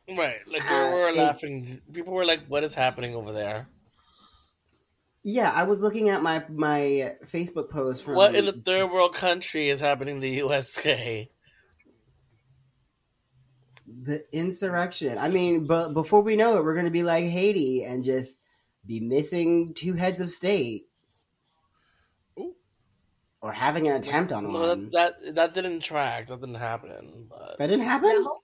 Right, 0.08 0.40
like 0.50 0.62
we 0.68 0.68
Uh, 0.76 0.90
were 0.90 1.08
it's- 1.10 1.16
laughing. 1.16 1.80
People 1.92 2.12
were 2.12 2.24
like, 2.24 2.44
"What 2.48 2.64
is 2.64 2.74
happening 2.74 3.14
over 3.14 3.32
there? 3.32 3.68
Yeah, 5.22 5.52
I 5.54 5.62
was 5.62 5.80
looking 5.80 6.08
at 6.08 6.22
my 6.22 6.44
my 6.48 7.14
Facebook 7.24 7.70
post 7.70 8.02
from 8.02 8.16
What 8.16 8.34
in 8.34 8.48
a 8.48 8.52
third 8.52 8.90
world 8.90 9.14
country 9.14 9.68
is 9.68 9.78
happening 9.80 10.16
to 10.16 10.20
the 10.20 10.42
USK?" 10.42 11.28
The 14.02 14.24
insurrection. 14.32 15.18
I 15.18 15.28
mean, 15.28 15.64
but 15.66 15.92
before 15.94 16.20
we 16.22 16.36
know 16.36 16.56
it, 16.58 16.64
we're 16.64 16.74
going 16.74 16.86
to 16.86 16.90
be 16.90 17.02
like 17.02 17.24
Haiti 17.26 17.84
and 17.84 18.02
just 18.04 18.38
be 18.86 19.00
missing 19.00 19.74
two 19.74 19.94
heads 19.94 20.20
of 20.20 20.28
state, 20.30 20.86
Ooh. 22.38 22.54
or 23.40 23.52
having 23.52 23.88
an 23.88 23.94
attempt 23.96 24.32
on 24.32 24.44
No, 24.52 24.58
one. 24.60 24.88
that, 24.90 25.14
that 25.24 25.34
that 25.34 25.54
didn't 25.54 25.80
track. 25.80 26.26
That 26.28 26.40
didn't 26.40 26.56
happen. 26.56 27.26
But 27.28 27.58
That 27.58 27.66
didn't 27.68 27.84
happen. 27.84 28.10
Now, 28.10 28.14
hold 28.24 28.26
on. 28.26 28.42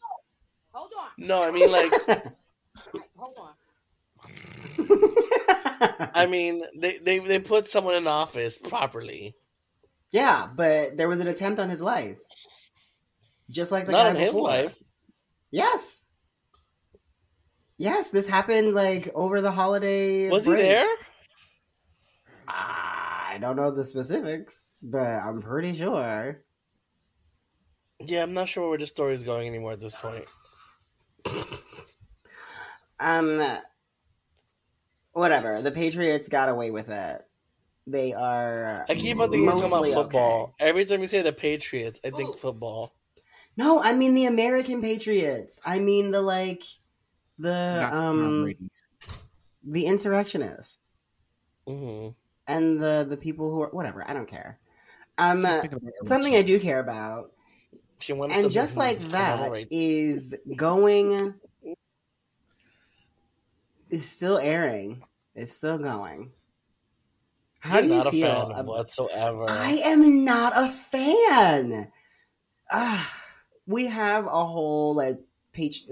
Hold 0.73 0.93
on. 0.99 1.09
no, 1.19 1.43
I 1.43 1.51
mean, 1.51 1.73
like, 1.73 1.91
Right, 2.07 2.23
hold 3.17 3.35
on. 3.39 3.55
I 6.15 6.27
mean, 6.27 6.63
they, 6.77 6.99
they 6.99 7.19
they 7.21 7.39
put 7.39 7.67
someone 7.67 7.95
in 7.95 8.07
office 8.07 8.59
properly. 8.59 9.35
yeah, 10.11 10.49
but 10.57 10.97
there 10.97 11.09
was 11.09 11.21
an 11.21 11.29
attempt 11.29 11.59
on 11.61 11.69
his 11.71 11.81
life, 11.83 12.17
just 13.51 13.71
like 13.71 13.87
the 13.87 13.93
Not 13.93 14.05
guy 14.05 14.11
in 14.11 14.17
his 14.17 14.35
before. 14.35 14.49
life. 14.49 14.79
Yes. 15.51 16.01
Yes, 17.77 18.11
this 18.11 18.27
happened 18.27 18.75
like 18.75 19.11
over 19.15 19.41
the 19.41 19.53
holiday. 19.53 20.29
Was 20.29 20.47
he 20.47 20.55
there? 20.55 20.89
I 22.49 23.39
don't 23.41 23.57
know 23.57 23.71
the 23.71 23.85
specifics, 23.85 24.61
but 24.83 25.07
I'm 25.07 25.41
pretty 25.43 25.75
sure. 25.77 26.43
Yeah, 28.01 28.23
I'm 28.23 28.35
not 28.35 28.49
sure 28.49 28.69
where 28.69 28.79
the 28.79 28.87
story 28.87 29.15
is 29.15 29.25
going 29.25 29.47
anymore 29.49 29.73
at 29.73 29.81
this 29.81 29.97
point. 29.97 30.25
Um, 33.01 33.41
whatever. 35.13 35.63
The 35.63 35.71
Patriots 35.71 36.29
got 36.29 36.49
away 36.49 36.71
with 36.71 36.89
it. 36.89 37.25
They 37.87 38.13
are. 38.13 38.85
I 38.89 38.95
keep 38.95 39.19
on 39.19 39.31
thinking 39.31 39.45
you're 39.45 39.53
talking 39.53 39.69
about 39.69 39.87
football. 39.87 40.55
okay. 40.61 40.69
Every 40.69 40.85
time 40.85 41.01
you 41.01 41.07
say 41.07 41.23
the 41.23 41.33
Patriots, 41.33 42.01
I 42.05 42.11
think 42.11 42.37
football. 42.37 42.93
No, 43.59 43.83
I 43.83 43.93
mean 43.95 44.15
the 44.15 44.25
American 44.25 44.81
Patriots. 44.81 45.61
I 45.67 45.81
mean 45.81 46.13
the 46.13 46.23
like 46.23 46.63
the 47.39 47.81
Not 47.81 47.93
um 47.93 48.43
Brady's. 48.45 48.83
the 49.63 49.87
insurrectionists 49.87 50.79
hmm 51.67 52.09
and 52.47 52.83
the 52.83 53.07
the 53.09 53.17
people 53.17 53.51
who 53.51 53.63
are 53.63 53.69
whatever. 53.71 54.09
I 54.09 54.13
don't 54.15 54.29
care. 54.29 54.59
Um, 55.19 55.43
Keep 55.43 55.61
thinking 55.61 55.79
about 55.79 56.07
something 56.07 56.35
I 56.37 56.43
do 56.43 56.61
care 56.61 56.81
about, 56.81 57.33
She 58.01 58.13
wants 58.13 58.37
and 58.37 58.51
just 58.51 58.77
like 58.77 58.99
that 59.11 59.37
commemorate. 59.37 59.69
is 59.71 60.35
going 60.57 61.35
is 63.91 64.09
still 64.09 64.39
airing. 64.39 65.03
It's 65.35 65.53
still 65.53 65.79
going. 65.79 66.33
How 67.61 67.81
You're 67.81 67.83
do 67.83 67.89
you 67.89 67.95
not 67.95 68.07
a 68.07 68.13
fan 68.13 68.51
ab- 68.53 68.67
whatsoever. 68.67 69.47
I 69.49 69.73
am 69.85 70.25
not 70.25 70.53
a 70.57 70.69
fan. 70.69 71.93
Ah, 72.71 73.13
we 73.69 73.87
have 73.87 74.27
a 74.27 74.47
whole 74.47 74.97
like 74.97 75.19
page 75.53 75.85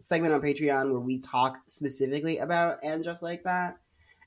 segment 0.00 0.32
on 0.32 0.40
Patreon 0.42 0.90
where 0.90 1.00
we 1.00 1.18
talk 1.18 1.58
specifically 1.66 2.38
about 2.38 2.78
and 2.84 3.02
just 3.02 3.22
like 3.22 3.42
that. 3.44 3.78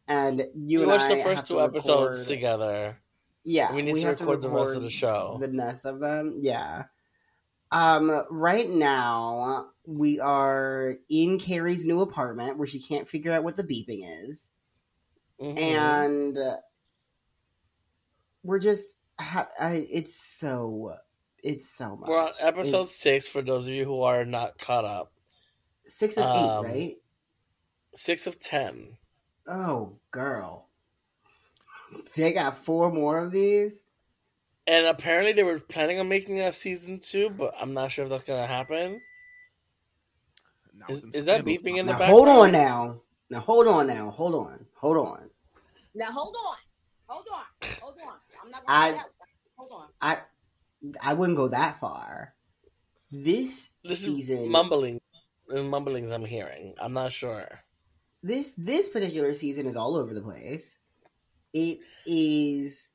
And 0.08 0.43
you 0.56 0.80
we 0.80 0.84
and 0.84 0.91
watched 0.91 1.08
the 1.10 1.18
first 1.18 1.47
two 1.47 1.56
to 1.56 1.62
episodes 1.62 2.28
together. 2.28 2.99
Yeah, 3.43 3.74
We 3.74 3.84
need 3.84 3.95
to 3.97 4.08
have 4.08 4.20
record 4.20 4.41
the 4.41 4.49
rest 4.49 4.76
of 4.76 4.82
the 4.82 4.89
show. 4.89 5.38
The 5.39 5.47
rest 5.47 5.86
of 5.86 5.99
them, 5.99 6.39
yeah. 6.41 6.86
Um, 7.72 8.24
right 8.32 8.70
now 8.70 9.70
we 9.86 10.20
are 10.20 10.97
in 11.10 11.38
Carrie's 11.39 11.86
new 11.86 12.01
apartment 12.01 12.58
where 12.58 12.68
she 12.68 12.82
can't 12.82 13.08
figure 13.08 13.32
out 13.32 13.43
what 13.43 13.56
the 13.56 13.64
beeping 13.64 14.30
is. 14.30 14.47
Mhm. 15.39 15.58
and 15.58 16.38
we're 18.43 18.60
just 18.60 18.88
ha- 19.20 19.49
I, 19.60 19.86
it's 19.91 20.16
so 20.16 20.95
it's 21.46 21.70
so 21.70 21.96
much. 21.96 22.10
we're 22.10 22.20
on 22.20 22.32
episode 22.41 22.82
It's 22.82 23.00
six 23.00 23.28
for 23.28 23.41
those 23.41 23.68
of 23.68 23.74
you 23.74 23.86
who 23.86 24.02
are 24.02 24.26
not 24.26 24.58
caught 24.58 24.84
up. 24.84 25.12
six 25.86 26.18
of 26.18 26.24
um, 26.26 26.66
eight, 26.66 26.70
right? 26.70 26.96
Six 27.93 28.28
of 28.28 28.39
ten. 28.39 28.98
Oh, 29.48 29.98
girl, 30.12 30.68
they 32.16 32.34
got 32.34 32.58
four 32.58 32.91
more 32.91 33.20
of 33.20 33.32
these. 33.32 33.84
And 34.68 34.88
apparently 34.88 35.32
they 35.32 35.43
were 35.43 35.60
planning 35.60 36.00
on 36.00 36.10
making 36.10 36.39
a 36.39 36.52
season 36.52 37.00
two, 37.00 37.30
but 37.30 37.54
I'm 37.62 37.76
not 37.76 37.91
sure 37.91 38.04
if 38.04 38.10
that's 38.10 38.24
gonna 38.24 38.48
happen. 38.48 39.02
Now 40.76 40.86
Is, 40.89 41.04
is 41.14 41.26
that 41.26 41.46
beeping 41.46 41.78
in 41.78 41.86
the 41.86 41.93
Now 41.93 42.00
background? 42.00 42.12
hold 42.12 42.28
on 42.28 42.52
now. 42.52 43.02
Now 43.30 43.39
hold 43.41 43.68
on 43.68 43.88
now. 43.88 44.10
Hold 44.10 44.34
on. 44.36 44.66
Hold 44.74 44.98
on. 44.98 45.30
Now 45.93 46.12
hold 46.12 46.36
on. 46.36 46.58
Hold 47.08 47.28
on. 47.32 47.70
Hold 47.82 47.98
on. 48.06 48.14
I'm 48.43 48.52
not 48.52 48.66
gonna 48.66 49.06
hold 49.56 49.72
on. 49.72 49.88
I 50.02 50.18
I 51.01 51.13
wouldn't 51.13 51.38
go 51.38 51.47
that 51.49 51.79
far. 51.79 52.33
This, 53.11 53.69
This 53.83 54.05
season 54.05 54.49
mumbling. 54.49 54.99
Mumblings 55.47 56.11
I'm 56.11 56.25
hearing. 56.25 56.73
I'm 56.79 56.93
not 56.93 57.11
sure. 57.11 57.47
this 58.23 58.53
this 58.57 58.89
particular 58.89 59.36
season 59.36 59.67
is 59.67 59.75
all 59.75 59.95
over 59.95 60.13
the 60.13 60.21
place. 60.21 60.75
It 61.53 61.79
is 62.05 62.89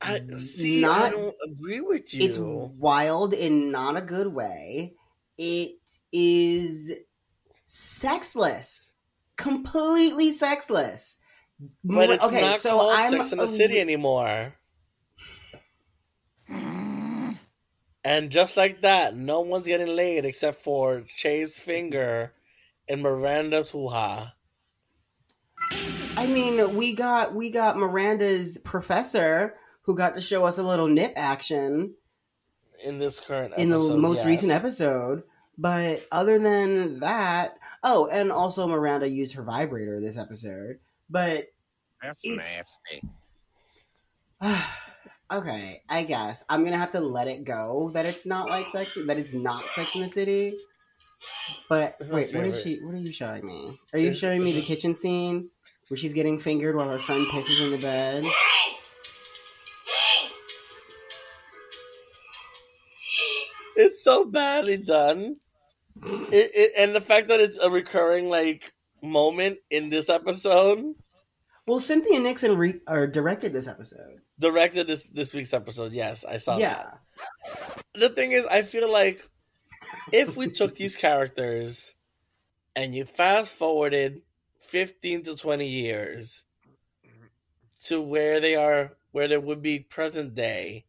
I 0.00 0.18
see. 0.36 0.84
I 0.84 1.10
don't 1.10 1.34
agree 1.46 1.80
with 1.80 2.12
you. 2.14 2.28
it's 2.28 2.38
wild 2.38 3.34
in 3.34 3.70
not 3.70 3.96
a 3.96 4.02
good 4.02 4.28
way. 4.28 4.94
It 5.38 5.76
is 6.12 6.92
sexless. 7.66 8.92
Completely 9.36 10.32
sexless. 10.32 11.18
But 11.82 12.10
it's 12.10 12.24
okay, 12.24 12.40
not 12.40 12.58
so 12.58 12.70
called 12.70 12.94
I'm 12.96 13.10
Sex 13.10 13.32
in 13.32 13.38
the 13.38 13.44
a 13.44 13.48
City 13.48 13.80
anymore. 13.80 14.54
And 18.04 18.30
just 18.30 18.56
like 18.56 18.82
that, 18.82 19.16
no 19.16 19.40
one's 19.40 19.66
getting 19.66 19.96
laid 19.96 20.26
except 20.26 20.58
for 20.58 21.02
Che's 21.06 21.58
Finger 21.58 22.34
and 22.86 23.02
Miranda's 23.02 23.70
hoo 23.70 23.88
ha. 23.88 24.34
I 26.16 26.26
mean, 26.26 26.76
we 26.76 26.92
got 26.92 27.34
we 27.34 27.48
got 27.48 27.78
Miranda's 27.78 28.58
professor 28.58 29.54
who 29.82 29.96
got 29.96 30.16
to 30.16 30.20
show 30.20 30.44
us 30.44 30.58
a 30.58 30.62
little 30.62 30.86
nip 30.86 31.14
action 31.16 31.94
in 32.84 32.98
this 32.98 33.20
current 33.20 33.54
in 33.56 33.70
the 33.70 33.78
most 33.78 34.18
yes. 34.18 34.26
recent 34.26 34.52
episode. 34.52 35.22
But 35.56 36.06
other 36.12 36.38
than 36.38 37.00
that, 37.00 37.56
oh, 37.82 38.06
and 38.08 38.30
also 38.30 38.68
Miranda 38.68 39.08
used 39.08 39.32
her 39.34 39.42
vibrator 39.42 39.98
this 40.00 40.18
episode. 40.18 40.78
But 41.08 41.46
That's 42.02 42.22
It's- 42.22 42.76
nasty. 42.82 43.08
okay, 45.32 45.82
I 45.88 46.02
guess 46.04 46.44
I'm 46.48 46.64
gonna 46.64 46.78
have 46.78 46.90
to 46.92 47.00
let 47.00 47.28
it 47.28 47.44
go 47.44 47.90
that 47.94 48.06
it's 48.06 48.26
not 48.26 48.48
like 48.48 48.68
sex 48.68 48.96
that 49.06 49.18
it's 49.18 49.34
not 49.34 49.64
Sex 49.72 49.94
in 49.94 50.02
the 50.02 50.08
City. 50.08 50.56
But 51.68 51.96
wait, 52.10 52.34
what 52.34 52.46
is 52.46 52.62
she? 52.62 52.80
What 52.82 52.94
are 52.94 52.98
you 52.98 53.12
showing 53.12 53.46
me? 53.46 53.78
Are 53.92 53.98
you 53.98 54.08
It's- 54.08 54.18
showing 54.18 54.42
me 54.44 54.52
the 54.52 54.62
kitchen 54.62 54.94
scene 54.94 55.48
where 55.88 55.96
she's 55.98 56.12
getting 56.12 56.38
fingered 56.38 56.76
while 56.76 56.90
her 56.90 56.98
friend 56.98 57.26
pisses 57.28 57.60
in 57.62 57.70
the 57.70 57.78
bed? 57.78 58.24
It's 63.76 64.02
so 64.02 64.24
badly 64.24 64.76
done. 64.76 65.36
It, 66.02 66.50
it, 66.54 66.72
and 66.78 66.94
the 66.94 67.00
fact 67.00 67.28
that 67.28 67.40
it's 67.40 67.58
a 67.58 67.70
recurring 67.70 68.28
like 68.28 68.72
moment 69.02 69.58
in 69.70 69.90
this 69.90 70.08
episode 70.08 70.94
Well, 71.66 71.80
Cynthia 71.80 72.20
Nixon 72.20 72.56
re- 72.58 72.80
or 72.86 73.06
directed 73.06 73.52
this 73.52 73.66
episode. 73.66 74.20
directed 74.38 74.86
this 74.86 75.08
this 75.08 75.32
week's 75.32 75.54
episode. 75.54 75.92
Yes, 75.92 76.24
I 76.24 76.36
saw 76.36 76.58
yeah, 76.58 76.74
that. 76.74 77.84
The 77.94 78.08
thing 78.10 78.32
is, 78.32 78.46
I 78.46 78.62
feel 78.62 78.92
like 78.92 79.26
if 80.12 80.36
we 80.36 80.48
took 80.48 80.74
these 80.74 80.96
characters 80.96 81.94
and 82.76 82.94
you 82.94 83.04
fast 83.04 83.52
forwarded 83.52 84.22
15 84.58 85.22
to 85.22 85.36
20 85.36 85.66
years 85.66 86.44
to 87.84 88.00
where 88.02 88.40
they 88.40 88.56
are, 88.56 88.96
where 89.12 89.28
they 89.28 89.38
would 89.38 89.62
be 89.62 89.78
present 89.78 90.34
day, 90.34 90.84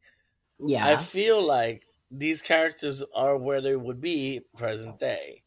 yeah. 0.60 0.86
I 0.86 0.98
feel 0.98 1.46
like 1.46 1.86
these 2.12 2.42
characters 2.42 3.04
are 3.16 3.38
where 3.38 3.62
they 3.62 3.76
would 3.76 4.02
be 4.02 4.42
present 4.58 5.00
day. 5.00 5.44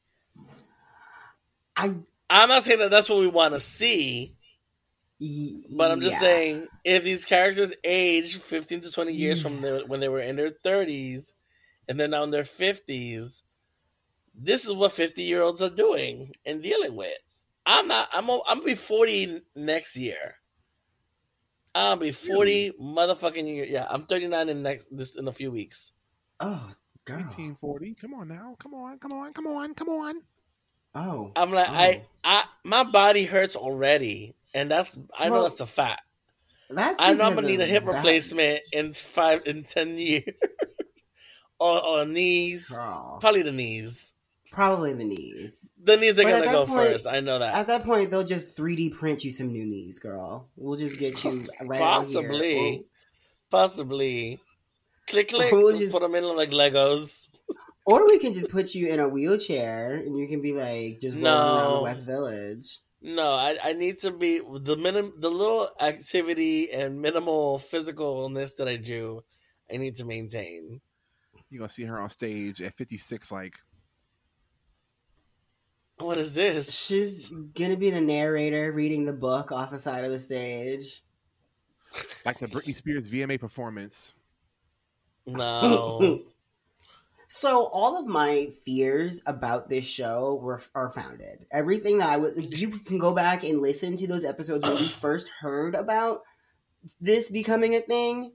I, 1.77 1.95
I'm 2.29 2.49
not 2.49 2.65
saying 2.65 2.81
that 2.81 2.91
that's 2.91 3.09
what 3.09 3.21
we 3.21 3.29
want 3.29 3.55
to 3.55 3.61
see, 3.61 4.33
but 5.77 5.91
I'm 5.91 6.01
just 6.01 6.23
yeah. 6.23 6.29
saying 6.29 6.67
if 6.85 7.05
these 7.05 7.25
characters 7.25 7.73
age 7.85 8.37
15 8.37 8.83
to 8.83 8.91
20 8.91 9.13
years 9.13 9.43
from 9.43 9.61
the, 9.63 9.85
when 9.87 10.01
they 10.01 10.09
were 10.09 10.21
in 10.21 10.37
their 10.37 10.51
30s 10.51 11.33
and 11.89 11.99
they're 11.99 12.09
now 12.09 12.23
in 12.23 12.31
their 12.31 12.45
50s, 12.45 13.43
this 14.35 14.67
is 14.67 14.75
what 14.75 14.93
50 14.93 15.23
year 15.23 15.43
olds 15.43 15.63
are 15.63 15.71
doing 15.71 16.33
and 16.47 16.63
dealing 16.63 16.95
with. 16.95 17.19
I'm 17.67 17.87
not. 17.87 18.09
I'm. 18.15 18.31
I'm 18.31 18.41
gonna 18.47 18.63
be 18.63 18.75
40 18.75 19.43
next 19.55 19.97
year. 19.97 20.37
I'll 21.75 21.97
be 21.97 22.13
40 22.13 22.73
motherfucking 22.81 23.47
year. 23.47 23.67
Yeah, 23.69 23.87
I'm 23.91 24.03
39 24.03 24.49
in 24.49 24.63
next 24.63 24.87
this 24.91 25.17
in 25.17 25.29
a 25.29 25.33
few 25.33 25.51
weeks. 25.51 25.93
Oh, 26.41 26.71
girl. 27.05 27.19
1840. 27.19 27.95
Come 28.01 28.15
on 28.15 28.29
now. 28.29 28.57
Come 28.59 28.73
on. 28.73 28.99
Come 28.99 29.13
on. 29.13 29.33
Come 29.35 29.47
on. 29.49 29.75
Come 29.75 29.89
on. 29.91 30.23
Oh, 30.95 31.33
I'm 31.37 31.53
like 31.53 31.69
Oh. 31.69 31.75
I. 31.75 32.07
I 32.25 32.45
my 32.65 32.85
body 32.85 33.25
hurts 33.25 33.55
already, 33.55 34.35
and 34.55 34.71
that's 34.71 34.99
I 35.19 35.29
know 35.29 35.43
that's 35.43 35.57
the 35.57 35.67
fact. 35.67 36.03
that's. 36.71 37.01
I 37.01 37.13
know 37.15 37.25
I'm 37.25 37.35
gonna 37.35 37.47
need 37.47 37.61
a 37.61 37.67
hip 37.67 37.85
that. 37.85 37.95
replacement 37.95 38.61
in 38.73 38.93
five 38.93 39.43
in 39.47 39.65
ten 39.65 39.97
years. 39.99 40.25
or, 41.59 41.85
or 41.85 42.05
knees, 42.07 42.71
Girl. 42.71 43.19
probably 43.21 43.43
the 43.43 43.53
knees. 43.53 44.13
Probably 44.51 44.95
the 44.95 45.05
knees. 45.05 45.67
The 45.83 45.97
knees 45.99 46.19
are 46.19 46.23
But 46.23 46.31
gonna 46.31 46.53
go 46.53 46.65
point- 46.67 46.79
first. 46.91 47.07
I 47.07 47.21
know 47.21 47.39
that. 47.39 47.55
At 47.55 47.67
that 47.67 47.85
point, 47.85 48.11
they'll 48.11 48.25
just 48.25 48.57
3D 48.57 48.93
print 48.95 49.23
you 49.25 49.31
some 49.31 49.53
new 49.53 49.65
knees, 49.67 49.99
girl. 49.99 50.47
We'll 50.57 50.79
just 50.79 50.99
get 50.99 51.23
you 51.25 51.45
right 51.63 51.79
Possibly, 51.79 52.87
possibly. 53.51 54.41
Click, 55.07 55.29
click. 55.33 55.53
We'll 55.53 55.77
just 55.77 55.93
put 55.93 56.01
them 56.03 56.15
in 56.15 56.25
like 56.37 56.51
Legos. 56.51 57.31
Or, 57.85 58.07
we 58.07 58.19
can 58.19 58.35
just 58.35 58.51
put 58.51 58.75
you 58.75 58.89
in 58.89 59.01
a 59.01 59.09
wheelchair 59.09 59.95
and 59.95 60.17
you 60.19 60.29
can 60.29 60.43
be 60.43 60.53
like 60.53 61.01
just 61.01 61.17
rolling 61.17 61.27
around 61.27 61.75
the 61.77 61.83
West 61.85 62.05
Village. 62.07 62.79
No, 63.01 63.31
I, 63.33 63.57
I 63.63 63.73
need 63.75 63.99
to 63.99 64.11
be 64.11 64.41
the 64.41 64.77
minim, 64.77 65.13
the 65.19 65.31
little 65.31 65.69
activity 65.81 66.71
and 66.73 67.01
minimal 67.01 67.59
physicalness 67.59 68.57
that 68.57 68.67
I 68.67 68.77
do. 68.77 69.23
I 69.73 69.77
need 69.77 69.95
to 69.97 70.05
maintain. 70.05 70.81
You're 71.51 71.61
going 71.61 71.69
to 71.69 71.75
see 71.75 71.85
her 71.85 72.01
on 72.01 72.11
stage 72.11 72.61
at 72.61 72.77
56, 72.77 73.31
like, 73.31 73.55
What 75.99 76.19
is 76.19 76.33
this? 76.33 76.87
She's 76.87 77.31
gonna 77.55 77.77
be 77.77 77.91
the 77.91 78.01
narrator 78.01 78.71
reading 78.73 79.05
the 79.05 79.13
book 79.13 79.51
off 79.51 79.71
the 79.71 79.81
side 79.81 80.05
of 80.05 80.13
the 80.13 80.21
stage. 80.21 81.03
like 82.25 82.39
the 82.39 82.47
Britney 82.47 82.75
Spears 82.75 83.09
VMA 83.09 83.41
performance. 83.41 84.13
no. 85.27 86.23
So 87.39 87.67
all 87.67 87.97
of 87.97 88.09
my 88.09 88.49
fears 88.65 89.21
about 89.25 89.69
this 89.69 89.85
show 89.85 90.41
were 90.43 90.61
are 90.75 90.91
founded. 90.91 91.47
Everything 91.53 91.99
that 91.99 92.09
I 92.09 92.17
was, 92.17 92.61
you 92.61 92.69
can 92.81 92.99
go 92.99 93.15
back 93.15 93.45
and 93.45 93.63
listen 93.63 93.97
to 93.97 94.09
those 94.09 94.25
episodes 94.25 94.67
when 94.69 94.77
we 94.77 94.89
first 95.01 95.29
heard 95.41 95.77
about 95.77 96.23
this 97.01 97.31
becoming 97.31 97.77
a 97.77 97.81
thing, 97.81 98.33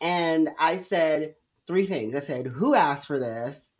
and 0.00 0.50
I 0.60 0.78
said 0.78 1.34
three 1.66 1.84
things. 1.84 2.14
I 2.14 2.20
said, 2.20 2.46
"Who 2.46 2.76
asked 2.76 3.08
for 3.08 3.18
this? 3.18 3.70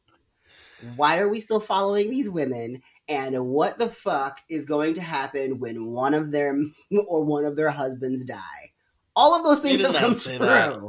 Why 0.97 1.19
are 1.19 1.29
we 1.29 1.39
still 1.39 1.61
following 1.61 2.11
these 2.11 2.29
women? 2.29 2.83
And 3.09 3.47
what 3.47 3.79
the 3.79 3.89
fuck 3.89 4.41
is 4.49 4.65
going 4.65 4.95
to 4.95 5.03
happen 5.03 5.61
when 5.61 5.87
one 5.93 6.15
of 6.15 6.33
them 6.33 6.75
or 7.07 7.25
one 7.25 7.45
of 7.45 7.55
their 7.55 7.71
husbands 7.71 8.25
die?" 8.25 8.73
All 9.15 9.37
of 9.37 9.45
those 9.45 9.61
things 9.61 9.83
have 9.83 9.95
come 9.95 10.19
true. 10.19 10.39
that. 10.39 10.81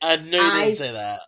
I 0.00 0.16
knew 0.22 0.36
you 0.36 0.42
I- 0.42 0.64
didn't 0.66 0.76
say 0.76 0.92
that. 0.92 1.20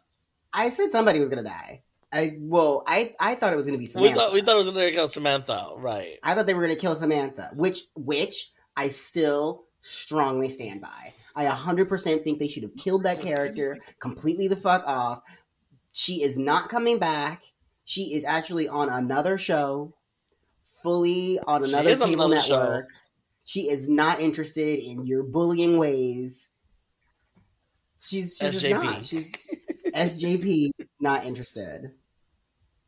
I 0.53 0.69
said 0.69 0.93
somebody 0.93 1.19
was 1.19 1.29
gonna 1.29 1.43
die. 1.43 1.83
I 2.15 2.37
well, 2.39 2.85
I 2.87 3.15
I 3.19 3.35
thought 3.35 3.53
it 3.53 3.57
was 3.57 3.67
gonna 3.67 3.77
be 3.79 3.83
We 3.85 3.89
Samantha. 3.89 4.15
thought 4.21 4.33
we 4.33 4.41
thought 4.41 4.55
it 4.55 4.59
was 4.59 4.71
gonna 4.71 4.91
kill 4.93 5.09
Samantha, 5.09 5.71
right? 5.77 6.17
I 6.23 6.35
thought 6.35 6.47
they 6.47 6.55
were 6.55 6.63
gonna 6.63 6.77
kill 6.77 6.95
Samantha, 6.95 7.51
which 7.55 7.81
which 7.97 8.53
I 8.77 8.89
still 8.89 9.65
strongly 9.83 10.49
stand 10.49 10.81
by. 10.81 11.13
I 11.37 11.47
100% 11.47 12.23
think 12.23 12.39
they 12.39 12.47
should 12.47 12.63
have 12.63 12.77
killed 12.77 13.03
that 13.03 13.21
character 13.21 13.79
completely 14.01 14.47
the 14.47 14.55
fuck 14.57 14.85
off. 14.87 15.23
She 15.93 16.23
is 16.23 16.39
not 16.39 16.69
coming 16.69 16.99
back. 16.99 17.43
She 17.85 18.15
is 18.15 18.25
actually 18.25 18.69
on 18.69 18.89
another 18.89 19.37
show, 19.37 19.93
fully 20.83 21.39
on 21.41 21.65
She 21.65 21.73
another 21.73 21.91
on 21.91 22.09
cable 22.11 22.25
another 22.27 22.41
show. 22.41 22.59
network. 22.63 22.89
She 23.45 23.63
is 23.63 23.89
not 23.89 24.21
interested 24.21 24.79
in 24.79 25.05
your 25.05 25.25
bullying 25.25 25.77
ways. 25.77 26.49
She's, 28.01 28.37
she's 28.37 28.63
SJP. 28.63 28.83
not. 28.83 29.05
She's 29.05 29.33
SJP 29.95 30.71
not 31.01 31.25
interested. 31.25 31.93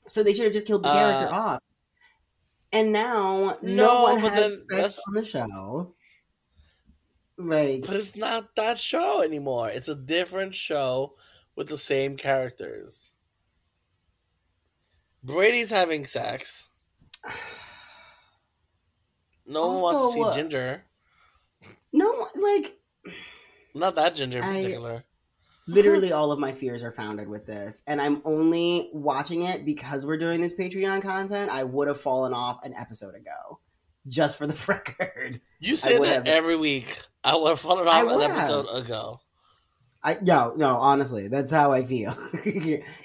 So 0.07 0.23
they 0.23 0.33
should 0.35 0.45
have 0.45 0.53
just 0.53 0.67
killed 0.67 0.83
the 0.85 0.89
Uh, 0.89 0.95
character 0.95 1.35
off. 1.35 1.63
And 2.73 2.93
now 2.93 3.59
no, 3.63 3.85
No, 3.87 4.03
one 4.05 4.21
but 4.23 4.33
has 4.35 4.41
then 4.41 4.67
sex 4.83 5.03
on 5.09 5.15
the 5.15 5.25
show. 5.25 5.95
Like, 7.39 7.83
But 7.87 7.97
it's 7.97 8.17
not 8.17 8.55
that 8.57 8.79
show 8.79 9.23
anymore. 9.23 9.69
It's 9.71 9.89
a 9.89 9.95
different 9.95 10.55
show 10.55 11.15
with 11.55 11.69
the 11.69 11.79
same 11.79 12.17
characters. 12.17 13.15
Brady's 15.23 15.71
having 15.71 16.05
sex. 16.07 16.69
No 19.47 19.67
one 19.67 19.81
wants 19.83 20.01
to 20.01 20.13
see 20.33 20.41
Ginger. 20.41 20.87
no, 21.93 22.29
like, 22.35 22.79
Not 23.75 23.95
that 23.97 24.15
Ginger 24.15 24.39
in 24.39 24.45
I- 24.45 24.55
particular. 24.55 25.05
literally 25.75 26.13
all 26.13 26.31
of 26.33 26.39
my 26.39 26.53
fears 26.53 26.83
are 26.83 26.93
founded 26.93 27.29
with 27.29 27.45
this 27.47 27.83
and 27.87 28.01
i'm 28.01 28.23
only 28.25 28.89
watching 28.93 29.43
it 29.43 29.65
because 29.65 30.07
we're 30.07 30.17
doing 30.17 30.41
this 30.41 30.53
patreon 30.55 31.03
content. 31.03 31.51
I 31.51 31.65
would 31.65 31.89
have 31.89 32.01
fallen 32.01 32.33
off 32.33 32.65
an 32.65 32.73
episode 32.75 33.15
ago 33.15 33.61
just 34.07 34.37
for 34.39 34.47
the 34.47 34.57
record. 34.69 35.41
You 35.59 35.75
say 35.77 35.99
that 35.99 36.07
have- 36.09 36.27
every 36.29 36.57
week. 36.57 37.01
I 37.25 37.35
would 37.35 37.49
have 37.51 37.61
followed 37.61 37.89
I 37.89 38.03
off 38.05 38.13
an 38.13 38.31
episode 38.31 38.67
ago. 38.73 39.21
i 40.05 40.17
no 40.23 40.55
no 40.57 40.77
honestly 40.77 41.27
that's 41.29 41.51
how 41.51 41.73
i 41.73 41.85
feel. 41.85 42.17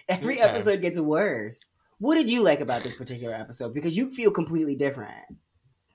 Every 0.07 0.35
Okay. 0.35 0.39
episode 0.41 0.81
gets 0.81 0.99
worse. 0.99 1.59
What 1.97 2.15
did 2.15 2.29
you 2.29 2.41
like 2.43 2.61
about 2.61 2.83
this 2.83 2.97
particular 2.97 3.33
episode? 3.33 3.73
Because 3.73 3.95
you 3.97 4.11
feel 4.13 4.29
completely 4.31 4.75
different 4.75 5.25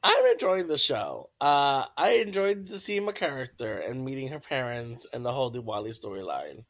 I'm 0.08 0.26
enjoying 0.32 0.68
the 0.68 0.78
show. 0.78 1.30
Uh, 1.40 1.84
I 1.96 2.22
enjoyed 2.24 2.68
the 2.68 2.76
Seema 2.76 3.14
character 3.14 3.78
and 3.78 4.04
meeting 4.04 4.28
her 4.28 4.40
parents 4.40 5.06
and 5.12 5.24
the 5.26 5.32
whole 5.32 5.50
Diwali 5.50 5.90
storyline. 5.90 6.64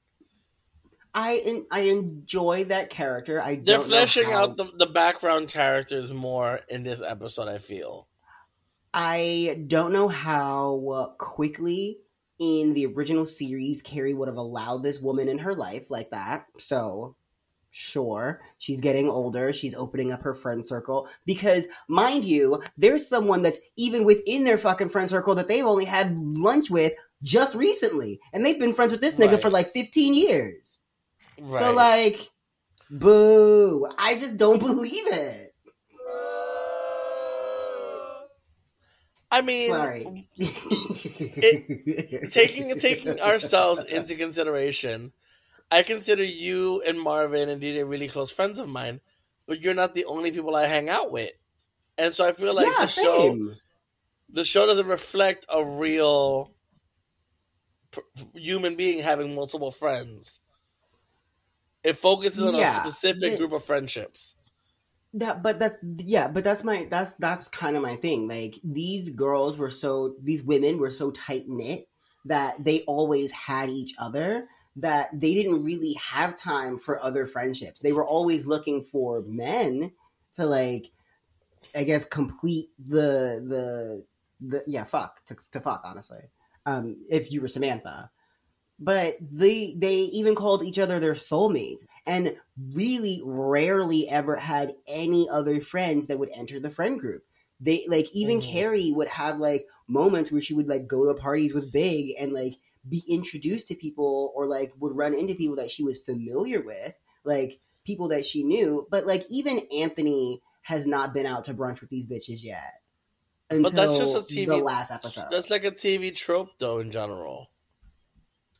i 1.15 1.41
en- 1.45 1.67
i 1.71 1.81
enjoy 1.81 2.65
that 2.65 2.91
character 2.91 3.41
i 3.41 3.57
They're 3.57 3.81
fleshing 3.81 4.27
how- 4.31 4.43
out 4.45 4.57
the, 4.59 4.65
the 4.77 4.87
background 4.87 5.49
characters 5.49 6.13
more 6.13 6.61
in 6.69 6.83
this 6.83 7.01
episode, 7.03 7.49
I 7.49 7.59
feel. 7.59 8.07
I 8.93 9.65
don't 9.67 9.93
know 9.93 10.09
how 10.09 11.15
quickly 11.19 11.99
in 12.39 12.75
the 12.75 12.87
original 12.87 13.27
series 13.27 13.83
Carrie 13.83 14.15
would 14.15 14.29
have 14.29 14.37
allowed 14.37 14.83
this 14.83 14.99
woman 15.01 15.29
in 15.29 15.39
her 15.39 15.55
life 15.55 15.91
like 15.91 16.11
that. 16.11 16.47
So, 16.59 17.17
sure, 17.77 18.41
she's 18.59 18.81
getting 18.81 19.09
older. 19.11 19.53
She's 19.53 19.75
opening 19.75 20.11
up 20.13 20.23
her 20.23 20.35
friend 20.35 20.67
circle. 20.67 21.09
Because, 21.27 21.67
mind 21.89 22.25
you, 22.25 22.63
there's 22.79 23.07
someone 23.07 23.43
that's 23.43 23.61
even 23.77 24.05
within 24.05 24.45
their 24.45 24.57
fucking 24.57 24.89
friend 24.89 25.09
circle 25.11 25.35
that 25.35 25.47
they've 25.47 25.65
only 25.67 25.85
had 25.85 26.17
lunch 26.17 26.71
with 26.71 26.95
just 27.23 27.55
recently. 27.55 28.19
And 28.33 28.45
they've 28.45 28.59
been 28.59 28.73
friends 28.75 28.93
with 28.93 29.01
this 29.03 29.17
nigga 29.17 29.33
Right. 29.33 29.43
for 29.43 29.51
like 29.51 29.71
15 29.73 30.15
years. 30.15 30.79
Right. 31.39 31.61
So, 31.63 31.73
like, 31.75 32.31
boo. 32.91 33.87
I 33.99 34.15
just 34.17 34.37
don't 34.39 34.59
believe 34.67 35.07
it. 35.09 35.53
I 39.31 39.43
mean, 39.43 39.71
Sorry. 39.71 40.29
taking 42.31 42.79
taking 42.79 43.21
ourselves 43.21 43.85
into 43.85 44.15
consideration, 44.15 45.13
I 45.71 45.83
consider 45.83 46.23
you 46.23 46.83
and 46.87 47.01
Marvin 47.01 47.49
and 47.49 47.61
DJ 47.61 47.89
really 47.89 48.09
close 48.09 48.31
friends 48.31 48.59
of 48.59 48.69
mine, 48.69 49.01
but 49.47 49.61
you're 49.61 49.75
not 49.75 49.95
the 49.95 50.05
only 50.05 50.31
people 50.31 50.55
I 50.55 50.67
hang 50.67 50.89
out 50.89 51.11
with, 51.13 51.33
and 51.99 52.13
so 52.13 52.27
I 52.27 52.33
feel 52.33 52.55
like 52.55 52.67
yeah, 52.67 52.81
the 52.83 52.87
show 52.87 53.51
the 54.29 54.45
show 54.45 54.67
doesn't 54.67 54.87
reflect 54.87 55.47
a 55.53 55.65
real 55.65 56.53
p- 57.93 58.03
human 58.35 58.77
being 58.77 59.03
having 59.03 59.35
multiple 59.35 59.71
friends. 59.71 60.41
It 61.85 61.97
focuses 61.97 62.45
on 62.47 62.55
Yeah. 62.57 62.73
a 62.73 62.75
specific 62.91 63.39
group 63.39 63.53
of 63.53 63.65
friendships. 63.65 64.35
that 65.15 65.43
but 65.43 65.59
that 65.61 65.79
yeah 65.99 66.29
but 66.29 66.45
that's 66.45 66.63
my 66.65 66.87
that's 66.91 67.13
that's 67.15 67.49
kind 67.49 67.75
of 67.77 67.83
my 67.83 67.97
thing 67.97 68.29
like 68.29 68.57
these 68.63 69.09
girls 69.09 69.57
were 69.57 69.71
so 69.71 70.15
these 70.23 70.43
women 70.43 70.77
were 70.79 70.91
so 70.91 71.11
tight 71.13 71.49
knit 71.49 71.89
that 72.27 72.63
they 72.63 72.81
always 72.83 73.31
had 73.33 73.71
each 73.71 73.95
other 73.99 74.47
that 74.77 75.11
they 75.19 75.35
didn't 75.35 75.63
really 75.63 75.95
have 75.95 76.37
time 76.37 76.79
for 76.79 77.03
other 77.03 77.27
friendships. 77.27 77.81
They 77.81 77.93
were 77.93 78.07
always 78.07 78.47
looking 78.47 78.85
for 78.85 79.23
men 79.23 79.93
to 80.35 80.47
like 80.47 80.93
i 81.75 81.85
guess 81.85 82.05
complete 82.05 82.71
the 82.79 83.43
the 83.49 84.07
the 84.41 84.65
yeah 84.67 84.85
fuck 84.85 85.25
to, 85.27 85.37
to 85.51 85.61
fuck 85.61 85.81
honestly 85.85 86.31
um 86.67 87.05
if 87.09 87.31
you 87.33 87.41
were 87.41 87.49
samantha. 87.49 88.11
But 88.79 89.17
they 89.21 89.75
they 89.79 89.97
even 90.01 90.35
called 90.35 90.63
each 90.65 90.79
other 90.79 91.01
their 91.01 91.15
soulmates 91.15 91.85
and 92.07 92.37
really 92.75 93.23
rarely 93.25 94.09
ever 94.09 94.37
had 94.37 94.75
any 94.87 95.29
other 95.31 95.61
friends 95.63 96.09
that 96.09 96.19
would 96.19 96.31
enter 96.35 96.61
the 96.61 96.71
friend 96.71 97.01
group. 97.01 97.25
They 97.61 97.87
like 97.89 98.09
even 98.15 98.41
Mhm. 98.41 98.43
carrie 98.43 98.93
would 98.93 99.09
have 99.09 99.39
like 99.41 99.67
moments 99.89 100.31
where 100.33 100.43
she 100.43 100.55
would 100.55 100.69
like 100.69 100.87
go 100.87 101.07
to 101.07 101.19
parties 101.21 101.55
with 101.55 101.73
big 101.73 102.13
and 102.21 102.35
like 102.35 102.57
be 102.89 103.03
introduced 103.09 103.69
to 103.69 103.75
people 103.75 104.33
or 104.37 104.47
like 104.47 104.73
would 104.79 104.97
run 104.97 105.15
into 105.15 105.35
people 105.35 105.57
that 105.57 105.71
she 105.71 105.83
was 105.83 105.99
familiar 105.99 106.61
with 106.61 106.95
like 107.25 107.59
people 107.85 108.09
that 108.09 108.25
she 108.27 108.43
knew 108.43 108.87
but 108.91 109.07
like 109.07 109.25
even 109.31 109.61
anthony 109.73 110.41
has 110.63 110.87
not 110.87 111.13
been 111.15 111.27
out 111.27 111.45
to 111.45 111.55
brunch 111.55 111.81
with 111.81 111.91
these 111.91 112.07
bitches 112.07 112.43
yet 112.43 112.75
until 113.51 113.71
But 113.71 113.77
that's 113.77 113.97
just 113.99 114.15
a 114.17 114.21
TV. 114.21 114.47
the 114.47 114.57
last 114.57 114.91
episode 114.91 115.27
That's 115.31 115.51
like 115.51 115.65
a 115.65 115.71
TV 115.71 116.15
trope, 116.15 116.51
though, 116.59 116.79
in 116.81 116.91
general. 116.91 117.51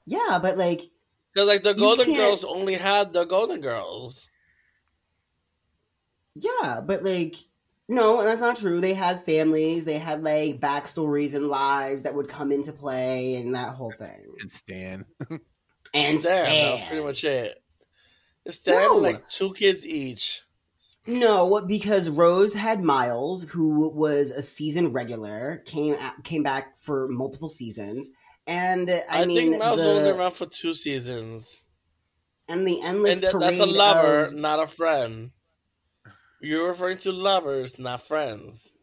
yeah 0.07 0.39
but 0.41 0.57
like 0.57 0.83
Because 1.33 1.49
like 1.49 1.63
the 1.65 1.75
Golden 1.75 2.15
Girls 2.15 2.45
only 2.45 2.75
had 2.75 3.13
the 3.13 3.25
Golden 3.25 3.61
Girls. 3.61 4.31
Yeah, 6.35 6.81
but 6.85 7.03
like, 7.03 7.37
no, 7.89 8.23
that's 8.23 8.41
not 8.41 8.57
true. 8.57 8.81
They 8.81 8.95
had 8.95 9.25
families, 9.25 9.85
they 9.85 9.99
had 9.99 10.23
like 10.23 10.61
backstories 10.61 11.35
and 11.35 11.49
lives 11.49 12.03
that 12.03 12.15
would 12.15 12.29
come 12.29 12.51
into 12.53 12.73
play 12.73 13.37
and 13.37 13.55
that 13.55 13.75
whole 13.75 13.93
thing. 13.99 14.25
And 14.41 14.53
Stan. 14.53 15.05
And 15.95 16.21
Stan, 16.21 16.21
that 16.21 16.71
was 16.73 16.81
Stan. 16.81 16.89
pretty 16.89 17.05
much 17.05 17.25
it. 17.25 17.61
Stan 18.49 18.89
No. 18.89 18.97
like 18.97 19.29
two 19.29 19.53
kids 19.55 19.87
each. 19.87 20.43
No, 21.07 21.61
because 21.61 22.11
Rose 22.11 22.55
had 22.55 22.83
Miles, 22.83 23.45
who 23.45 23.89
was 23.91 24.31
a 24.33 24.43
season 24.43 24.91
regular, 24.91 25.63
came 25.65 25.95
a- 25.95 26.15
came 26.25 26.43
back 26.43 26.77
for 26.81 27.07
multiple 27.07 27.49
seasons, 27.49 28.11
and 28.47 28.91
I, 28.91 29.03
I, 29.23 29.25
mean, 29.27 29.37
think 29.37 29.59
Miles 29.59 29.81
the, 29.81 29.87
was 29.87 29.99
only 29.99 30.11
around 30.11 30.33
for 30.33 30.47
two 30.47 30.75
seasons, 30.75 31.69
and 32.49 32.67
the 32.67 32.83
endless 32.83 33.13
and 33.15 33.23
that, 33.23 33.33
parade 33.33 33.51
that's 33.51 33.61
a 33.61 33.67
lover, 33.67 34.25
of- 34.25 34.35
not 34.35 34.59
a 34.61 34.67
friend. 34.67 35.31
You're 36.41 36.69
referring 36.69 36.99
to 36.99 37.13
lovers, 37.13 37.79
not 37.79 38.03
friends. 38.03 38.75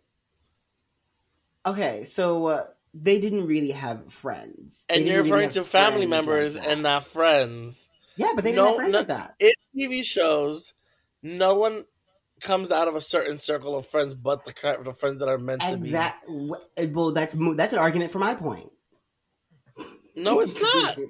okay, 1.65 2.03
so 2.03 2.45
uh, 2.47 2.63
they 2.93 3.19
didn't 3.19 3.47
really 3.47 3.71
have 3.71 4.11
friends, 4.11 4.85
They 4.89 4.95
And 4.95 5.05
you're 5.07 5.17
didn't 5.23 5.31
really 5.31 5.45
referring 5.45 5.49
to 5.51 5.63
family 5.63 5.97
friends 6.07 6.11
like 6.11 6.25
members 6.25 6.55
and 6.55 6.83
not 6.83 7.03
friends. 7.05 7.89
yeah, 8.15 8.31
but 8.35 8.43
they 8.43 8.51
didn't 8.51 8.63
No, 8.63 8.67
have 8.69 8.75
friends 8.77 8.91
no- 8.93 8.97
like 8.99 9.07
that. 9.07 9.35
In 9.39 9.51
TV 9.77 10.03
shows, 10.03 10.73
no 11.21 11.55
one 11.55 11.85
comes 12.41 12.71
out 12.71 12.87
of 12.89 12.95
a 12.95 13.01
certain 13.01 13.37
circle 13.37 13.75
of 13.77 13.85
friends 13.85 14.13
but 14.15 14.43
the 14.43 14.53
the 14.83 14.91
friends 14.93 15.19
that 15.19 15.29
are 15.29 15.37
meant 15.37 15.61
to 15.61 15.77
be. 15.77 15.87
Exact. 15.87 16.25
Well, 16.27 17.11
that's 17.11 17.35
that's 17.55 17.71
an 17.73 17.79
argument 17.79 18.11
for 18.11 18.19
my 18.19 18.35
point. 18.35 18.69
No, 20.15 20.39
it's 20.41 20.59
not. 20.59 20.97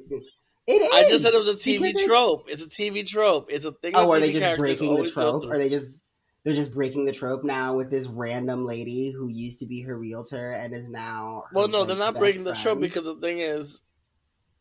It 0.65 0.81
is. 0.81 0.93
I 0.93 1.09
just 1.09 1.25
said 1.25 1.33
it 1.33 1.37
was 1.37 1.49
a 1.49 1.55
TV 1.55 1.81
Because 1.81 2.05
trope. 2.05 2.45
It's 2.47 2.65
a 2.65 2.69
TV 2.69 3.05
trope. 3.05 3.49
It's 3.51 3.65
a 3.65 3.73
thing. 3.73 3.91
Oh, 3.97 4.13
that 4.13 4.17
are 4.17 4.19
they 4.21 4.31
just 4.31 4.57
breaking 4.57 4.95
the 4.95 5.11
trope? 5.11 5.43
Are 5.43 5.57
they 5.57 5.67
just 5.67 5.99
they're 6.43 6.55
just 6.55 6.73
breaking 6.73 7.05
the 7.05 7.11
trope 7.13 7.43
now 7.43 7.75
with 7.75 7.89
this 7.89 8.07
random 8.07 8.65
lady 8.65 9.11
who 9.11 9.27
used 9.29 9.59
to 9.59 9.65
be 9.65 9.81
her 9.81 9.97
realtor 9.97 10.51
and 10.51 10.73
is 10.73 10.89
now? 10.89 11.43
her, 11.49 11.55
Well, 11.55 11.67
no, 11.67 11.85
they're 11.85 11.95
not 11.97 12.17
breaking 12.17 12.43
the 12.43 12.53
trope 12.53 12.81
because 12.81 13.05
the 13.05 13.15
thing 13.15 13.39
is, 13.39 13.81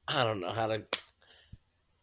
I 0.09 0.25
don't 0.25 0.41
know 0.41 0.51
how 0.53 0.69
to. 0.69 0.83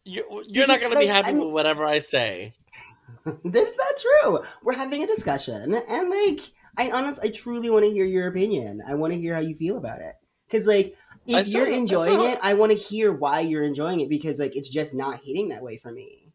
You, 0.04 0.44
you're 0.48 0.66
not 0.66 0.80
going 0.80 0.92
to 0.92 0.98
be 0.98 1.06
happy 1.06 1.28
I 1.28 1.32
mean- 1.32 1.46
with 1.46 1.52
whatever 1.54 1.84
I 1.84 1.98
say. 1.98 2.54
That's 3.24 3.76
not 3.76 3.96
true. 3.98 4.40
We're 4.62 4.74
having 4.76 5.02
a 5.02 5.06
discussion, 5.06 5.74
and 5.74 6.10
like, 6.10 6.40
I 6.76 6.90
honestly, 6.90 7.28
I 7.28 7.32
truly 7.32 7.68
want 7.68 7.84
to 7.84 7.90
hear 7.90 8.04
your 8.04 8.28
opinion. 8.28 8.82
I 8.86 8.94
want 8.94 9.12
to 9.12 9.18
hear 9.18 9.34
how 9.34 9.40
you 9.40 9.56
feel 9.56 9.76
about 9.76 10.00
it, 10.00 10.14
because 10.48 10.66
like, 10.66 10.96
if 11.26 11.46
said 11.46 11.58
you're 11.58 11.66
it- 11.66 11.72
I 11.74 11.76
enjoying 11.76 12.30
it, 12.30 12.38
I 12.42 12.54
want 12.54 12.72
to 12.72 12.78
hear 12.78 13.12
why 13.12 13.40
you're 13.40 13.64
enjoying 13.64 14.00
it 14.00 14.08
because 14.08 14.38
like 14.38 14.56
it's 14.56 14.70
just 14.70 14.94
not 14.94 15.20
hitting 15.22 15.48
that 15.50 15.62
way 15.62 15.76
for 15.76 15.92
me. 15.92 16.29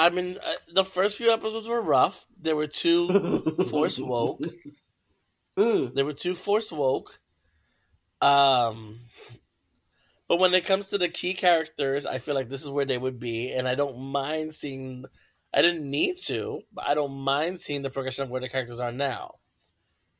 I 0.00 0.10
mean, 0.10 0.38
uh, 0.38 0.52
the 0.72 0.84
first 0.84 1.18
few 1.18 1.32
episodes 1.32 1.68
were 1.68 1.82
rough. 1.82 2.26
There 2.40 2.56
were 2.56 2.66
two 2.66 3.40
force 3.70 3.98
woke. 3.98 4.40
Mm. 5.58 5.94
There 5.94 6.04
were 6.04 6.12
two 6.12 6.34
force 6.34 6.72
woke. 6.72 7.20
Um, 8.22 9.00
but 10.28 10.38
when 10.38 10.54
it 10.54 10.64
comes 10.64 10.90
to 10.90 10.98
the 10.98 11.08
key 11.08 11.34
characters, 11.34 12.06
I 12.06 12.18
feel 12.18 12.34
like 12.34 12.48
this 12.48 12.62
is 12.62 12.70
where 12.70 12.84
they 12.84 12.98
would 12.98 13.18
be, 13.18 13.52
and 13.52 13.68
I 13.68 13.74
don't 13.74 13.98
mind 13.98 14.54
seeing. 14.54 15.04
I 15.52 15.62
didn't 15.62 15.90
need 15.90 16.16
to, 16.26 16.62
but 16.72 16.86
I 16.86 16.94
don't 16.94 17.16
mind 17.18 17.58
seeing 17.58 17.82
the 17.82 17.90
progression 17.90 18.22
of 18.22 18.30
where 18.30 18.40
the 18.40 18.48
characters 18.48 18.78
are 18.78 18.92
now. 18.92 19.34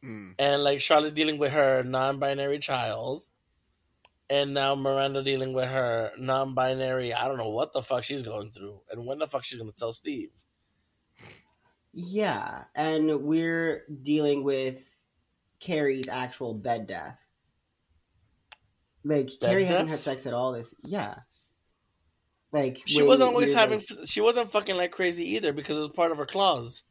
Mm. 0.05 0.35
and 0.39 0.65
like 0.65 0.81
Charlotte 0.81 1.15
dealing 1.15 1.37
with 1.37 1.53
her 1.53 1.83
non-binary 1.83 2.59
child, 2.59 3.21
and 4.31 4.55
now 4.55 4.75
Miranda 4.75 5.23
dealing 5.23 5.53
with 5.53 5.69
her 5.69 6.13
non-binary. 6.19 7.13
I 7.13 7.27
don't 7.29 7.37
know 7.39 7.51
what 7.51 7.73
the 7.73 7.83
fuck 7.83 8.05
she's 8.05 8.23
going 8.23 8.51
through, 8.53 8.81
and 8.91 9.05
when 9.07 9.19
the 9.19 9.27
fuck 9.27 9.45
she's 9.45 9.59
gonna 9.59 9.73
tell 9.73 9.93
Steve. 9.93 10.31
Yeah, 11.93 12.65
and 12.75 13.23
we're 13.23 13.85
dealing 14.03 14.45
with 14.45 14.89
Carrie's 15.59 16.09
actual 16.09 16.55
bed 16.55 16.87
death. 16.87 17.27
Like 19.05 19.31
That 19.41 19.49
Carrie 19.49 19.65
hasn't 19.65 19.89
had 19.91 19.99
sex 20.01 20.27
at 20.27 20.35
all. 20.35 20.53
This 20.53 20.75
yeah. 20.85 21.17
Like 22.53 22.81
She 22.87 23.03
wasn't 23.03 23.31
always 23.31 23.53
having. 23.55 23.79
like- 23.79 24.09
She 24.09 24.21
wasn't 24.21 24.51
fucking 24.53 24.77
like 24.77 24.93
crazy 24.93 25.25
either 25.35 25.53
because 25.53 25.77
it 25.77 25.81
was 25.81 25.91
part 25.91 26.13
of 26.13 26.19
her 26.19 26.27
clause. 26.27 26.83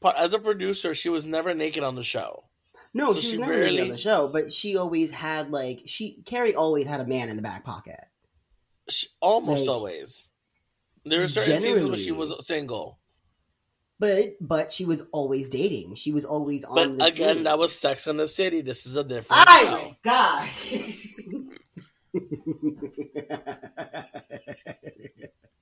Part, 0.00 0.16
as 0.18 0.34
a 0.34 0.38
producer, 0.38 0.94
she 0.94 1.08
was 1.08 1.26
never 1.26 1.54
naked 1.54 1.84
on 1.84 1.94
the 1.94 2.02
show. 2.02 2.44
No, 2.94 3.06
so 3.08 3.12
she 3.14 3.18
was 3.18 3.30
she 3.30 3.36
never 3.38 3.52
really 3.52 3.80
on 3.82 3.88
the 3.88 3.98
show, 3.98 4.28
but 4.28 4.52
she 4.52 4.76
always 4.76 5.10
had 5.10 5.50
like 5.50 5.82
she 5.86 6.22
Carrie 6.24 6.54
always 6.54 6.86
had 6.86 7.00
a 7.00 7.06
man 7.06 7.28
in 7.28 7.34
the 7.36 7.42
back 7.42 7.64
pocket. 7.64 7.98
She, 8.88 9.08
almost 9.20 9.66
Like, 9.66 9.76
always. 9.76 10.28
There 11.04 11.20
were 11.20 11.28
certain 11.28 11.58
seasons 11.58 11.88
when 11.88 11.98
she 11.98 12.12
was 12.12 12.32
single, 12.46 12.98
But 13.98 14.36
but 14.40 14.70
she 14.72 14.84
was 14.84 15.02
always 15.12 15.48
dating. 15.48 15.94
She 15.96 16.12
was 16.12 16.24
always 16.24 16.64
on 16.64 16.96
but 16.98 17.12
again, 17.12 17.36
scene. 17.36 17.44
that 17.44 17.58
was 17.58 17.76
Sex 17.78 18.06
in 18.06 18.16
the 18.18 18.28
City. 18.28 18.60
This 18.60 18.86
is 18.86 18.94
a 18.96 19.02
different 19.04 19.44
Oh 19.48 19.60
show. 19.60 19.70
my 19.70 19.96
god. 20.02 20.48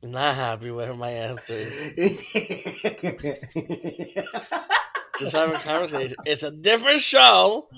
Not 0.02 0.34
happy 0.34 0.70
with 0.70 0.96
my 0.96 1.10
answers. 1.10 1.88
Just 5.20 5.32
having 5.36 5.54
a 5.54 5.60
conversation. 5.60 6.16
It's 6.24 6.42
a 6.42 6.50
different 6.50 7.00
show. 7.00 7.68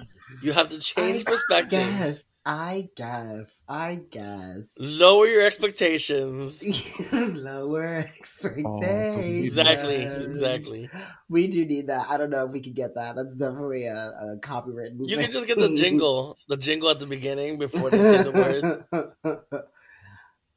You 0.42 0.52
have 0.52 0.68
to 0.68 0.78
change 0.78 1.24
I 1.26 1.30
perspectives. 1.30 1.82
guess. 1.90 2.26
I 2.44 2.88
guess. 2.96 3.60
I 3.68 4.00
guess. 4.10 4.70
Lower 4.78 5.26
your 5.26 5.42
expectations. 5.42 6.64
Lower 7.12 7.96
expectations. 7.96 9.44
Exactly. 9.44 10.02
Exactly. 10.02 10.90
We 11.28 11.46
do 11.48 11.64
need 11.64 11.88
that. 11.88 12.10
I 12.10 12.16
don't 12.16 12.30
know 12.30 12.46
if 12.46 12.52
we 12.52 12.60
could 12.60 12.74
get 12.74 12.94
that. 12.94 13.14
That's 13.14 13.34
definitely 13.34 13.84
a, 13.84 13.96
a 13.96 14.36
copywritten. 14.40 15.08
You 15.08 15.18
can 15.18 15.30
just 15.30 15.46
get 15.46 15.58
the 15.58 15.74
jingle, 15.74 16.36
the 16.48 16.56
jingle 16.56 16.90
at 16.90 16.98
the 16.98 17.06
beginning 17.06 17.58
before 17.58 17.90
they 17.90 18.02
say 18.02 18.22
the 18.22 18.32
words. 18.32 19.42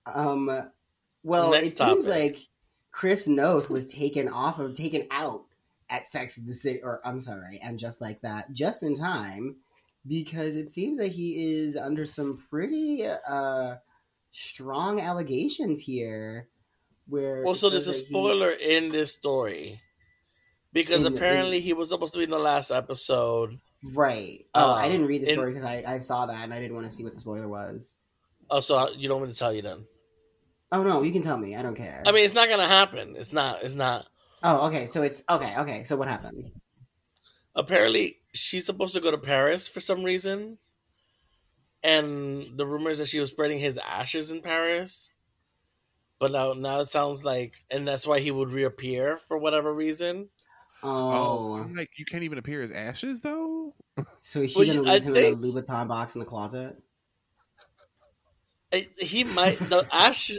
Um. 0.07 0.69
Well, 1.23 1.49
Next 1.49 1.71
it 1.71 1.77
seems 1.77 2.05
like 2.05 2.37
Chris 2.91 3.27
Noth 3.27 3.71
was 3.71 3.87
taken 3.87 4.29
off 4.29 4.59
of 4.59 4.75
taken 4.75 5.07
out 5.09 5.45
at 5.89 6.09
Sex 6.09 6.37
in 6.37 6.47
the 6.47 6.53
City, 6.53 6.81
or 6.81 7.01
I'm 7.05 7.21
sorry, 7.21 7.59
and 7.63 7.77
just 7.79 8.01
like 8.01 8.21
that, 8.21 8.51
just 8.53 8.81
in 8.83 8.95
time, 8.95 9.57
because 10.07 10.55
it 10.55 10.71
seems 10.71 10.97
that 10.99 11.09
he 11.11 11.53
is 11.53 11.75
under 11.75 12.05
some 12.05 12.43
pretty 12.49 13.05
uh 13.07 13.75
strong 14.31 14.99
allegations 14.99 15.81
here. 15.81 16.47
Where 17.07 17.43
Well, 17.43 17.53
so 17.55 17.69
there's 17.69 17.87
a 17.87 17.91
that 17.91 17.99
he- 17.99 18.05
spoiler 18.05 18.49
in 18.49 18.89
this 18.89 19.11
story 19.13 19.79
because 20.73 21.01
In- 21.01 21.07
in- 21.07 21.17
apparently 21.17 21.59
he 21.59 21.73
was 21.73 21.89
supposed 21.89 22.13
to 22.13 22.19
be 22.19 22.23
in 22.25 22.31
the 22.31 22.39
last 22.39 22.71
episode. 22.71 23.59
right? 23.83 24.43
Oh, 24.55 24.73
I 24.73 24.85
Um, 24.85 24.91
didn't 24.91 25.05
read 25.07 25.21
the 25.23 25.31
story 25.31 25.53
because 25.53 25.67
I, 25.67 25.83
I 25.85 25.99
saw 25.99 26.25
that 26.25 26.43
and 26.43 26.51
I 26.51 26.59
didn't 26.59 26.73
want 26.75 26.89
to 26.89 26.91
see 26.95 27.03
what 27.03 27.13
the 27.13 27.19
spoiler 27.19 27.47
was. 27.47 27.93
Oh, 28.49 28.59
so 28.59 28.89
you 28.93 29.07
don't 29.07 29.19
want 29.19 29.29
me 29.29 29.33
to 29.33 29.39
tell 29.39 29.53
you 29.53 29.61
then? 29.61 29.85
Oh 30.71 30.81
no, 30.83 31.03
you 31.03 31.11
can 31.11 31.21
tell 31.21 31.37
me. 31.37 31.55
I 31.55 31.61
don't 31.61 31.75
care. 31.75 32.01
I 32.07 32.11
mean, 32.11 32.25
it's 32.25 32.33
not 32.33 32.49
gonna 32.49 32.67
happen. 32.67 33.15
It's 33.15 33.31
not. 33.31 33.61
It's 33.63 33.75
not. 33.75 34.07
Oh, 34.45 34.67
okay. 34.67 34.87
So 34.87 35.01
it's 35.01 35.23
okay. 35.29 35.53
Okay. 35.57 35.83
So 35.83 35.95
what 35.97 36.07
happened? 36.07 36.51
Apparently, 37.55 38.17
she's 38.33 38.65
supposed 38.65 38.93
to 38.95 39.01
go 39.01 39.11
to 39.11 39.17
Paris 39.17 39.67
for 39.67 39.79
some 39.79 40.03
reason, 40.03 40.57
and 41.83 42.57
the 42.57 42.65
rumors 42.65 42.97
that 42.99 43.07
she 43.07 43.19
was 43.19 43.31
spreading 43.31 43.59
his 43.59 43.77
ashes 43.77 44.31
in 44.31 44.41
Paris. 44.41 45.09
But 46.19 46.31
now, 46.31 46.53
now 46.53 46.79
it 46.79 46.87
sounds 46.87 47.25
like, 47.25 47.55
and 47.69 47.87
that's 47.87 48.07
why 48.07 48.19
he 48.19 48.31
would 48.31 48.51
reappear 48.51 49.17
for 49.17 49.37
whatever 49.37 49.73
reason. 49.73 50.29
Oh, 50.83 50.89
Oh, 51.11 51.55
I'm 51.57 51.73
like 51.73 51.89
you 51.97 52.05
can't 52.05 52.23
even 52.23 52.37
appear 52.37 52.61
as 52.61 52.71
ashes 52.71 53.19
though. 53.21 53.73
so 54.21 54.41
is 54.41 54.51
she 54.51 54.59
Well, 54.59 54.67
gonna 54.67 54.89
I 54.89 54.93
leave 54.93 55.03
him 55.03 55.13
think- 55.13 55.37
in 55.43 55.49
a 55.49 55.53
Louboutin 55.53 55.87
box 55.87 56.15
in 56.15 56.19
the 56.19 56.25
closet? 56.25 56.77
He 58.99 59.23
might 59.23 59.57
the 59.57 59.85
ash 59.93 60.31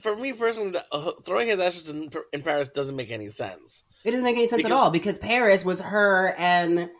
For 0.00 0.16
me 0.16 0.32
personally, 0.32 0.78
uh, 0.90 1.12
throwing 1.24 1.48
his 1.48 1.60
ashes 1.60 1.90
in, 1.90 2.10
in 2.32 2.42
Paris 2.42 2.68
doesn't 2.68 2.96
make 2.96 3.10
any 3.10 3.28
sense. 3.28 3.84
It 4.04 4.10
doesn't 4.10 4.24
make 4.24 4.36
any 4.36 4.48
sense 4.48 4.62
Because- 4.62 4.72
at 4.72 4.76
all 4.76 4.90
because 4.90 5.18
Paris 5.18 5.64
was 5.64 5.80
her 5.80 6.34
and 6.38 6.90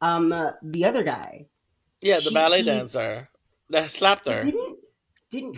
um 0.00 0.32
uh, 0.32 0.52
the 0.62 0.84
other 0.84 1.02
guy. 1.02 1.46
Yeah, 2.00 2.16
the 2.16 2.22
She- 2.22 2.34
ballet 2.34 2.58
he- 2.58 2.64
dancer 2.64 3.28
that 3.70 3.90
slapped 3.90 4.26
her. 4.28 4.42
Didn't 4.44 4.78
didn't 5.30 5.56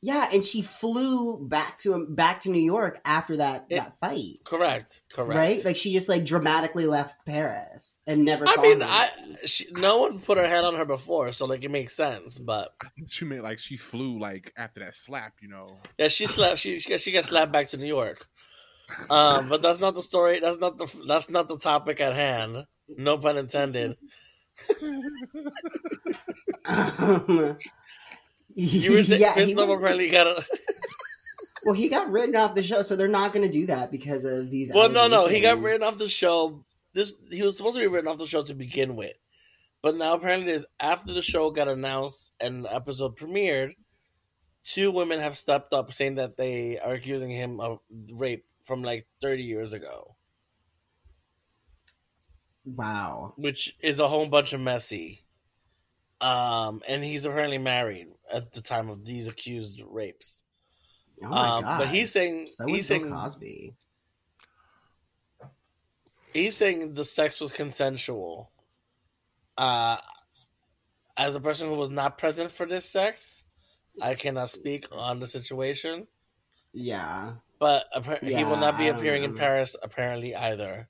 yeah, 0.00 0.28
and 0.32 0.44
she 0.44 0.62
flew 0.62 1.38
back 1.46 1.78
to 1.78 1.92
him 1.94 2.14
back 2.14 2.42
to 2.42 2.50
New 2.50 2.60
York 2.62 3.00
after 3.04 3.36
that 3.38 3.66
It- 3.68 3.76
that 3.76 3.98
fight. 3.98 4.38
Correct. 4.44 5.02
Correct. 5.12 5.36
Right? 5.36 5.64
Like 5.64 5.76
she 5.76 5.92
just 5.92 6.08
like 6.08 6.24
dramatically 6.24 6.86
left 6.86 7.24
Paris 7.26 7.98
and 8.06 8.24
never 8.24 8.44
I 8.48 8.54
saw 8.54 8.62
mean, 8.62 8.80
him. 8.80 8.86
I 8.88 9.08
she, 9.46 9.66
no 9.72 9.98
one 9.98 10.18
put 10.20 10.38
her 10.38 10.46
head 10.46 10.64
on 10.64 10.74
her 10.76 10.84
before, 10.84 11.32
so 11.32 11.46
like 11.46 11.64
it 11.64 11.70
makes 11.70 11.94
sense. 11.96 12.38
But 12.38 12.70
I 12.80 12.88
think 12.96 13.10
she 13.10 13.24
meant 13.24 13.42
like 13.42 13.58
she 13.58 13.76
flew 13.76 14.18
like 14.18 14.52
after 14.56 14.80
that 14.80 14.94
slap, 14.94 15.34
you 15.40 15.48
know. 15.48 15.78
yeah, 15.98 16.08
she 16.08 16.26
slapped. 16.26 16.58
She 16.58 16.78
she 16.80 16.90
got- 16.90 17.00
she 17.00 17.12
got 17.12 17.24
slapped 17.24 17.52
back 17.52 17.66
to 17.68 17.76
New 17.76 17.86
York. 17.86 18.26
Um, 19.10 19.48
but 19.50 19.60
that's 19.60 19.80
not 19.80 19.94
the 19.94 20.00
story. 20.02 20.40
That's 20.40 20.58
not 20.58 20.78
the 20.78 20.86
that's 21.06 21.28
not 21.28 21.48
the 21.48 21.58
topic 21.58 22.00
at 22.00 22.14
hand. 22.14 22.64
No 22.96 23.18
pun 23.18 23.36
intended. 23.36 23.96
Um, 26.64 27.56
You 28.64 28.92
were 28.94 29.02
saying 29.04 29.20
yeah, 29.20 29.34
Chris 29.34 29.50
he 29.50 29.54
was- 29.54 29.68
apparently 29.70 30.10
got 30.10 30.26
a. 30.26 30.44
well, 31.64 31.74
he 31.76 31.88
got 31.88 32.10
written 32.10 32.34
off 32.34 32.56
the 32.56 32.62
show, 32.62 32.82
so 32.82 32.96
they're 32.96 33.06
not 33.06 33.32
going 33.32 33.46
to 33.46 33.52
do 33.52 33.66
that 33.66 33.92
because 33.92 34.24
of 34.24 34.50
these. 34.50 34.72
Well, 34.74 34.88
no, 34.90 35.06
no, 35.06 35.28
he 35.28 35.40
got 35.40 35.60
written 35.60 35.82
off 35.86 35.98
the 35.98 36.08
show. 36.08 36.64
This 36.92 37.14
he 37.30 37.42
was 37.42 37.56
supposed 37.56 37.76
to 37.76 37.82
be 37.82 37.86
written 37.86 38.08
off 38.08 38.18
the 38.18 38.26
show 38.26 38.42
to 38.42 38.54
begin 38.54 38.96
with, 38.96 39.14
but 39.80 39.94
now 39.96 40.14
apparently, 40.14 40.58
after 40.80 41.12
the 41.12 41.22
show 41.22 41.50
got 41.52 41.68
announced 41.68 42.32
and 42.40 42.64
the 42.64 42.74
episode 42.74 43.16
premiered, 43.16 43.74
two 44.64 44.90
women 44.90 45.20
have 45.20 45.36
stepped 45.38 45.72
up 45.72 45.92
saying 45.92 46.16
that 46.16 46.36
they 46.36 46.80
are 46.80 46.94
accusing 46.94 47.30
him 47.30 47.60
of 47.60 47.78
rape 48.12 48.44
from 48.64 48.82
like 48.82 49.06
30 49.22 49.44
years 49.44 49.72
ago, 49.72 50.16
Wow. 52.64 53.34
which 53.36 53.74
is 53.82 54.00
a 54.00 54.08
whole 54.08 54.26
bunch 54.26 54.52
of 54.52 54.60
messy. 54.60 55.24
Um, 56.20 56.82
and 56.88 57.04
he's 57.04 57.24
apparently 57.26 57.58
married 57.58 58.08
at 58.34 58.52
the 58.52 58.60
time 58.60 58.88
of 58.88 59.04
these 59.04 59.28
accused 59.28 59.80
rapes. 59.88 60.42
Oh 61.22 61.28
my 61.28 61.48
um, 61.48 61.62
god. 61.64 61.78
but 61.78 61.88
he's 61.88 62.12
saying 62.12 62.48
so 62.48 62.66
he's 62.66 62.86
saying 62.86 63.10
Cosby. 63.10 63.74
he's 66.32 66.56
saying 66.56 66.94
the 66.94 67.04
sex 67.04 67.40
was 67.40 67.52
consensual. 67.52 68.50
Uh, 69.56 69.96
as 71.18 71.34
a 71.34 71.40
person 71.40 71.68
who 71.68 71.74
was 71.74 71.90
not 71.90 72.18
present 72.18 72.50
for 72.50 72.66
this 72.66 72.88
sex, 72.88 73.44
I 74.02 74.14
cannot 74.14 74.50
speak 74.50 74.86
on 74.92 75.18
the 75.18 75.26
situation. 75.26 76.06
Yeah. 76.72 77.32
But 77.58 77.84
appar- 77.96 78.22
he 78.22 78.44
will 78.44 78.56
not 78.56 78.78
be 78.78 78.84
Yeah, 78.84 78.96
appearing 78.96 79.24
in. 79.24 79.34
Paris 79.34 79.74
apparently 79.82 80.34
either. 80.36 80.88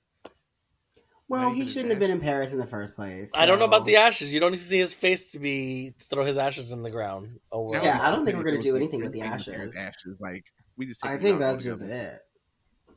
Well, 1.29 1.51
he 1.51 1.67
shouldn't 1.67 1.91
have 1.91 1.99
been 1.99 2.09
in? 2.11 2.19
Paris 2.19 2.53
in 2.53 2.59
the 2.59 2.65
first 2.65 2.95
place. 2.95 3.29
I 3.35 3.45
don't 3.45 3.59
know 3.59 3.65
about 3.65 3.85
the 3.85 3.97
ashes. 3.97 4.33
You 4.33 4.39
don't 4.39 4.51
need 4.51 4.57
to 4.57 4.63
see 4.63 4.79
his 4.79 4.95
face 4.95 5.29
to 5.31 5.39
be 5.39 5.93
to 5.97 6.05
throw 6.05 6.25
his 6.25 6.37
ashes 6.39 6.71
in 6.71 6.81
the 6.81 6.89
ground. 6.89 7.39
Oh, 7.51 7.71
That 7.71 7.83
Yeah, 7.83 7.99
I 8.01 8.09
don't 8.09 8.25
think 8.25 8.37
we're 8.37 8.43
gonna 8.43 8.61
do 8.61 8.75
anything 8.75 9.01
with 9.01 9.11
the 9.13 9.21
ashes. 9.21 9.75
Ashes, 9.75 10.17
like 10.19 10.43
we 10.75 10.87
just. 10.87 11.01
take 11.01 11.11
I 11.11 11.17
think 11.17 11.39
that's 11.39 11.63
just 11.63 11.81
altogether. 11.81 12.21
it. 12.89 12.95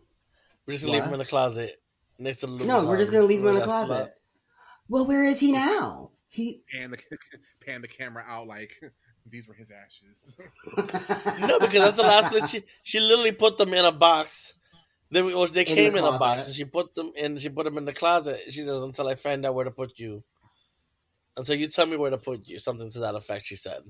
we're 0.67 0.73
just 0.73 0.85
gonna 0.87 0.97
leave 0.97 1.07
him 1.07 1.13
in 1.13 1.19
the 1.19 1.25
closet 1.27 1.81
next 2.19 2.39
to 2.41 2.47
the 2.47 2.65
No, 2.65 2.85
we're 2.87 2.97
just 2.99 3.13
gonna 3.13 3.25
leave 3.25 3.41
him 3.41 3.49
in 3.49 3.55
the 3.55 3.61
the- 3.61 3.67
closet. 3.67 4.15
Well, 4.89 5.07
where 5.07 5.25
is 5.25 5.39
he 5.41 5.53
now? 5.53 6.11
He 6.29 6.63
Pan 6.73 6.91
the 6.91 6.99
pan 7.67 7.83
the 7.83 7.89
camera 7.89 8.25
out 8.27 8.47
like 8.47 8.73
these 9.31 9.47
were 9.47 9.55
his 9.55 9.71
ashes. 9.71 10.35
No, 11.47 11.59
because 11.61 11.81
that's 11.81 11.97
the 11.97 12.03
last 12.03 12.29
place 12.31 12.49
she 12.49 12.63
she 12.83 12.99
literally 12.99 13.33
put 13.33 13.59
them 13.59 13.75
in 13.75 13.85
a 13.85 13.93
box. 13.93 14.55
They 15.13 15.21
well, 15.23 15.47
they 15.47 15.61
In 15.61 15.67
came 15.67 15.93
the 15.93 15.99
in 15.99 16.05
a 16.05 16.19
box 16.19 16.47
and 16.47 16.57
she 16.57 16.65
put 16.65 16.95
them 16.95 17.13
in. 17.15 17.37
She 17.37 17.51
put 17.51 17.65
them 17.65 17.77
in 17.77 17.85
the 17.85 17.93
closet. 17.93 18.41
She 18.49 18.63
says, 18.63 18.83
"Until 18.83 19.09
I 19.09 19.15
find 19.15 19.45
out 19.45 19.55
where 19.55 19.67
to 19.67 19.71
put 19.71 19.99
you, 19.99 20.25
until 21.37 21.55
you 21.55 21.69
tell 21.69 21.85
me 21.87 21.99
where 21.99 22.11
to 22.11 22.17
put 22.17 22.49
you." 22.49 22.59
Something 22.59 22.91
to 22.93 22.99
that 23.01 23.15
effect. 23.15 23.45
She 23.45 23.57
said. 23.57 23.83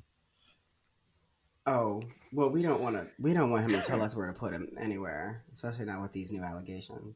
Oh 1.65 2.03
well, 2.33 2.51
we 2.51 2.61
don't 2.63 2.81
want 2.83 2.97
to. 2.97 3.07
We 3.21 3.35
don't 3.35 3.51
want 3.51 3.71
him 3.71 3.81
to 3.81 3.87
tell 3.87 4.03
us 4.03 4.17
where 4.17 4.27
to 4.27 4.33
put 4.33 4.53
him 4.53 4.71
anywhere, 4.81 5.45
especially 5.53 5.85
not 5.85 6.03
with 6.03 6.13
these 6.13 6.33
new 6.33 6.43
allegations. 6.43 7.15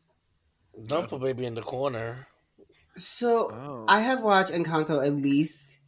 Don't 0.87 1.09
put 1.09 1.21
baby 1.21 1.45
in 1.45 1.57
the 1.57 1.63
corner. 1.63 2.29
So 2.95 3.51
Oh. 3.51 3.85
I 3.89 4.01
have 4.03 4.23
watched 4.23 4.53
Encanto 4.53 5.05
at 5.05 5.15
least 5.15 5.81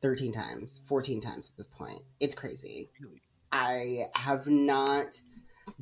thirteen 0.00 0.32
times, 0.32 0.80
fourteen 0.86 1.20
times 1.20 1.50
at 1.50 1.56
this 1.58 1.68
point. 1.68 2.00
It's 2.18 2.34
crazy. 2.34 2.88
Really? 2.98 3.20
I 3.52 4.08
have 4.14 4.46
not 4.46 5.20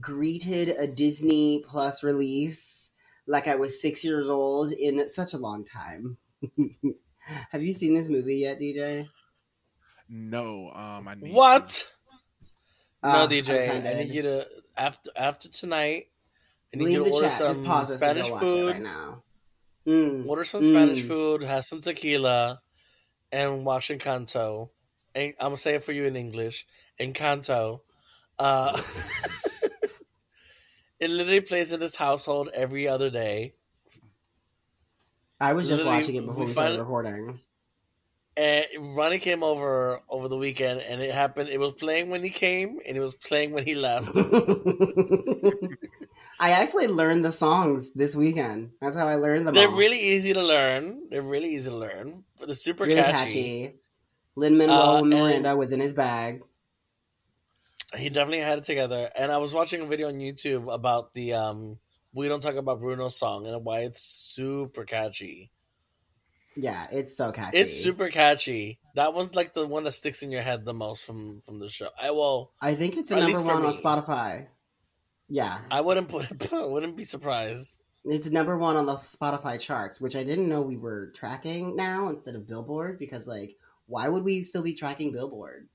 greeted 0.00 0.68
a 0.70 0.86
Disney 0.86 1.62
Plus 1.66 2.02
release 2.02 2.90
like 3.26 3.48
I 3.48 3.54
was 3.54 3.80
six 3.80 4.04
years 4.04 4.28
old 4.28 4.72
in 4.72 5.08
such 5.08 5.32
a 5.32 5.38
long 5.38 5.64
time. 5.64 6.18
have 7.50 7.62
you 7.62 7.72
seen 7.72 7.94
this 7.94 8.08
movie 8.08 8.36
yet, 8.36 8.60
DJ? 8.60 9.08
no, 10.08 10.70
um, 10.74 11.08
I 11.08 11.14
need 11.14 11.32
What? 11.32 11.86
Ah, 13.02 13.12
no, 13.22 13.28
DJ. 13.28 13.70
I'm 13.70 13.86
I 13.86 14.02
need 14.02 14.14
you 14.14 14.22
to 14.22 14.46
after 14.76 15.10
after 15.16 15.48
tonight. 15.48 16.06
I 16.72 16.76
need 16.78 16.84
Leave 16.84 16.92
you 16.94 16.98
to 16.98 17.04
the 17.04 17.10
order 17.16 17.28
chat. 17.28 17.38
Just 17.38 17.54
some 17.54 17.64
pause 17.64 17.88
this 17.92 18.02
and 18.02 18.10
Spanish 18.10 18.28
go 18.28 18.32
watch 18.34 18.42
it 18.42 18.46
food. 18.46 18.72
right 18.72 18.82
now. 18.82 19.22
Mm. 19.86 20.26
Order 20.26 20.44
some 20.44 20.60
Mm. 20.62 20.70
Spanish 20.70 21.02
food. 21.02 21.42
Have 21.42 21.64
some 21.64 21.80
tequila, 21.80 22.60
and 23.32 23.64
watch 23.64 23.88
Encanto. 23.88 24.70
and 25.14 25.34
I'm 25.38 25.46
gonna 25.46 25.56
say 25.58 25.74
it 25.74 25.84
for 25.84 25.92
you 25.92 26.04
in 26.06 26.16
English. 26.16 26.66
Encanto. 27.00 27.80
Uh, 28.38 28.80
it 31.04 31.10
literally 31.10 31.40
plays 31.40 31.72
in 31.72 31.80
this 31.80 31.96
household 31.96 32.48
every 32.54 32.88
other 32.88 33.10
day. 33.10 33.54
I 35.40 35.52
was 35.52 35.68
just 35.68 35.78
Literally, 35.84 35.98
watching 36.00 36.14
it 36.16 36.26
before 36.26 36.40
we 36.40 36.46
we 36.46 36.52
started 36.52 36.78
recording. 36.78 37.40
And 38.36 38.64
Ronie 38.96 39.18
came 39.18 39.42
over 39.44 40.00
over 40.08 40.28
the 40.28 40.36
weekend, 40.36 40.80
and 40.88 41.00
it 41.02 41.12
happened. 41.12 41.50
It 41.50 41.60
was 41.60 41.74
playing 41.74 42.10
when 42.10 42.22
he 42.24 42.30
came, 42.30 42.78
and 42.86 42.96
it 42.96 43.00
was 43.00 43.14
playing 43.14 43.52
when 43.52 43.64
he 43.64 43.74
left. 43.74 44.16
I 46.40 46.50
actually 46.50 46.88
learned 46.88 47.24
the 47.24 47.30
songs 47.32 47.92
this 47.92 48.16
weekend. 48.16 48.70
That's 48.80 48.96
how 48.96 49.06
I 49.06 49.14
learned 49.16 49.46
them. 49.46 49.54
They're 49.54 49.68
all. 49.68 49.76
really 49.76 50.00
easy 50.00 50.32
to 50.32 50.42
learn. 50.42 51.08
They're 51.10 51.22
really 51.22 51.50
easy 51.54 51.70
to 51.70 51.76
learn. 51.76 52.24
But 52.38 52.46
they're 52.48 52.54
super 52.56 52.84
really 52.84 52.96
catchy. 52.96 53.66
catchy. 53.66 53.74
Lin 54.36 54.56
Manuel 54.58 54.80
Uh, 54.80 54.98
and- 55.00 55.10
Miranda 55.10 55.56
was 55.56 55.70
in 55.70 55.78
his 55.80 55.94
bag. 55.94 56.42
He 57.96 58.08
definitely 58.10 58.40
had 58.40 58.58
it 58.58 58.64
together. 58.64 59.10
And 59.18 59.30
I 59.32 59.38
was 59.38 59.52
watching 59.54 59.80
a 59.82 59.86
video 59.86 60.08
on 60.08 60.14
YouTube 60.14 60.72
about 60.72 61.12
the 61.12 61.34
um 61.34 61.78
"We 62.12 62.28
Don't 62.28 62.40
Talk 62.42 62.56
About 62.56 62.80
Bruno" 62.80 63.08
song 63.08 63.46
and 63.46 63.64
why 63.64 63.80
it's 63.80 64.00
super 64.00 64.84
catchy. 64.84 65.50
Yeah, 66.56 66.86
it's 66.92 67.16
so 67.16 67.32
catchy. 67.32 67.58
It's 67.58 67.76
super 67.76 68.08
catchy. 68.08 68.78
That 68.94 69.12
was 69.12 69.34
like 69.34 69.54
the 69.54 69.66
one 69.66 69.84
that 69.84 69.92
sticks 69.92 70.22
in 70.22 70.30
your 70.30 70.42
head 70.42 70.64
the 70.64 70.74
most 70.74 71.04
from 71.04 71.40
from 71.42 71.58
the 71.58 71.68
show. 71.68 71.88
I 72.00 72.10
will. 72.12 72.52
I 72.60 72.74
think 72.74 72.96
it's 72.96 73.10
a 73.10 73.16
number 73.16 73.42
one 73.42 73.64
on. 73.64 73.72
Spotify. 73.72 74.46
Yeah, 75.28 75.58
I 75.70 75.80
wouldn't 75.80 76.08
put 76.08 76.30
it. 76.30 76.52
I 76.52 76.66
wouldn't 76.66 76.96
be 76.96 77.04
surprised. 77.04 77.82
it's 78.04 78.30
number 78.30 78.56
one 78.56 78.76
on 78.76 78.86
the 78.86 78.96
Spotify 78.96 79.58
charts, 79.58 80.00
which 80.00 80.14
I 80.14 80.22
didn't 80.22 80.48
know 80.48 80.60
we 80.60 80.76
were 80.76 81.10
tracking 81.14 81.74
now 81.74 82.08
instead 82.10 82.34
of 82.36 82.46
Billboard 82.46 82.98
because, 82.98 83.26
like, 83.26 83.56
why 83.86 84.08
would 84.08 84.22
we 84.22 84.42
still 84.42 84.62
be 84.62 84.74
tracking 84.74 85.10
Billboard? 85.12 85.68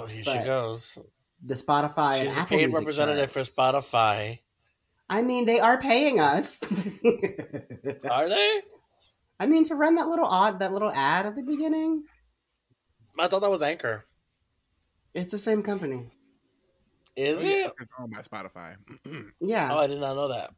Well, 0.00 0.08
here 0.08 0.22
But 0.24 0.38
she 0.40 0.44
goes. 0.44 0.98
The 1.42 1.54
Spotify 1.54 2.22
She's 2.22 2.36
and 2.36 2.44
a 2.44 2.48
paid 2.48 2.56
Music 2.66 2.78
representative 2.78 3.32
charts. 3.32 3.48
for 3.48 3.54
Spotify. 3.62 4.40
I 5.08 5.22
mean, 5.22 5.44
they 5.46 5.58
are 5.60 5.80
paying 5.80 6.20
us. 6.20 6.58
Are 8.10 8.28
they? 8.28 8.60
I 9.40 9.46
mean, 9.46 9.64
to 9.64 9.74
run 9.74 9.94
that 9.96 10.08
little 10.08 10.26
odd, 10.26 10.58
that 10.60 10.72
little 10.72 10.92
ad 10.92 11.26
at 11.26 11.34
the 11.34 11.42
beginning, 11.42 12.04
I 13.18 13.26
thought 13.26 13.40
that 13.40 13.50
was 13.50 13.62
Anchor. 13.62 14.04
it's 15.14 15.32
the 15.32 15.38
same 15.38 15.62
company. 15.62 16.10
Is 17.16 17.44
Oh, 17.44 17.48
yeah, 17.48 17.66
it? 17.66 17.72
It's 17.80 17.90
owned 17.98 18.12
by 18.12 18.20
Spotify. 18.22 18.76
Yeah, 19.40 19.70
Oh, 19.72 19.78
I 19.80 19.86
did 19.88 20.00
not 20.00 20.14
know 20.14 20.28
that. 20.28 20.52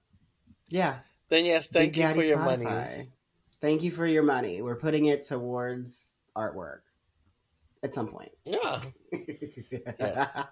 yeah. 0.69 0.99
Then 1.29 1.45
yes, 1.47 1.69
thank 1.69 1.93
Big 1.93 1.97
you 1.97 2.03
Daddy 2.03 2.21
for 2.21 2.27
your 2.27 2.39
Spotify. 2.39 2.65
monies. 2.65 3.07
Thank 3.63 3.83
you 3.85 3.91
for 3.91 4.05
your 4.07 4.23
money. 4.25 4.61
We're 4.61 4.77
putting 4.77 5.07
it 5.07 5.27
towards 5.27 6.13
artwork 6.37 6.81
at 7.83 7.95
some 7.95 8.09
point. 8.09 8.33
Yeah. 8.45 8.81
Yes. 9.99 10.43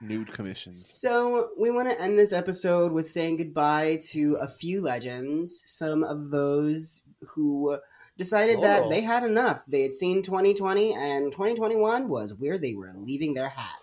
Nude 0.00 0.32
commissions. 0.32 0.86
So, 0.86 1.50
we 1.58 1.70
want 1.70 1.90
to 1.90 2.00
end 2.00 2.18
this 2.18 2.32
episode 2.32 2.92
with 2.92 3.10
saying 3.10 3.38
goodbye 3.38 3.98
to 4.10 4.36
a 4.36 4.46
few 4.46 4.80
legends, 4.80 5.62
some 5.66 6.04
of 6.04 6.30
those 6.30 7.02
who 7.30 7.78
decided 8.16 8.62
that 8.62 8.88
they 8.90 9.00
had 9.00 9.24
enough. 9.24 9.62
They 9.66 9.82
had 9.82 9.94
seen 9.94 10.22
2020, 10.22 10.94
and 10.94 11.32
2021 11.32 12.08
was 12.08 12.34
where 12.34 12.58
they 12.58 12.74
were 12.74 12.92
leaving 12.94 13.34
their 13.34 13.48
hat. 13.48 13.74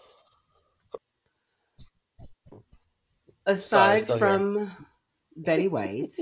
Aside 3.46 4.02
still 4.02 4.18
here. 4.18 4.26
from 4.28 4.72
Betty 5.36 5.68
White, 5.68 6.14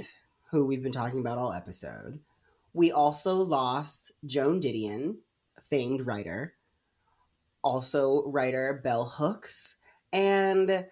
who 0.52 0.66
we've 0.66 0.84
been 0.84 0.92
talking 0.92 1.20
about 1.20 1.38
all 1.38 1.54
episode, 1.54 2.20
we 2.74 2.92
also 2.92 3.36
lost 3.36 4.12
Joan 4.26 4.60
Didion, 4.60 5.18
famed 5.74 6.06
writer, 6.06 6.54
also 7.64 8.24
writer 8.28 8.80
Bell 8.84 9.06
Hooks, 9.06 9.78
and 10.12 10.86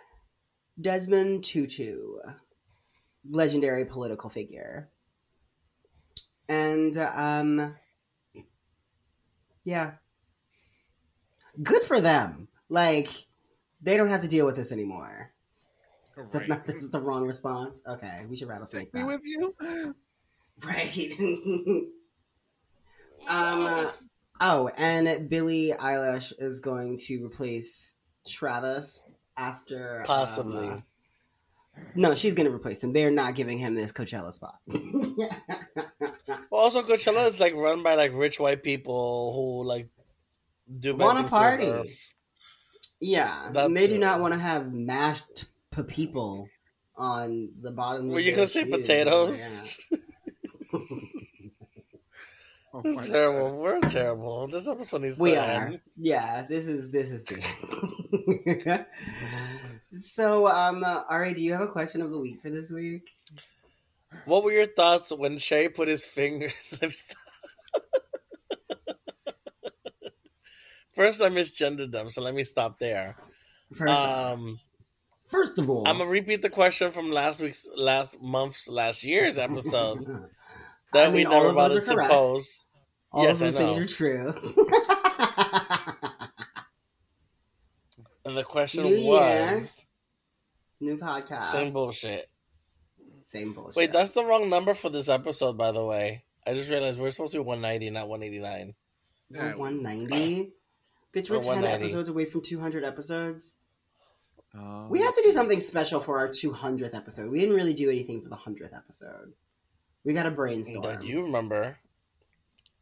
Desmond 0.82 1.44
Tutu, 1.44 2.16
legendary 3.30 3.86
political 3.86 4.28
figure. 4.32 4.90
And 6.50 6.98
um 6.98 7.76
yeah. 9.64 9.92
Good 11.62 11.84
for 11.84 12.02
them. 12.02 12.48
Like 12.68 13.28
they 13.84 13.98
don't 13.98 14.08
have 14.08 14.24
to 14.24 14.28
deal 14.28 14.48
with 14.48 14.56
this 14.56 14.72
anymore. 14.72 15.32
Is 16.18 16.28
that 16.30 16.40
Right. 16.40 16.50
not 16.50 16.66
this 16.66 16.82
is 16.82 16.90
the 16.90 17.00
wrong 17.00 17.28
response? 17.28 17.82
Okay, 17.88 18.26
we 18.28 18.36
should 18.36 18.48
rattlesnake 18.48 18.92
Take 18.92 19.04
me 19.04 19.04
with 19.04 19.22
you. 19.24 19.56
Right. 20.64 21.12
um. 23.28 23.92
Oh, 24.42 24.70
and 24.78 25.30
Billie 25.30 25.74
Eilish 25.80 26.34
is 26.40 26.60
going 26.60 26.98
to 27.08 27.26
replace 27.26 27.94
Travis 28.28 29.02
after 29.38 30.00
um, 30.02 30.06
Possibly. 30.06 30.68
uh, 30.68 30.78
no, 31.96 32.14
she's 32.16 32.34
going 32.34 32.48
to 32.50 32.54
replace 32.54 32.84
him. 32.84 32.92
They're 32.94 33.10
not 33.12 33.34
giving 33.36 33.58
him 33.58 33.76
this 33.76 33.92
Coachella 33.92 34.34
spot. 34.34 34.56
Well, 36.52 36.62
also 36.64 36.82
Coachella 36.82 37.26
is 37.28 37.40
like 37.40 37.54
run 37.56 37.82
by 37.82 37.96
like 37.96 38.12
rich 38.14 38.38
white 38.40 38.62
people 38.62 39.32
who 39.34 39.66
like 39.68 39.88
do 40.80 40.98
things 40.98 41.24
to 41.24 41.30
party. 41.30 41.90
yeah, 43.00 43.50
That's 43.54 43.74
they 43.74 43.88
do 43.88 43.96
it. 43.96 44.00
not 44.00 44.20
want 44.20 44.34
to 44.34 44.40
have 44.40 44.74
mashed 44.74 45.46
p- 45.74 45.84
people 45.84 46.50
on 46.98 47.52
the 47.62 47.72
bottom. 47.72 48.10
Were 48.10 48.20
you 48.20 48.36
gonna 48.36 48.48
say 48.48 48.64
shoes. 48.64 48.78
potatoes? 48.78 49.88
Oh 52.74 52.82
We're 52.84 52.94
terrible. 53.06 53.50
God. 53.50 53.60
We're 53.60 53.80
terrible. 53.90 54.48
This 54.48 54.68
episode 54.68 55.02
needs 55.02 55.20
we 55.20 55.32
to 55.32 55.38
are. 55.38 55.66
end. 55.68 55.82
Yeah, 55.98 56.46
this 56.48 56.68
is 56.68 56.90
this 56.90 57.12
is 57.12 57.24
the. 57.26 58.86
so, 60.14 60.48
um, 60.50 60.84
uh, 60.84 61.04
Ari, 61.10 61.34
do 61.34 61.44
you 61.44 61.52
have 61.54 61.62
a 61.62 61.68
question 61.68 62.02
of 62.02 62.12
the 62.12 62.18
week 62.18 62.42
for 62.42 62.50
this 62.50 62.72
week? 62.72 63.10
What 64.26 64.44
were 64.44 64.52
your 64.52 64.68
thoughts 64.68 65.12
when 65.12 65.38
Che 65.38 65.70
put 65.70 65.88
his 65.88 66.06
finger? 66.06 66.50
First, 70.94 71.22
I 71.22 71.30
misgendered 71.30 71.92
them, 71.92 72.10
so 72.10 72.22
let 72.22 72.36
me 72.36 72.44
stop 72.44 72.78
there. 72.80 73.16
First, 73.74 73.92
Um, 73.94 74.60
first 75.28 75.58
of 75.58 75.70
all, 75.70 75.88
I'm 75.88 75.98
gonna 76.00 76.10
repeat 76.10 76.42
the 76.42 76.50
question 76.50 76.92
from 76.92 77.10
last 77.12 77.42
week's, 77.42 77.66
last 77.78 78.22
month's, 78.22 78.68
last 78.68 79.04
year's 79.04 79.38
episode 79.38 80.06
that 80.94 81.08
I 81.08 81.10
we 81.10 81.18
mean, 81.20 81.28
all 81.28 81.44
never 81.44 81.48
of 81.50 81.56
those 81.56 81.56
bothered 81.56 81.84
are 81.84 81.86
to 81.86 81.94
correct. 81.96 82.12
pose. 82.12 82.66
all 83.12 83.24
yes, 83.24 83.42
of 83.42 83.48
I 83.48 83.52
those 83.52 83.76
things 83.78 83.92
are 83.92 83.96
true. 83.96 84.34
And 88.24 88.38
the 88.38 88.44
question 88.44 88.84
New 88.84 88.96
year. 88.96 89.10
was 89.10 89.88
New 90.80 90.98
podcast. 90.98 91.44
same 91.46 91.74
bullshit. 91.74 92.28
Same 93.24 93.54
bullshit. 93.54 93.76
Wait, 93.76 93.92
that's 93.92 94.12
the 94.12 94.24
wrong 94.24 94.48
number 94.50 94.74
for 94.74 94.90
this 94.90 95.10
episode, 95.10 95.58
by 95.58 95.72
the 95.72 95.84
way. 95.84 96.24
I 96.46 96.54
just 96.54 96.70
realized 96.70 97.00
we're 97.00 97.12
supposed 97.12 97.34
to 97.34 97.40
be 97.40 97.44
190, 97.44 97.90
not 97.90 98.08
189. 98.08 98.76
Yeah, 99.34 99.56
one 99.56 99.82
ninety. 99.82 100.52
Bitch, 101.16 101.30
we're 101.30 101.42
ten 101.42 101.64
episodes 101.64 102.10
away 102.10 102.26
from 102.26 102.42
two 102.42 102.60
hundred 102.60 102.84
episodes. 102.84 103.56
Um, 104.54 104.90
We 104.90 105.00
have 105.00 105.16
to 105.16 105.22
do 105.24 105.32
something 105.32 105.62
special 105.62 106.00
for 106.02 106.20
our 106.20 106.28
two 106.28 106.52
hundredth 106.52 106.94
episode. 106.94 107.32
We 107.32 107.40
didn't 107.40 107.56
really 107.56 107.74
do 107.74 107.90
anything 107.90 108.22
for 108.22 108.30
the 108.30 108.36
hundredth 108.36 108.74
episode. 108.74 109.34
We 110.04 110.14
got 110.14 110.24
to 110.24 110.32
brainstorm. 110.32 110.82
That 110.84 111.04
you 111.04 111.24
remember. 111.26 111.78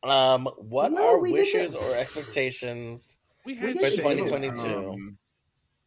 Um, 0.03 0.45
what 0.57 0.91
No, 0.93 1.15
are 1.15 1.19
we 1.19 1.31
did 1.33 1.39
wishes 1.39 1.75
or 1.75 1.93
expectations? 1.95 3.17
we 3.45 3.53
we 3.53 3.59
had 3.59 3.77
did 3.77 3.91
Shay, 3.97 4.15
2022. 4.15 4.89
um, 4.89 5.17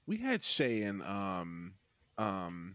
we 0.06 0.18
had 0.18 0.42
Shay 0.42 0.82
and 0.82 1.00
um 1.02 1.72
um 2.18 2.74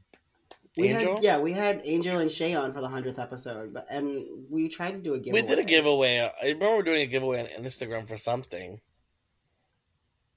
We 0.76 0.88
Angel? 0.90 1.16
Had, 1.16 1.24
yeah, 1.24 1.38
we 1.40 1.52
had 1.54 1.82
Angel 1.84 2.18
and 2.20 2.32
Shay 2.32 2.56
on 2.56 2.74
for 2.74 2.82
the 2.82 2.88
hundredth 2.88 3.20
episode, 3.20 3.74
but 3.74 3.86
and 3.92 4.24
we 4.50 4.68
tried 4.70 4.92
to 4.92 4.98
do 4.98 5.14
a 5.14 5.20
giveaway. 5.20 5.42
We 5.44 5.48
did 5.48 5.60
a 5.60 5.64
giveaway. 5.64 6.20
I 6.42 6.48
remember 6.54 6.82
doing 6.82 7.02
a 7.02 7.06
giveaway 7.08 7.42
on 7.42 7.64
Instagram 7.64 8.08
for 8.08 8.18
something 8.18 8.82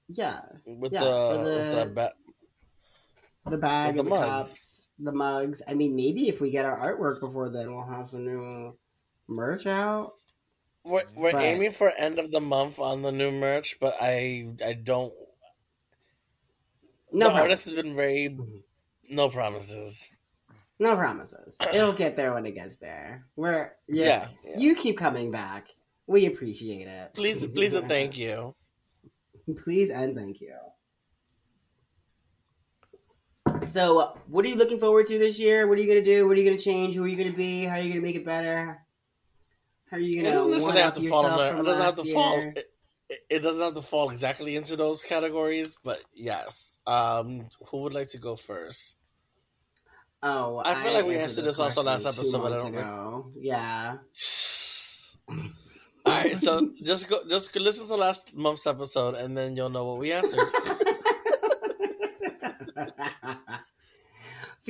Yeah, 0.09 0.41
with 0.67 0.93
Yeah, 0.93 1.01
the, 1.05 1.07
for 1.07 1.45
with 1.45 1.71
the 1.71 1.85
the- 1.85 1.91
ba- 1.95 2.13
the 3.51 3.59
bag, 3.59 3.97
With 3.97 3.97
the, 3.97 4.03
the 4.03 4.09
the 4.11 4.17
mugs. 4.29 4.80
The 5.01 5.13
mugs. 5.13 5.63
I 5.67 5.75
mean, 5.75 5.97
maybe 5.97 6.29
if 6.29 6.41
we 6.41 6.51
get 6.51 6.65
our 6.65 6.79
artwork 6.79 7.21
before 7.21 7.49
then, 7.49 7.75
we'll 7.75 7.87
have 7.87 8.09
some 8.09 8.25
new 8.25 8.77
merch 9.29 9.67
out. 9.67 10.15
We're, 10.85 11.05
we're 11.15 11.33
Right. 11.33 11.45
aiming 11.45 11.73
for 11.73 11.93
end 11.99 12.19
of 12.19 12.31
the 12.31 12.41
month 12.41 12.79
on 12.79 13.03
the 13.03 13.13
new 13.13 13.31
merch, 13.31 13.77
but 13.81 13.95
I 14.01 14.55
I 14.65 14.73
don't. 14.73 15.13
No 17.13 17.29
the 17.29 17.35
artist 17.35 17.67
has 17.67 17.75
been 17.75 17.95
very 17.95 18.29
mm-hmm. 18.29 19.15
no 19.15 19.29
promises. 19.29 20.17
No 20.79 20.97
promises. 20.97 21.55
It'll 21.75 21.93
get 21.93 22.17
there 22.17 22.33
when 22.33 22.47
it 22.47 22.55
gets 22.55 22.77
there. 22.77 23.27
We're 23.37 23.73
yeah. 23.89 24.05
Yeah, 24.07 24.29
yeah. 24.45 24.59
You 24.59 24.75
keep 24.75 24.97
coming 24.97 25.31
back. 25.31 25.67
We 26.07 26.27
appreciate 26.27 26.89
it. 26.89 27.15
Please, 27.15 27.47
please, 27.47 27.75
and 27.75 27.89
thank 27.89 28.17
you. 28.17 28.55
Please 29.65 29.91
and 29.91 30.15
thank 30.15 30.41
you. 30.41 30.55
So, 33.67 34.17
what 34.29 34.45
are 34.45 34.49
you 34.49 34.57
looking 34.57 34.79
forward 34.81 35.07
to 35.09 35.19
this 35.19 35.39
year? 35.39 35.67
What 35.67 35.79
are 35.79 35.81
you 35.81 35.87
gonna 35.89 36.03
do? 36.05 36.27
What 36.27 36.37
are 36.37 36.41
you 36.41 36.45
gonna 36.49 36.59
change? 36.59 36.95
Who 36.95 37.05
are 37.05 37.09
you 37.09 37.17
gonna 37.17 37.37
be? 37.37 37.65
How 37.65 37.77
are 37.77 37.81
you 37.81 37.91
gonna 37.91 38.01
make 38.01 38.17
it 38.17 38.25
better? 38.25 38.79
How 39.91 39.97
are 39.97 40.01
you 40.01 40.23
gonna? 40.23 40.35
doesn't 40.35 40.51
necessarily 40.51 40.81
have 40.83 40.97
one-up 40.97 41.03
to 41.03 41.09
fall. 41.09 41.41
it 41.61 41.65
doesn't 41.65 41.85
have 41.85 41.97
to 41.97 42.13
fall. 42.13 42.37
year? 42.39 42.49
It, 42.57 42.59
it- 42.59 42.67
it 43.29 43.43
doesn't 43.43 43.61
have 43.61 43.75
to 43.75 43.83
fall 43.83 44.11
exactly 44.11 44.55
into 44.55 44.77
those 44.77 45.03
categories, 45.03 45.77
but 45.85 46.01
yes. 46.15 46.79
Um, 46.87 47.49
who 47.69 47.83
would 47.83 47.93
like 47.93 48.07
to 48.11 48.19
go 48.19 48.37
first? 48.37 48.99
Oh, 50.23 50.63
I 50.65 50.77
feel 50.77 50.93
like 50.93 51.07
we 51.07 51.17
answered 51.17 51.45
this 51.45 51.59
also 51.59 51.83
last 51.83 52.07
episode, 52.07 52.41
but 52.41 52.53
I 52.53 52.57
don't 52.59 52.69
ago. 52.73 53.33
Yeah. 53.37 53.97
All 55.29 55.37
right, 56.07 56.37
so 56.37 56.71
just 56.85 57.09
go, 57.09 57.19
just 57.29 57.53
go 57.53 57.59
listen 57.61 57.89
to 57.89 57.97
last 57.97 58.33
month's 58.37 58.69
episode, 58.69 59.17
and 59.17 59.37
then 59.37 59.57
you'll 59.57 59.71
know 59.71 59.87
what 59.87 59.99
we 59.99 60.13
answered. 60.13 60.47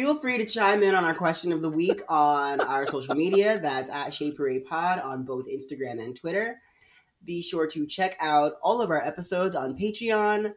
Feel 0.00 0.14
free 0.14 0.38
to 0.38 0.46
chime 0.46 0.82
in 0.82 0.94
on 0.94 1.04
our 1.04 1.14
question 1.14 1.52
of 1.52 1.60
the 1.60 1.68
week 1.68 2.00
on 2.08 2.58
our 2.62 2.86
social 2.86 3.14
media. 3.14 3.60
That's 3.60 3.90
at 3.90 4.14
Shade 4.14 4.34
Parade 4.34 4.64
Pod 4.64 4.98
on 4.98 5.24
both 5.24 5.44
Instagram 5.46 6.02
and 6.02 6.16
Twitter. 6.16 6.58
Be 7.22 7.42
sure 7.42 7.66
to 7.66 7.86
check 7.86 8.16
out 8.18 8.52
all 8.62 8.80
of 8.80 8.90
our 8.90 9.06
episodes 9.06 9.54
on 9.54 9.76
Patreon. 9.76 10.54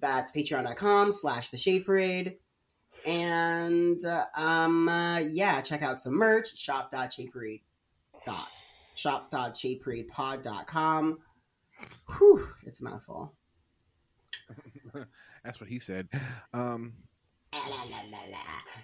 That's 0.00 0.30
patreon.com 0.32 1.14
slash 1.14 1.48
the 1.48 1.56
Shade 1.56 1.86
Parade. 1.86 2.34
And 3.06 4.04
uh, 4.04 4.26
um 4.36 4.86
uh, 4.86 5.20
yeah, 5.20 5.62
check 5.62 5.80
out 5.80 6.02
some 6.02 6.12
merch, 6.12 6.54
shop.shadeparade 6.54 7.62
dot 8.26 8.48
shop.shadeparadepod.com. 8.96 11.18
Whew, 12.18 12.48
it's 12.66 12.82
a 12.82 12.84
mouthful. 12.84 13.32
That's 15.42 15.58
what 15.58 15.70
he 15.70 15.78
said. 15.78 16.06
Um, 16.52 16.92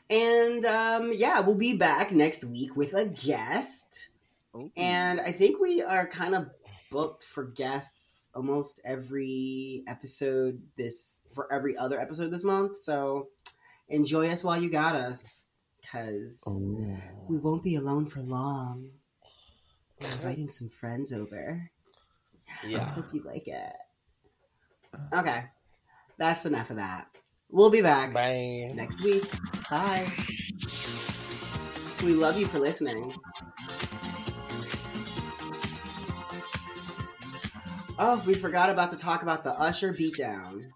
And 0.09 0.65
um, 0.65 1.13
yeah, 1.15 1.41
we'll 1.41 1.55
be 1.57 1.75
back 1.75 2.13
next 2.13 2.45
week 2.45 2.77
with 2.77 2.95
a 2.95 3.05
guest. 3.07 4.09
ooh. 4.57 4.71
And 4.77 5.21
I 5.21 5.33
think 5.33 5.61
we 5.61 5.83
are 5.83 6.07
kind 6.07 6.35
of 6.35 6.51
booked 6.91 7.25
for 7.25 7.45
guests 7.45 8.29
almost 8.35 8.81
every 8.85 9.83
episode 9.89 10.61
this 10.77 11.21
for 11.35 11.53
every 11.53 11.77
other 11.77 12.01
episode 12.01 12.31
this 12.31 12.45
month. 12.45 12.79
So 12.79 13.29
enjoy 13.89 14.29
us 14.29 14.43
while 14.45 14.61
you 14.61 14.71
got 14.71 14.95
us, 14.97 15.47
because 15.81 16.41
we 17.29 17.37
won't 17.39 17.63
be 17.65 17.77
alone 17.77 18.07
for 18.07 18.21
long. 18.21 18.91
We're 20.01 20.11
inviting 20.13 20.49
some 20.51 20.69
friends 20.69 21.13
over. 21.13 21.69
Yeah. 22.65 22.69
I 22.69 22.69
Yeah. 22.69 22.85
hope 22.91 23.13
you 23.13 23.23
like 23.23 23.47
it. 23.49 23.73
Okay, 25.15 25.45
that's 26.19 26.47
enough 26.47 26.71
of 26.71 26.77
that. 26.77 27.07
We'll 27.53 27.71
be 27.71 27.83
back 27.83 28.13
Bye. 28.13 28.73
next 28.75 29.03
week. 29.03 29.25
Bye. 29.69 30.07
We 32.05 32.15
love 32.15 32.39
you 32.39 32.47
for 32.47 32.59
listening. 32.59 33.13
Oh, 37.99 38.23
we 38.27 38.35
forgot 38.35 38.71
about 38.71 38.91
to 38.93 38.97
talk 38.97 39.23
about 39.23 39.45
the 39.45 39.51
Usher 39.51 39.93
beatdown. 39.93 40.71